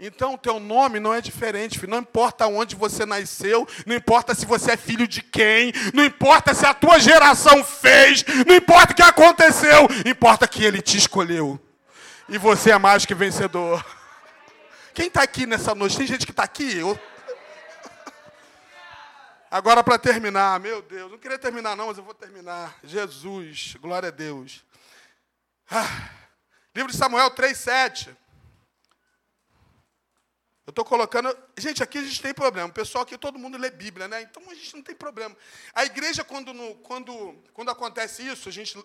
Então, 0.04 0.34
o 0.34 0.38
teu 0.38 0.60
nome 0.60 1.00
não 1.00 1.14
é 1.14 1.22
diferente, 1.22 1.78
filho. 1.78 1.92
não 1.92 2.00
importa 2.00 2.48
onde 2.48 2.76
você 2.76 3.06
nasceu, 3.06 3.68
não 3.86 3.96
importa 3.96 4.34
se 4.34 4.48
você 4.48 4.72
é 4.72 4.78
filho 4.78 5.08
de 5.08 5.22
quem, 5.22 5.72
não 5.94 6.04
importa 6.04 6.56
se 6.56 6.66
a 6.66 6.74
tua 6.74 7.00
geração 7.00 7.64
fez, 7.64 8.26
não 8.48 8.56
importa 8.56 8.94
o 8.94 8.96
que 8.96 9.04
aconteceu, 9.04 9.88
importa 10.04 10.48
que 10.48 10.66
ele 10.66 10.82
te 10.82 10.98
escolheu. 10.98 11.60
E 12.28 12.40
você 12.40 12.72
é 12.72 12.80
mais 12.80 13.06
que 13.06 13.14
vencedor. 13.14 13.86
Quem 14.92 15.06
está 15.06 15.22
aqui 15.22 15.46
nessa 15.46 15.76
noite? 15.76 15.98
Tem 15.98 16.08
gente 16.08 16.26
que 16.26 16.32
está 16.32 16.44
aqui? 16.44 16.80
Eu... 16.80 17.00
Agora, 19.52 19.84
para 19.84 20.00
terminar, 20.00 20.60
meu 20.60 20.82
Deus, 20.82 21.12
não 21.12 21.20
queria 21.20 21.38
terminar, 21.38 21.76
não, 21.76 21.88
mas 21.88 22.00
eu 22.00 22.04
vou 22.04 22.16
terminar. 22.16 22.76
Jesus, 22.84 23.76
glória 23.80 24.08
a 24.08 24.12
Deus. 24.12 24.66
Ah, 25.70 26.10
livro 26.74 26.92
de 26.92 26.98
Samuel 26.98 27.30
3,7. 27.30 28.18
Eu 30.66 30.70
estou 30.70 30.86
colocando. 30.86 31.36
Gente, 31.58 31.82
aqui 31.82 31.98
a 31.98 32.04
gente 32.04 32.22
tem 32.22 32.34
problema. 32.34 32.70
O 32.70 32.74
pessoal 32.74 33.04
aqui, 33.04 33.18
todo 33.18 33.40
mundo 33.40 33.58
lê 33.58 33.72
Bíblia, 33.72 34.08
né? 34.08 34.22
Então 34.22 34.44
a 34.48 34.54
gente 34.54 34.76
não 34.76 34.84
tem 34.84 34.96
problema. 34.96 35.36
A 35.74 35.86
igreja, 35.86 36.24
quando, 36.24 36.54
no, 36.54 36.76
quando, 36.76 37.36
quando 37.52 37.72
acontece 37.72 38.22
isso, 38.28 38.48
a 38.48 38.52
gente 38.52 38.78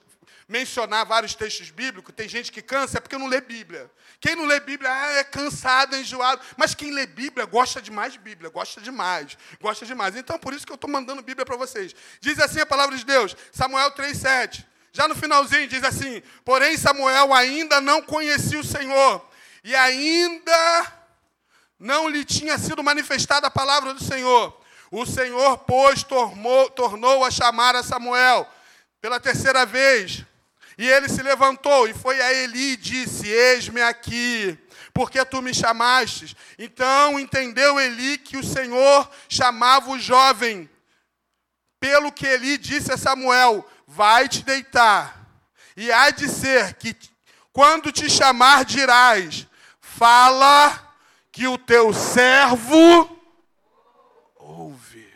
mencionar 0.48 1.04
vários 1.04 1.34
textos 1.34 1.70
bíblicos, 1.70 2.14
tem 2.14 2.26
gente 2.26 2.50
que 2.50 2.62
cansa, 2.62 2.96
é 2.96 3.00
porque 3.00 3.18
não 3.18 3.26
lê 3.26 3.42
Bíblia. 3.42 3.90
Quem 4.18 4.34
não 4.34 4.46
lê 4.46 4.58
Bíblia 4.58 4.90
ah, 4.90 5.12
é 5.12 5.24
cansado, 5.24 5.94
é 5.94 6.00
enjoado. 6.00 6.40
Mas 6.56 6.74
quem 6.74 6.92
lê 6.92 7.06
Bíblia 7.06 7.44
gosta 7.44 7.82
demais 7.82 8.14
de 8.14 8.20
Bíblia, 8.20 8.48
gosta 8.48 8.80
demais, 8.80 9.36
gosta 9.60 9.84
demais. 9.84 10.16
Então, 10.16 10.38
por 10.38 10.54
isso 10.54 10.64
que 10.64 10.72
eu 10.72 10.76
estou 10.76 10.88
mandando 10.88 11.22
Bíblia 11.22 11.44
para 11.44 11.56
vocês. 11.58 11.94
Diz 12.20 12.38
assim 12.38 12.60
a 12.60 12.66
palavra 12.66 12.96
de 12.96 13.04
Deus, 13.04 13.36
Samuel 13.52 13.90
3,7. 13.90 14.64
Já 14.92 15.06
no 15.06 15.14
finalzinho 15.14 15.68
diz 15.68 15.84
assim: 15.84 16.22
Porém, 16.42 16.74
Samuel 16.78 17.34
ainda 17.34 17.82
não 17.82 18.00
conhecia 18.00 18.58
o 18.58 18.64
Senhor, 18.64 19.28
e 19.62 19.76
ainda 19.76 20.96
não 21.78 22.08
lhe 22.08 22.24
tinha 22.24 22.58
sido 22.58 22.82
manifestada 22.82 23.46
a 23.46 23.50
palavra 23.50 23.92
do 23.92 24.02
Senhor. 24.02 24.58
O 24.90 25.04
Senhor, 25.04 25.58
pois, 25.58 26.02
tornou, 26.02 26.70
tornou 26.70 27.24
a 27.24 27.30
chamar 27.30 27.74
a 27.74 27.82
Samuel 27.82 28.48
pela 29.00 29.20
terceira 29.20 29.66
vez. 29.66 30.24
E 30.78 30.86
ele 30.86 31.08
se 31.08 31.22
levantou 31.22 31.88
e 31.88 31.94
foi 31.94 32.20
a 32.20 32.32
Eli 32.32 32.72
e 32.72 32.76
disse: 32.76 33.28
Eis-me 33.28 33.80
aqui, 33.80 34.58
porque 34.92 35.24
tu 35.24 35.42
me 35.42 35.54
chamaste. 35.54 36.36
Então 36.58 37.18
entendeu 37.18 37.80
Eli 37.80 38.18
que 38.18 38.36
o 38.36 38.44
Senhor 38.44 39.10
chamava 39.28 39.90
o 39.90 39.98
jovem. 39.98 40.68
Pelo 41.80 42.12
que 42.12 42.26
Eli 42.26 42.58
disse 42.58 42.92
a 42.92 42.96
Samuel: 42.96 43.66
Vai 43.86 44.28
te 44.28 44.42
deitar. 44.42 45.26
E 45.76 45.90
há 45.90 46.10
de 46.10 46.28
ser 46.28 46.74
que, 46.74 46.96
quando 47.52 47.90
te 47.90 48.08
chamar, 48.10 48.64
dirás: 48.64 49.46
Fala 49.80 50.85
que 51.36 51.46
o 51.46 51.58
teu 51.58 51.92
servo 51.92 53.14
ouve. 54.36 55.14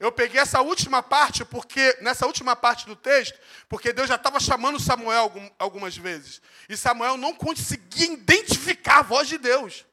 Eu 0.00 0.10
peguei 0.10 0.40
essa 0.40 0.62
última 0.62 1.02
parte, 1.02 1.44
porque 1.44 1.98
nessa 2.00 2.26
última 2.26 2.56
parte 2.56 2.86
do 2.86 2.96
texto, 2.96 3.38
porque 3.68 3.92
Deus 3.92 4.08
já 4.08 4.14
estava 4.14 4.40
chamando 4.40 4.80
Samuel 4.80 5.30
algumas 5.58 5.98
vezes. 5.98 6.40
E 6.66 6.78
Samuel 6.78 7.18
não 7.18 7.34
conseguia 7.34 8.10
identificar 8.10 9.00
a 9.00 9.02
voz 9.02 9.28
de 9.28 9.36
Deus. 9.36 9.84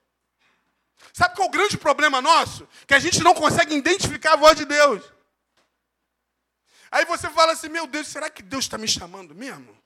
Sabe 1.11 1.35
qual 1.35 1.47
é 1.47 1.49
o 1.49 1.51
grande 1.51 1.77
problema 1.77 2.21
nosso? 2.21 2.65
Que 2.87 2.93
a 2.93 2.99
gente 2.99 3.21
não 3.21 3.33
consegue 3.33 3.75
identificar 3.75 4.33
a 4.33 4.37
voz 4.37 4.55
de 4.55 4.63
Deus. 4.63 5.03
Aí 6.89 7.03
você 7.03 7.29
fala 7.29 7.51
assim: 7.51 7.67
meu 7.67 7.87
Deus, 7.87 8.07
será 8.07 8.29
que 8.29 8.41
Deus 8.41 8.63
está 8.63 8.77
me 8.77 8.87
chamando 8.87 9.35
mesmo? 9.35 9.77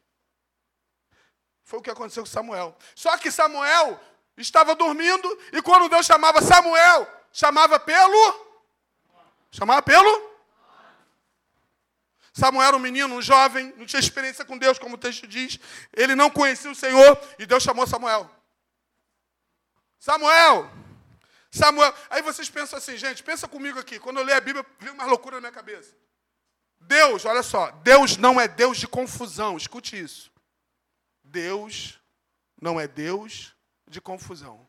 Foi 1.63 1.79
o 1.79 1.81
que 1.81 1.89
aconteceu 1.89 2.21
com 2.21 2.29
Samuel. 2.29 2.77
Só 2.93 3.17
que 3.17 3.31
Samuel 3.31 3.99
estava 4.37 4.75
dormindo 4.75 5.27
e 5.51 5.61
quando 5.61 5.89
Deus 5.89 6.05
chamava 6.05 6.41
Samuel, 6.41 7.07
chamava 7.31 7.79
pelo. 7.79 8.47
Chamava 9.51 9.81
pelo? 9.81 10.27
Samuel 12.33 12.67
era 12.67 12.77
um 12.77 12.79
menino, 12.79 13.15
um 13.15 13.21
jovem, 13.21 13.73
não 13.77 13.85
tinha 13.85 13.99
experiência 13.99 14.45
com 14.45 14.57
Deus, 14.57 14.77
como 14.77 14.93
o 14.93 14.97
texto 14.97 15.25
diz. 15.25 15.59
Ele 15.91 16.13
não 16.13 16.29
conhecia 16.29 16.69
o 16.69 16.75
Senhor 16.75 17.19
e 17.39 17.47
Deus 17.47 17.63
chamou 17.63 17.87
Samuel. 17.87 18.29
Samuel! 19.97 20.69
Samuel. 21.49 21.91
Aí 22.11 22.21
vocês 22.21 22.47
pensam 22.47 22.77
assim, 22.77 22.95
gente, 22.95 23.23
pensa 23.23 23.47
comigo 23.47 23.79
aqui. 23.79 23.99
Quando 23.99 24.17
eu 24.17 24.23
leio 24.23 24.37
a 24.37 24.41
Bíblia, 24.41 24.63
vem 24.79 24.93
uma 24.93 25.05
loucura 25.05 25.37
na 25.37 25.41
minha 25.41 25.51
cabeça. 25.51 25.95
Deus, 26.79 27.25
olha 27.25 27.41
só, 27.41 27.71
Deus 27.71 28.17
não 28.17 28.39
é 28.39 28.47
Deus 28.47 28.77
de 28.77 28.87
confusão, 28.87 29.57
escute 29.57 29.99
isso. 29.99 30.31
Deus 31.23 31.99
não 32.61 32.79
é 32.79 32.87
Deus 32.87 33.56
de 33.87 34.01
confusão. 34.01 34.67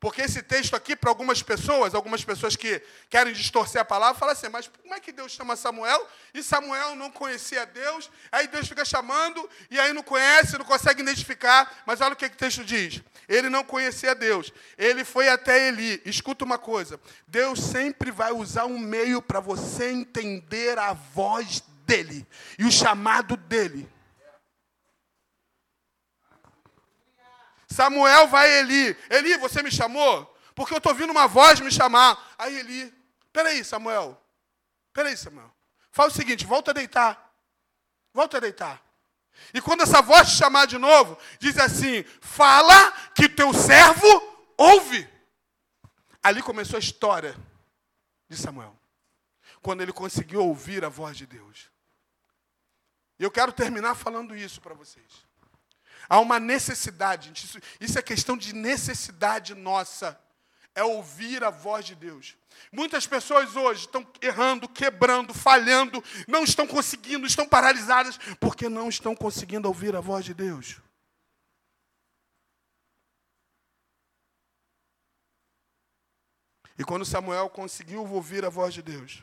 Porque 0.00 0.22
esse 0.22 0.42
texto 0.42 0.76
aqui, 0.76 0.94
para 0.94 1.10
algumas 1.10 1.42
pessoas, 1.42 1.92
algumas 1.92 2.24
pessoas 2.24 2.54
que 2.54 2.80
querem 3.10 3.32
distorcer 3.32 3.80
a 3.80 3.84
palavra, 3.84 4.18
fala 4.18 4.32
assim: 4.32 4.48
mas 4.48 4.68
como 4.68 4.94
é 4.94 5.00
que 5.00 5.10
Deus 5.10 5.32
chama 5.32 5.56
Samuel 5.56 6.06
e 6.32 6.40
Samuel 6.40 6.94
não 6.94 7.10
conhecia 7.10 7.66
Deus? 7.66 8.08
Aí 8.30 8.46
Deus 8.46 8.68
fica 8.68 8.84
chamando 8.84 9.48
e 9.68 9.78
aí 9.78 9.92
não 9.92 10.02
conhece, 10.04 10.56
não 10.56 10.64
consegue 10.64 11.02
identificar. 11.02 11.82
Mas 11.84 12.00
olha 12.00 12.12
o 12.12 12.16
que, 12.16 12.28
que 12.28 12.36
o 12.36 12.38
texto 12.38 12.64
diz: 12.64 13.02
ele 13.28 13.48
não 13.48 13.64
conhecia 13.64 14.14
Deus, 14.14 14.52
ele 14.76 15.04
foi 15.04 15.28
até 15.28 15.66
Eli. 15.66 16.00
Escuta 16.04 16.44
uma 16.44 16.58
coisa: 16.58 17.00
Deus 17.26 17.58
sempre 17.60 18.12
vai 18.12 18.30
usar 18.30 18.66
um 18.66 18.78
meio 18.78 19.20
para 19.20 19.40
você 19.40 19.90
entender 19.90 20.78
a 20.78 20.92
voz 20.92 21.60
dele 21.84 22.24
e 22.56 22.64
o 22.64 22.70
chamado 22.70 23.36
dele. 23.36 23.88
Samuel 27.68 28.26
vai 28.28 28.50
a 28.50 28.60
Eli. 28.60 28.96
Eli, 29.10 29.36
você 29.36 29.62
me 29.62 29.70
chamou? 29.70 30.34
Porque 30.54 30.72
eu 30.72 30.78
estou 30.78 30.92
ouvindo 30.92 31.10
uma 31.10 31.28
voz 31.28 31.60
me 31.60 31.70
chamar. 31.70 32.34
Aí 32.38 32.58
Eli, 32.58 32.94
peraí, 33.32 33.62
Samuel. 33.64 34.20
Peraí, 34.92 35.16
Samuel. 35.16 35.52
Fala 35.92 36.10
o 36.10 36.14
seguinte, 36.14 36.46
volta 36.46 36.70
a 36.70 36.74
deitar. 36.74 37.32
Volta 38.12 38.38
a 38.38 38.40
deitar. 38.40 38.82
E 39.54 39.60
quando 39.60 39.82
essa 39.82 40.02
voz 40.02 40.30
te 40.30 40.36
chamar 40.36 40.66
de 40.66 40.78
novo, 40.78 41.16
diz 41.38 41.58
assim: 41.58 42.02
fala 42.20 42.92
que 43.14 43.28
teu 43.28 43.52
servo 43.52 44.06
ouve. 44.56 45.08
Ali 46.22 46.42
começou 46.42 46.76
a 46.76 46.80
história 46.80 47.36
de 48.28 48.36
Samuel. 48.36 48.76
Quando 49.62 49.82
ele 49.82 49.92
conseguiu 49.92 50.44
ouvir 50.44 50.84
a 50.84 50.88
voz 50.88 51.16
de 51.16 51.26
Deus. 51.26 51.70
E 53.18 53.22
eu 53.22 53.30
quero 53.30 53.52
terminar 53.52 53.94
falando 53.94 54.36
isso 54.36 54.60
para 54.60 54.74
vocês. 54.74 55.27
Há 56.08 56.20
uma 56.20 56.40
necessidade, 56.40 57.30
isso, 57.34 57.58
isso 57.78 57.98
é 57.98 58.02
questão 58.02 58.36
de 58.36 58.54
necessidade 58.54 59.54
nossa, 59.54 60.18
é 60.74 60.82
ouvir 60.82 61.44
a 61.44 61.50
voz 61.50 61.84
de 61.84 61.94
Deus. 61.94 62.36
Muitas 62.72 63.06
pessoas 63.06 63.54
hoje 63.56 63.80
estão 63.80 64.06
errando, 64.22 64.68
quebrando, 64.68 65.34
falhando, 65.34 66.02
não 66.26 66.44
estão 66.44 66.66
conseguindo, 66.66 67.26
estão 67.26 67.46
paralisadas, 67.46 68.18
porque 68.40 68.68
não 68.68 68.88
estão 68.88 69.14
conseguindo 69.14 69.68
ouvir 69.68 69.94
a 69.94 70.00
voz 70.00 70.24
de 70.24 70.32
Deus. 70.32 70.76
E 76.78 76.84
quando 76.84 77.04
Samuel 77.04 77.50
conseguiu 77.50 78.06
ouvir 78.06 78.44
a 78.44 78.48
voz 78.48 78.72
de 78.72 78.80
Deus, 78.80 79.22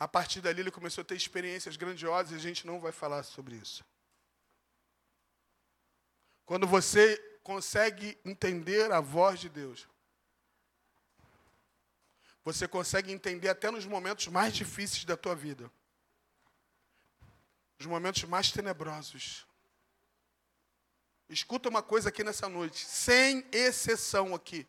a 0.00 0.08
partir 0.08 0.40
dali 0.40 0.60
ele 0.60 0.70
começou 0.70 1.02
a 1.02 1.04
ter 1.04 1.14
experiências 1.14 1.76
grandiosas 1.76 2.32
e 2.32 2.34
a 2.34 2.38
gente 2.38 2.66
não 2.66 2.80
vai 2.80 2.90
falar 2.90 3.22
sobre 3.22 3.56
isso. 3.56 3.84
Quando 6.46 6.66
você 6.66 7.18
consegue 7.42 8.18
entender 8.24 8.90
a 8.90 9.00
voz 9.00 9.38
de 9.38 9.50
Deus, 9.50 9.86
você 12.42 12.66
consegue 12.66 13.12
entender 13.12 13.50
até 13.50 13.70
nos 13.70 13.84
momentos 13.84 14.26
mais 14.28 14.54
difíceis 14.54 15.04
da 15.04 15.18
tua 15.18 15.36
vida, 15.36 15.70
os 17.78 17.84
momentos 17.84 18.24
mais 18.24 18.50
tenebrosos. 18.50 19.46
Escuta 21.28 21.68
uma 21.68 21.82
coisa 21.82 22.08
aqui 22.08 22.24
nessa 22.24 22.48
noite, 22.48 22.86
sem 22.86 23.46
exceção 23.52 24.34
aqui. 24.34 24.66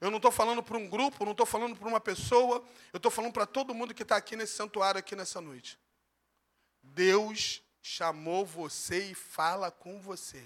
Eu 0.00 0.10
não 0.10 0.18
estou 0.18 0.30
falando 0.30 0.62
para 0.62 0.78
um 0.78 0.88
grupo, 0.88 1.24
não 1.24 1.32
estou 1.32 1.46
falando 1.46 1.74
para 1.76 1.88
uma 1.88 2.00
pessoa, 2.00 2.64
eu 2.92 2.98
estou 2.98 3.10
falando 3.10 3.32
para 3.32 3.46
todo 3.46 3.74
mundo 3.74 3.92
que 3.92 4.02
está 4.02 4.16
aqui 4.16 4.36
nesse 4.36 4.54
santuário 4.54 4.98
aqui 4.98 5.16
nessa 5.16 5.40
noite. 5.40 5.78
Deus 6.82 7.62
chamou 7.82 8.46
você 8.46 9.10
e 9.10 9.14
fala 9.14 9.70
com 9.70 10.00
você. 10.00 10.42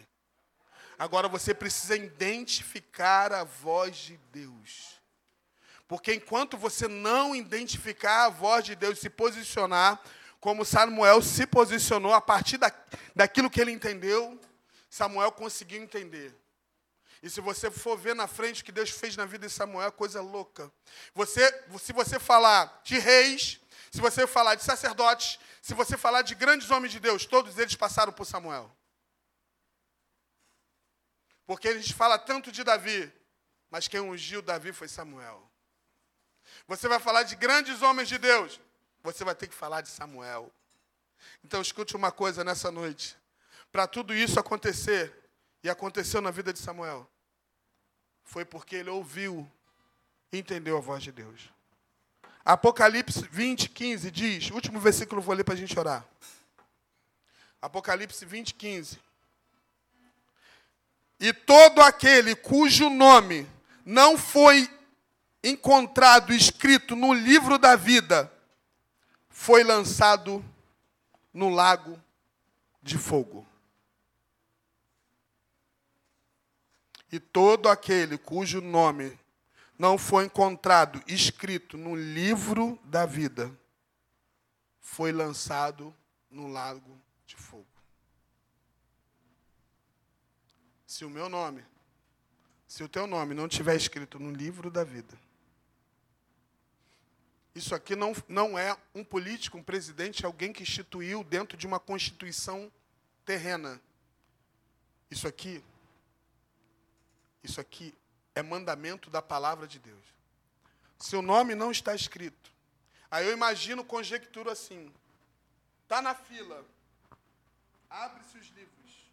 Agora 0.99 1.29
você 1.29 1.53
precisa 1.53 1.97
identificar 1.97 3.33
a 3.33 3.45
voz 3.45 3.97
de 3.97 4.17
Deus. 4.33 5.01
Porque 5.87 6.15
enquanto 6.15 6.57
você 6.57 6.89
não 6.89 7.35
identificar 7.35 8.25
a 8.25 8.31
voz 8.31 8.65
de 8.65 8.75
Deus 8.75 8.99
se 8.99 9.11
posicionar, 9.11 10.01
como 10.41 10.65
Samuel 10.65 11.21
se 11.21 11.47
posicionou 11.47 12.15
a 12.15 12.21
partir 12.21 12.57
da, 12.57 12.73
daquilo 13.15 13.51
que 13.51 13.61
ele 13.61 13.73
entendeu, 13.73 14.41
Samuel 14.89 15.33
conseguiu 15.33 15.83
entender. 15.83 16.35
E 17.23 17.31
se 17.31 17.41
você 17.41 17.71
for 17.71 17.97
ver 17.97 18.15
na 18.15 18.27
frente 18.27 18.63
o 18.63 18.65
que 18.65 18.73
Deus 18.73 18.91
fez 18.91 19.17
na 19.17 19.25
vida 19.25 19.47
de 19.47 19.53
Samuel, 19.53 19.87
é 19.87 19.91
coisa 19.93 20.21
louca. 20.21 20.71
Você, 21.15 21.49
se 21.79 21.93
você 21.93 22.19
falar 22.19 22.81
de 22.83 22.99
reis, 22.99 23.61
se 23.93 24.01
você 24.01 24.27
falar 24.27 24.57
de 24.57 24.65
sacerdotes, 24.65 25.39
se 25.61 25.73
você 25.73 25.97
falar 25.97 26.23
de 26.23 26.35
grandes 26.35 26.71
homens 26.71 26.91
de 26.91 26.99
Deus, 26.99 27.25
todos 27.25 27.57
eles 27.59 27.77
passaram 27.77 28.13
por 28.13 28.25
Samuel. 28.25 28.75
Porque 31.47 31.69
a 31.69 31.75
gente 31.75 31.95
fala 31.95 32.19
tanto 32.19 32.51
de 32.51 32.65
Davi, 32.65 33.13
mas 33.71 33.87
quem 33.87 34.01
ungiu 34.01 34.43
Davi 34.43 34.73
foi 34.73 34.89
Samuel. 34.89 35.49
Você 36.67 36.89
vai 36.89 36.99
falar 36.99 37.23
de 37.23 37.37
grandes 37.37 37.83
homens 37.83 38.09
de 38.09 38.19
Deus, 38.19 38.61
você 39.01 39.23
vai 39.23 39.35
ter 39.35 39.47
que 39.47 39.55
falar 39.55 39.81
de 39.81 39.89
Samuel. 39.89 40.53
Então 41.45 41.63
escute 41.63 41.95
uma 41.95 42.11
coisa 42.11 42.43
nessa 42.43 42.71
noite 42.73 43.17
para 43.71 43.87
tudo 43.87 44.13
isso 44.13 44.41
acontecer, 44.41 45.23
e 45.63 45.71
aconteceu 45.71 46.21
na 46.21 46.31
vida 46.31 46.53
de 46.53 46.59
Samuel, 46.59 47.09
foi 48.33 48.47
porque 48.47 48.77
ele 48.77 48.89
ouviu 48.89 49.47
entendeu 50.33 50.79
a 50.79 50.81
voz 50.81 51.03
de 51.03 51.13
Deus. 51.13 51.51
Apocalipse 52.43 53.29
20, 53.31 53.69
15 53.69 54.11
diz, 54.11 54.51
último 54.51 54.81
versículo 54.81 55.21
vou 55.21 55.35
ler 55.35 55.45
para 55.45 55.53
a 55.53 55.57
gente 55.57 55.79
orar. 55.79 56.03
Apocalipse 57.61 58.25
20, 58.25 58.55
15. 58.55 58.99
E 61.21 61.31
todo 61.35 61.83
aquele 61.83 62.35
cujo 62.35 62.89
nome 62.89 63.47
não 63.85 64.17
foi 64.17 64.67
encontrado 65.45 66.33
escrito 66.33 66.97
no 66.97 67.13
livro 67.13 67.59
da 67.59 67.77
vida 67.77 68.33
foi 69.29 69.63
lançado 69.63 70.43
no 71.35 71.51
lago 71.51 72.01
de 72.83 72.97
fogo. 72.97 73.47
E 77.13 77.21
todo 77.21 77.69
aquele 77.69 78.19
cujo 78.19 78.61
nome 78.61 79.17
não 79.79 79.97
foi 79.97 80.25
encontrado 80.25 81.01
escrito 81.07 81.77
no 81.77 81.95
livro 81.95 82.79
da 82.85 83.07
vida 83.07 83.57
foi 84.93 85.11
lançado 85.11 85.95
no 86.31 86.49
lago 86.49 87.01
de 87.25 87.35
fogo. 87.35 87.65
Se 90.87 91.03
o 91.03 91.09
meu 91.09 91.31
nome, 91.31 91.65
se 92.69 92.85
o 92.85 92.89
teu 92.89 93.07
nome 93.07 93.33
não 93.33 93.49
tiver 93.49 93.75
escrito 93.75 94.19
no 94.19 94.31
livro 94.31 94.71
da 94.71 94.85
vida, 94.85 95.19
isso 97.55 97.75
aqui 97.75 97.97
não, 97.97 98.13
não 98.29 98.59
é 98.59 98.77
um 98.95 99.03
político, 99.03 99.57
um 99.57 99.63
presidente, 99.63 100.27
alguém 100.27 100.53
que 100.53 100.63
instituiu 100.63 101.25
dentro 101.25 101.57
de 101.57 101.67
uma 101.67 101.81
constituição 101.81 102.71
terrena. 103.25 103.81
Isso 105.11 105.27
aqui 105.27 105.65
isso 107.43 107.61
aqui 107.61 107.95
é 108.35 108.43
mandamento 108.43 109.11
da 109.11 109.21
palavra 109.21 109.67
de 109.67 109.79
Deus. 109.79 110.05
Seu 110.99 111.21
nome 111.21 111.55
não 111.55 111.71
está 111.71 111.95
escrito. 111.95 112.53
Aí 113.11 113.27
eu 113.27 113.33
imagino, 113.33 113.85
conjecturo 113.85 114.51
assim. 114.51 114.93
Está 115.83 116.01
na 116.01 116.15
fila. 116.15 116.65
Abre-se 117.91 118.39
os 118.39 118.49
livros. 118.49 119.13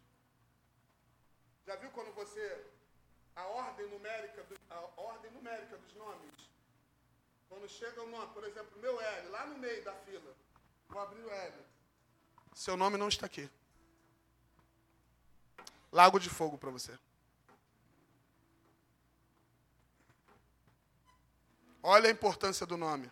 Já 1.66 1.76
viu 1.76 1.90
quando 1.90 2.12
você. 2.14 2.64
A 3.36 3.46
ordem 3.46 3.86
numérica, 3.88 4.42
do, 4.44 4.56
a 4.70 5.00
ordem 5.00 5.30
numérica 5.32 5.76
dos 5.76 5.94
nomes. 5.94 6.50
Quando 7.48 7.68
chega 7.68 8.02
o 8.02 8.08
nome, 8.08 8.32
por 8.32 8.44
exemplo, 8.44 8.80
meu 8.80 9.00
L, 9.00 9.28
lá 9.28 9.46
no 9.46 9.58
meio 9.58 9.82
da 9.84 9.92
fila. 9.94 10.34
Vou 10.88 11.00
abrir 11.02 11.22
o 11.22 11.30
L. 11.30 11.54
Seu 12.54 12.76
nome 12.76 12.96
não 12.96 13.08
está 13.08 13.26
aqui. 13.26 13.50
Lago 15.92 16.18
de 16.18 16.30
fogo 16.30 16.56
para 16.56 16.70
você. 16.70 16.98
Olha 21.82 22.08
a 22.08 22.12
importância 22.12 22.66
do 22.66 22.76
nome. 22.76 23.10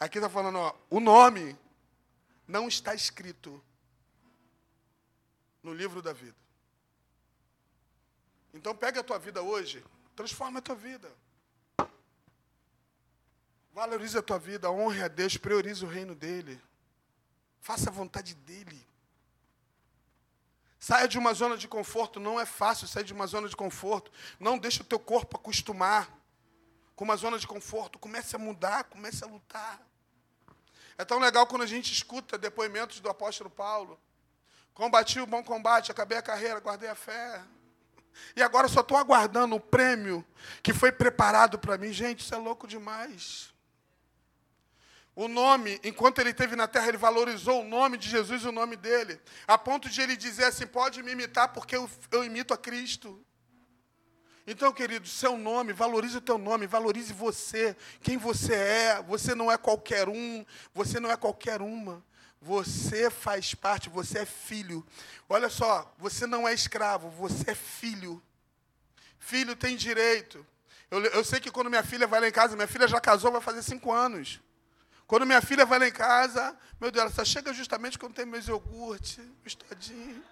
Aqui 0.00 0.18
está 0.18 0.28
falando, 0.28 0.58
ó, 0.58 0.74
o 0.90 0.98
nome 0.98 1.56
não 2.46 2.66
está 2.66 2.94
escrito 2.94 3.62
no 5.62 5.72
livro 5.72 6.02
da 6.02 6.12
vida. 6.12 6.36
Então 8.52 8.74
pega 8.74 9.00
a 9.00 9.04
tua 9.04 9.18
vida 9.18 9.42
hoje, 9.42 9.84
transforma 10.16 10.58
a 10.58 10.62
tua 10.62 10.74
vida. 10.74 11.10
Valorize 13.72 14.18
a 14.18 14.22
tua 14.22 14.38
vida, 14.38 14.70
honre 14.70 15.02
a 15.02 15.08
Deus, 15.08 15.36
priorize 15.36 15.84
o 15.84 15.88
reino 15.88 16.14
dele. 16.14 16.60
Faça 17.60 17.88
a 17.88 17.92
vontade 17.92 18.34
dele. 18.34 18.86
Saia 20.78 21.06
de 21.06 21.16
uma 21.16 21.32
zona 21.32 21.56
de 21.56 21.68
conforto, 21.68 22.18
não 22.18 22.40
é 22.40 22.44
fácil 22.44 22.88
sair 22.88 23.04
de 23.04 23.12
uma 23.12 23.26
zona 23.26 23.48
de 23.48 23.56
conforto. 23.56 24.10
Não 24.38 24.58
deixe 24.58 24.82
o 24.82 24.84
teu 24.84 24.98
corpo 24.98 25.36
acostumar 25.36 26.21
uma 27.02 27.16
zona 27.16 27.38
de 27.38 27.46
conforto, 27.46 27.98
comece 27.98 28.36
a 28.36 28.38
mudar, 28.38 28.84
comece 28.84 29.24
a 29.24 29.26
lutar. 29.26 29.80
É 30.96 31.04
tão 31.04 31.18
legal 31.18 31.46
quando 31.46 31.62
a 31.62 31.66
gente 31.66 31.92
escuta 31.92 32.38
depoimentos 32.38 33.00
do 33.00 33.08
apóstolo 33.08 33.50
Paulo. 33.50 34.00
Combati 34.74 35.20
o 35.20 35.26
bom 35.26 35.42
combate, 35.42 35.90
acabei 35.90 36.18
a 36.18 36.22
carreira, 36.22 36.60
guardei 36.60 36.88
a 36.88 36.94
fé. 36.94 37.42
E 38.36 38.42
agora 38.42 38.68
só 38.68 38.80
estou 38.80 38.96
aguardando 38.96 39.56
o 39.56 39.60
prêmio 39.60 40.24
que 40.62 40.72
foi 40.72 40.92
preparado 40.92 41.58
para 41.58 41.76
mim. 41.78 41.92
Gente, 41.92 42.20
isso 42.20 42.34
é 42.34 42.38
louco 42.38 42.66
demais. 42.66 43.52
O 45.14 45.28
nome, 45.28 45.78
enquanto 45.84 46.20
ele 46.20 46.30
esteve 46.30 46.56
na 46.56 46.66
terra, 46.66 46.88
ele 46.88 46.96
valorizou 46.96 47.60
o 47.60 47.68
nome 47.68 47.98
de 47.98 48.08
Jesus, 48.08 48.44
o 48.46 48.52
nome 48.52 48.76
dele, 48.76 49.20
a 49.46 49.58
ponto 49.58 49.90
de 49.90 50.00
ele 50.00 50.16
dizer 50.16 50.44
assim: 50.44 50.66
pode 50.66 51.02
me 51.02 51.12
imitar, 51.12 51.52
porque 51.52 51.76
eu, 51.76 51.90
eu 52.10 52.24
imito 52.24 52.54
a 52.54 52.58
Cristo. 52.58 53.22
Então, 54.46 54.72
querido, 54.72 55.06
seu 55.06 55.36
nome, 55.36 55.72
valorize 55.72 56.16
o 56.16 56.20
teu 56.20 56.36
nome, 56.36 56.66
valorize 56.66 57.12
você, 57.12 57.76
quem 58.02 58.16
você 58.16 58.54
é. 58.54 59.02
Você 59.02 59.34
não 59.34 59.50
é 59.50 59.56
qualquer 59.56 60.08
um, 60.08 60.44
você 60.74 60.98
não 60.98 61.10
é 61.10 61.16
qualquer 61.16 61.62
uma. 61.62 62.02
Você 62.40 63.08
faz 63.08 63.54
parte, 63.54 63.88
você 63.88 64.20
é 64.20 64.26
filho. 64.26 64.84
Olha 65.28 65.48
só, 65.48 65.94
você 65.96 66.26
não 66.26 66.46
é 66.46 66.52
escravo, 66.52 67.08
você 67.10 67.52
é 67.52 67.54
filho. 67.54 68.20
Filho 69.16 69.54
tem 69.54 69.76
direito. 69.76 70.44
Eu, 70.90 71.04
eu 71.04 71.24
sei 71.24 71.38
que 71.38 71.50
quando 71.50 71.70
minha 71.70 71.84
filha 71.84 72.06
vai 72.08 72.20
lá 72.20 72.28
em 72.28 72.32
casa, 72.32 72.56
minha 72.56 72.66
filha 72.66 72.88
já 72.88 73.00
casou, 73.00 73.30
vai 73.30 73.40
fazer 73.40 73.62
cinco 73.62 73.92
anos. 73.92 74.40
Quando 75.06 75.24
minha 75.24 75.40
filha 75.40 75.64
vai 75.64 75.78
lá 75.78 75.86
em 75.86 75.92
casa, 75.92 76.56
meu 76.80 76.90
Deus, 76.90 77.02
ela 77.02 77.12
só 77.12 77.24
chega 77.24 77.52
justamente 77.52 77.98
quando 77.98 78.14
tem 78.14 78.26
meus 78.26 78.48
iogurte, 78.48 79.20
meus 79.42 79.54
todinho. 79.54 80.22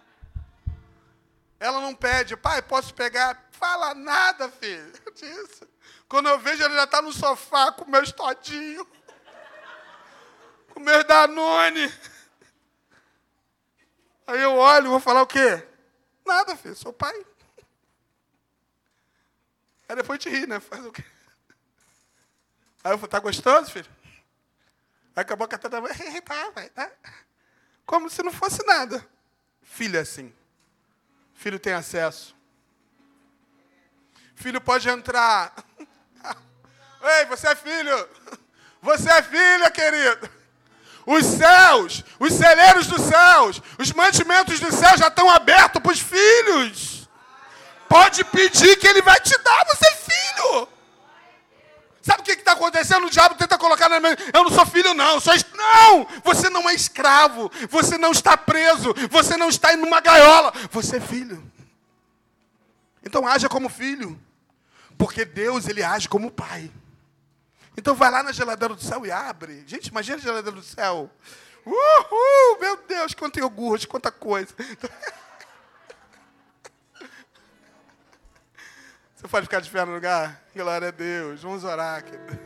Ela 1.61 1.79
não 1.79 1.95
pede, 1.95 2.39
pai, 2.39 2.63
posso 2.63 2.95
pegar? 2.95 3.47
Fala 3.53 3.95
nada, 3.95 4.51
filho. 4.51 4.91
Disso. 5.15 5.69
Quando 6.09 6.31
eu 6.31 6.39
vejo, 6.39 6.63
ela 6.63 6.75
já 6.75 6.85
está 6.85 7.03
no 7.03 7.13
sofá 7.13 7.71
com 7.71 7.85
meus 7.85 8.11
todinhos. 8.11 8.87
Com 10.71 10.81
meus 10.81 11.05
Danone. 11.05 11.93
Aí 14.27 14.41
eu 14.41 14.57
olho 14.57 14.87
e 14.87 14.89
vou 14.89 15.01
falar 15.01 15.21
o 15.21 15.27
quê? 15.27 15.67
Nada, 16.25 16.57
filho, 16.57 16.75
sou 16.75 16.95
pai. 16.95 17.27
Aí 19.87 19.97
depois 19.97 20.19
te 20.19 20.31
ri, 20.31 20.47
né? 20.47 20.61
Faz 20.61 20.87
o 20.87 20.93
quê? 20.93 21.05
Aí 22.83 22.93
eu 22.93 22.99
falo, 22.99 23.09
tá 23.09 23.19
gostoso, 23.19 23.71
filho? 23.71 23.91
Aí 25.15 25.23
acabou 25.23 25.45
a 25.45 25.49
carteira 25.49 25.77
da 25.77 25.83
mãe, 25.83 26.21
tá, 26.23 26.51
vai, 26.51 26.71
tá. 26.71 26.91
Como 27.85 28.09
se 28.09 28.23
não 28.23 28.33
fosse 28.33 28.65
nada. 28.65 29.07
Filho 29.63 30.01
assim. 30.01 30.33
Filho 31.41 31.59
tem 31.59 31.72
acesso. 31.72 32.36
Filho 34.34 34.61
pode 34.61 34.86
entrar. 34.91 35.55
Ei, 37.03 37.24
você 37.24 37.49
é 37.49 37.55
filho. 37.55 38.09
Você 38.82 39.11
é 39.11 39.22
filha, 39.22 39.70
querido. 39.70 40.28
Os 41.07 41.24
céus, 41.24 42.05
os 42.18 42.34
celeiros 42.34 42.86
dos 42.88 43.01
céus, 43.01 43.62
os 43.78 43.91
mantimentos 43.93 44.61
do 44.61 44.70
céu 44.70 44.99
já 44.99 45.09
estão 45.09 45.30
abertos 45.30 45.80
para 45.80 45.93
os 45.93 45.99
filhos. 45.99 47.09
Pode 47.88 48.22
pedir 48.24 48.76
que 48.76 48.86
ele 48.86 49.01
vai 49.01 49.18
te 49.18 49.36
dar, 49.38 49.64
você 49.64 49.86
é 49.86 49.95
filho. 49.95 50.68
Sabe 52.03 52.20
o 52.20 52.24
que 52.24 52.32
está 52.32 52.53
acontecendo? 52.53 53.07
O 53.07 53.11
diabo 53.11 53.34
tenta 53.34 53.57
colocar 53.57 53.88
na 53.88 53.99
minha. 53.99 54.14
Eu 54.34 54.45
não 54.45 54.51
sou 54.51 54.66
filho, 54.66 54.93
não. 54.93 55.14
Eu 55.14 55.20
sou. 55.20 55.32
Não! 55.61 56.07
Você 56.25 56.49
não 56.49 56.69
é 56.69 56.75
escravo. 56.75 57.51
Você 57.69 57.99
não 57.99 58.13
está 58.13 58.37
preso. 58.37 58.95
Você 59.11 59.37
não 59.37 59.51
está 59.51 59.75
em 59.75 59.83
uma 59.83 60.01
gaiola. 60.01 60.53
Você 60.71 60.97
é 60.97 61.01
filho. 61.01 61.45
Então 63.05 63.27
haja 63.27 63.49
como 63.49 63.69
filho. 63.69 64.19
Porque 64.97 65.25
Deus, 65.25 65.69
ele 65.69 65.83
age 65.83 66.09
como 66.09 66.31
pai. 66.31 66.71
Então 67.77 67.95
vai 67.95 68.11
lá 68.11 68.23
na 68.23 68.33
geladeira 68.33 68.75
do 68.75 68.83
céu 68.83 69.05
e 69.05 69.13
abre. 69.13 69.65
Gente, 69.67 69.89
imagina 69.89 70.17
a 70.17 70.21
geladeira 70.21 70.57
do 70.57 70.63
céu. 70.63 71.11
Uhul! 71.65 72.59
Meu 72.61 72.77
Deus, 72.79 73.13
quanto 73.15 73.39
iogurte, 73.39 73.87
quanta 73.87 74.11
coisa. 74.11 74.55
Você 79.15 79.29
pode 79.29 79.45
ficar 79.47 79.61
de 79.61 79.69
pé 79.69 79.85
no 79.85 79.93
lugar? 79.93 80.43
Glória 80.57 80.89
a 80.89 80.91
Deus. 80.91 81.43
Vamos 81.43 81.63
orar, 81.63 82.03
querido. 82.03 82.41